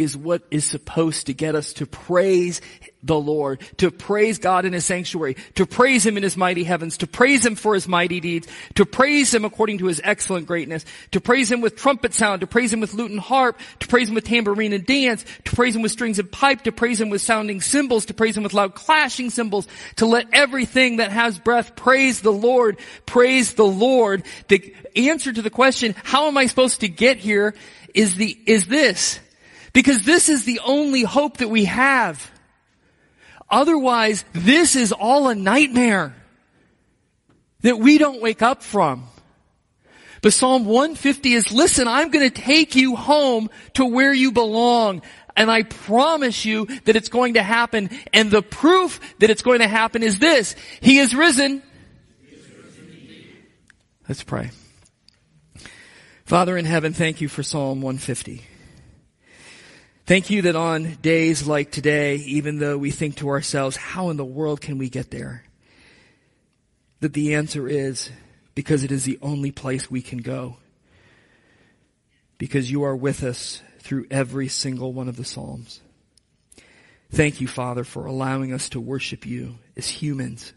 is 0.00 0.16
what 0.16 0.42
is 0.50 0.64
supposed 0.64 1.26
to 1.26 1.34
get 1.34 1.54
us 1.54 1.74
to 1.74 1.84
praise 1.84 2.62
the 3.02 3.18
Lord, 3.18 3.60
to 3.76 3.90
praise 3.90 4.38
God 4.38 4.64
in 4.64 4.72
His 4.72 4.86
sanctuary, 4.86 5.36
to 5.56 5.66
praise 5.66 6.06
Him 6.06 6.16
in 6.16 6.22
His 6.22 6.38
mighty 6.38 6.64
heavens, 6.64 6.96
to 6.98 7.06
praise 7.06 7.44
Him 7.44 7.54
for 7.54 7.74
His 7.74 7.86
mighty 7.86 8.18
deeds, 8.18 8.48
to 8.76 8.86
praise 8.86 9.32
Him 9.32 9.44
according 9.44 9.78
to 9.78 9.86
His 9.86 10.00
excellent 10.02 10.46
greatness, 10.46 10.86
to 11.12 11.20
praise 11.20 11.52
Him 11.52 11.60
with 11.60 11.76
trumpet 11.76 12.14
sound, 12.14 12.40
to 12.40 12.46
praise 12.46 12.72
Him 12.72 12.80
with 12.80 12.94
lute 12.94 13.10
and 13.10 13.20
harp, 13.20 13.58
to 13.80 13.88
praise 13.88 14.08
Him 14.08 14.14
with 14.14 14.24
tambourine 14.24 14.72
and 14.72 14.86
dance, 14.86 15.22
to 15.44 15.54
praise 15.54 15.76
Him 15.76 15.82
with 15.82 15.92
strings 15.92 16.18
and 16.18 16.32
pipe, 16.32 16.62
to 16.62 16.72
praise 16.72 16.98
Him 16.98 17.10
with 17.10 17.20
sounding 17.20 17.60
cymbals, 17.60 18.06
to 18.06 18.14
praise 18.14 18.38
Him 18.38 18.42
with 18.42 18.54
loud 18.54 18.74
clashing 18.74 19.28
cymbals, 19.28 19.68
to 19.96 20.06
let 20.06 20.28
everything 20.32 20.96
that 20.96 21.10
has 21.10 21.38
breath 21.38 21.76
praise 21.76 22.22
the 22.22 22.32
Lord, 22.32 22.78
praise 23.04 23.52
the 23.52 23.66
Lord. 23.66 24.22
The 24.48 24.74
answer 24.96 25.30
to 25.30 25.42
the 25.42 25.50
question, 25.50 25.94
how 26.04 26.26
am 26.26 26.38
I 26.38 26.46
supposed 26.46 26.80
to 26.80 26.88
get 26.88 27.18
here, 27.18 27.54
is 27.92 28.14
the, 28.14 28.38
is 28.46 28.66
this. 28.66 29.20
Because 29.72 30.02
this 30.02 30.28
is 30.28 30.44
the 30.44 30.60
only 30.64 31.02
hope 31.02 31.38
that 31.38 31.48
we 31.48 31.66
have. 31.66 32.30
Otherwise, 33.48 34.24
this 34.32 34.76
is 34.76 34.92
all 34.92 35.28
a 35.28 35.34
nightmare 35.34 36.14
that 37.62 37.78
we 37.78 37.98
don't 37.98 38.22
wake 38.22 38.42
up 38.42 38.62
from. 38.62 39.06
But 40.22 40.32
Psalm 40.32 40.64
150 40.64 41.32
is, 41.32 41.52
listen, 41.52 41.88
I'm 41.88 42.10
going 42.10 42.28
to 42.28 42.42
take 42.42 42.76
you 42.76 42.94
home 42.94 43.48
to 43.74 43.86
where 43.86 44.12
you 44.12 44.32
belong. 44.32 45.02
And 45.36 45.50
I 45.50 45.62
promise 45.62 46.44
you 46.44 46.66
that 46.84 46.96
it's 46.96 47.08
going 47.08 47.34
to 47.34 47.42
happen. 47.42 47.90
And 48.12 48.30
the 48.30 48.42
proof 48.42 49.00
that 49.20 49.30
it's 49.30 49.42
going 49.42 49.60
to 49.60 49.68
happen 49.68 50.02
is 50.02 50.18
this. 50.18 50.54
He 50.80 50.98
is 50.98 51.14
risen. 51.14 51.62
Let's 54.08 54.22
pray. 54.22 54.50
Father 56.24 56.56
in 56.56 56.64
heaven, 56.64 56.92
thank 56.92 57.20
you 57.20 57.28
for 57.28 57.42
Psalm 57.42 57.80
150. 57.80 58.44
Thank 60.10 60.28
you 60.28 60.42
that 60.42 60.56
on 60.56 60.94
days 61.02 61.46
like 61.46 61.70
today, 61.70 62.16
even 62.16 62.58
though 62.58 62.76
we 62.76 62.90
think 62.90 63.18
to 63.18 63.28
ourselves, 63.28 63.76
how 63.76 64.10
in 64.10 64.16
the 64.16 64.24
world 64.24 64.60
can 64.60 64.76
we 64.76 64.88
get 64.88 65.12
there? 65.12 65.44
That 66.98 67.12
the 67.12 67.34
answer 67.36 67.68
is 67.68 68.10
because 68.56 68.82
it 68.82 68.90
is 68.90 69.04
the 69.04 69.20
only 69.22 69.52
place 69.52 69.88
we 69.88 70.02
can 70.02 70.18
go. 70.18 70.56
Because 72.38 72.72
you 72.72 72.82
are 72.82 72.96
with 72.96 73.22
us 73.22 73.62
through 73.78 74.08
every 74.10 74.48
single 74.48 74.92
one 74.92 75.08
of 75.08 75.14
the 75.14 75.24
Psalms. 75.24 75.80
Thank 77.12 77.40
you, 77.40 77.46
Father, 77.46 77.84
for 77.84 78.06
allowing 78.06 78.52
us 78.52 78.68
to 78.70 78.80
worship 78.80 79.24
you 79.24 79.58
as 79.76 79.88
humans 79.88 80.52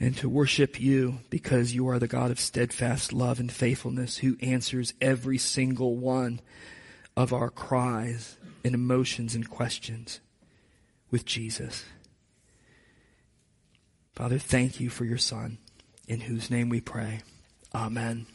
and 0.00 0.16
to 0.16 0.30
worship 0.30 0.80
you 0.80 1.18
because 1.28 1.74
you 1.74 1.88
are 1.88 1.98
the 1.98 2.08
God 2.08 2.30
of 2.30 2.40
steadfast 2.40 3.12
love 3.12 3.38
and 3.38 3.52
faithfulness 3.52 4.16
who 4.16 4.38
answers 4.40 4.94
every 4.98 5.36
single 5.36 5.94
one 5.94 6.40
of 7.18 7.32
our 7.32 7.50
cries 7.50 8.36
and 8.62 8.76
emotions 8.76 9.34
and 9.34 9.50
questions 9.50 10.20
with 11.10 11.26
Jesus. 11.26 11.84
Father, 14.14 14.38
thank 14.38 14.78
you 14.78 14.88
for 14.88 15.04
your 15.04 15.18
Son, 15.18 15.58
in 16.06 16.20
whose 16.20 16.48
name 16.48 16.68
we 16.68 16.80
pray. 16.80 17.22
Amen. 17.74 18.26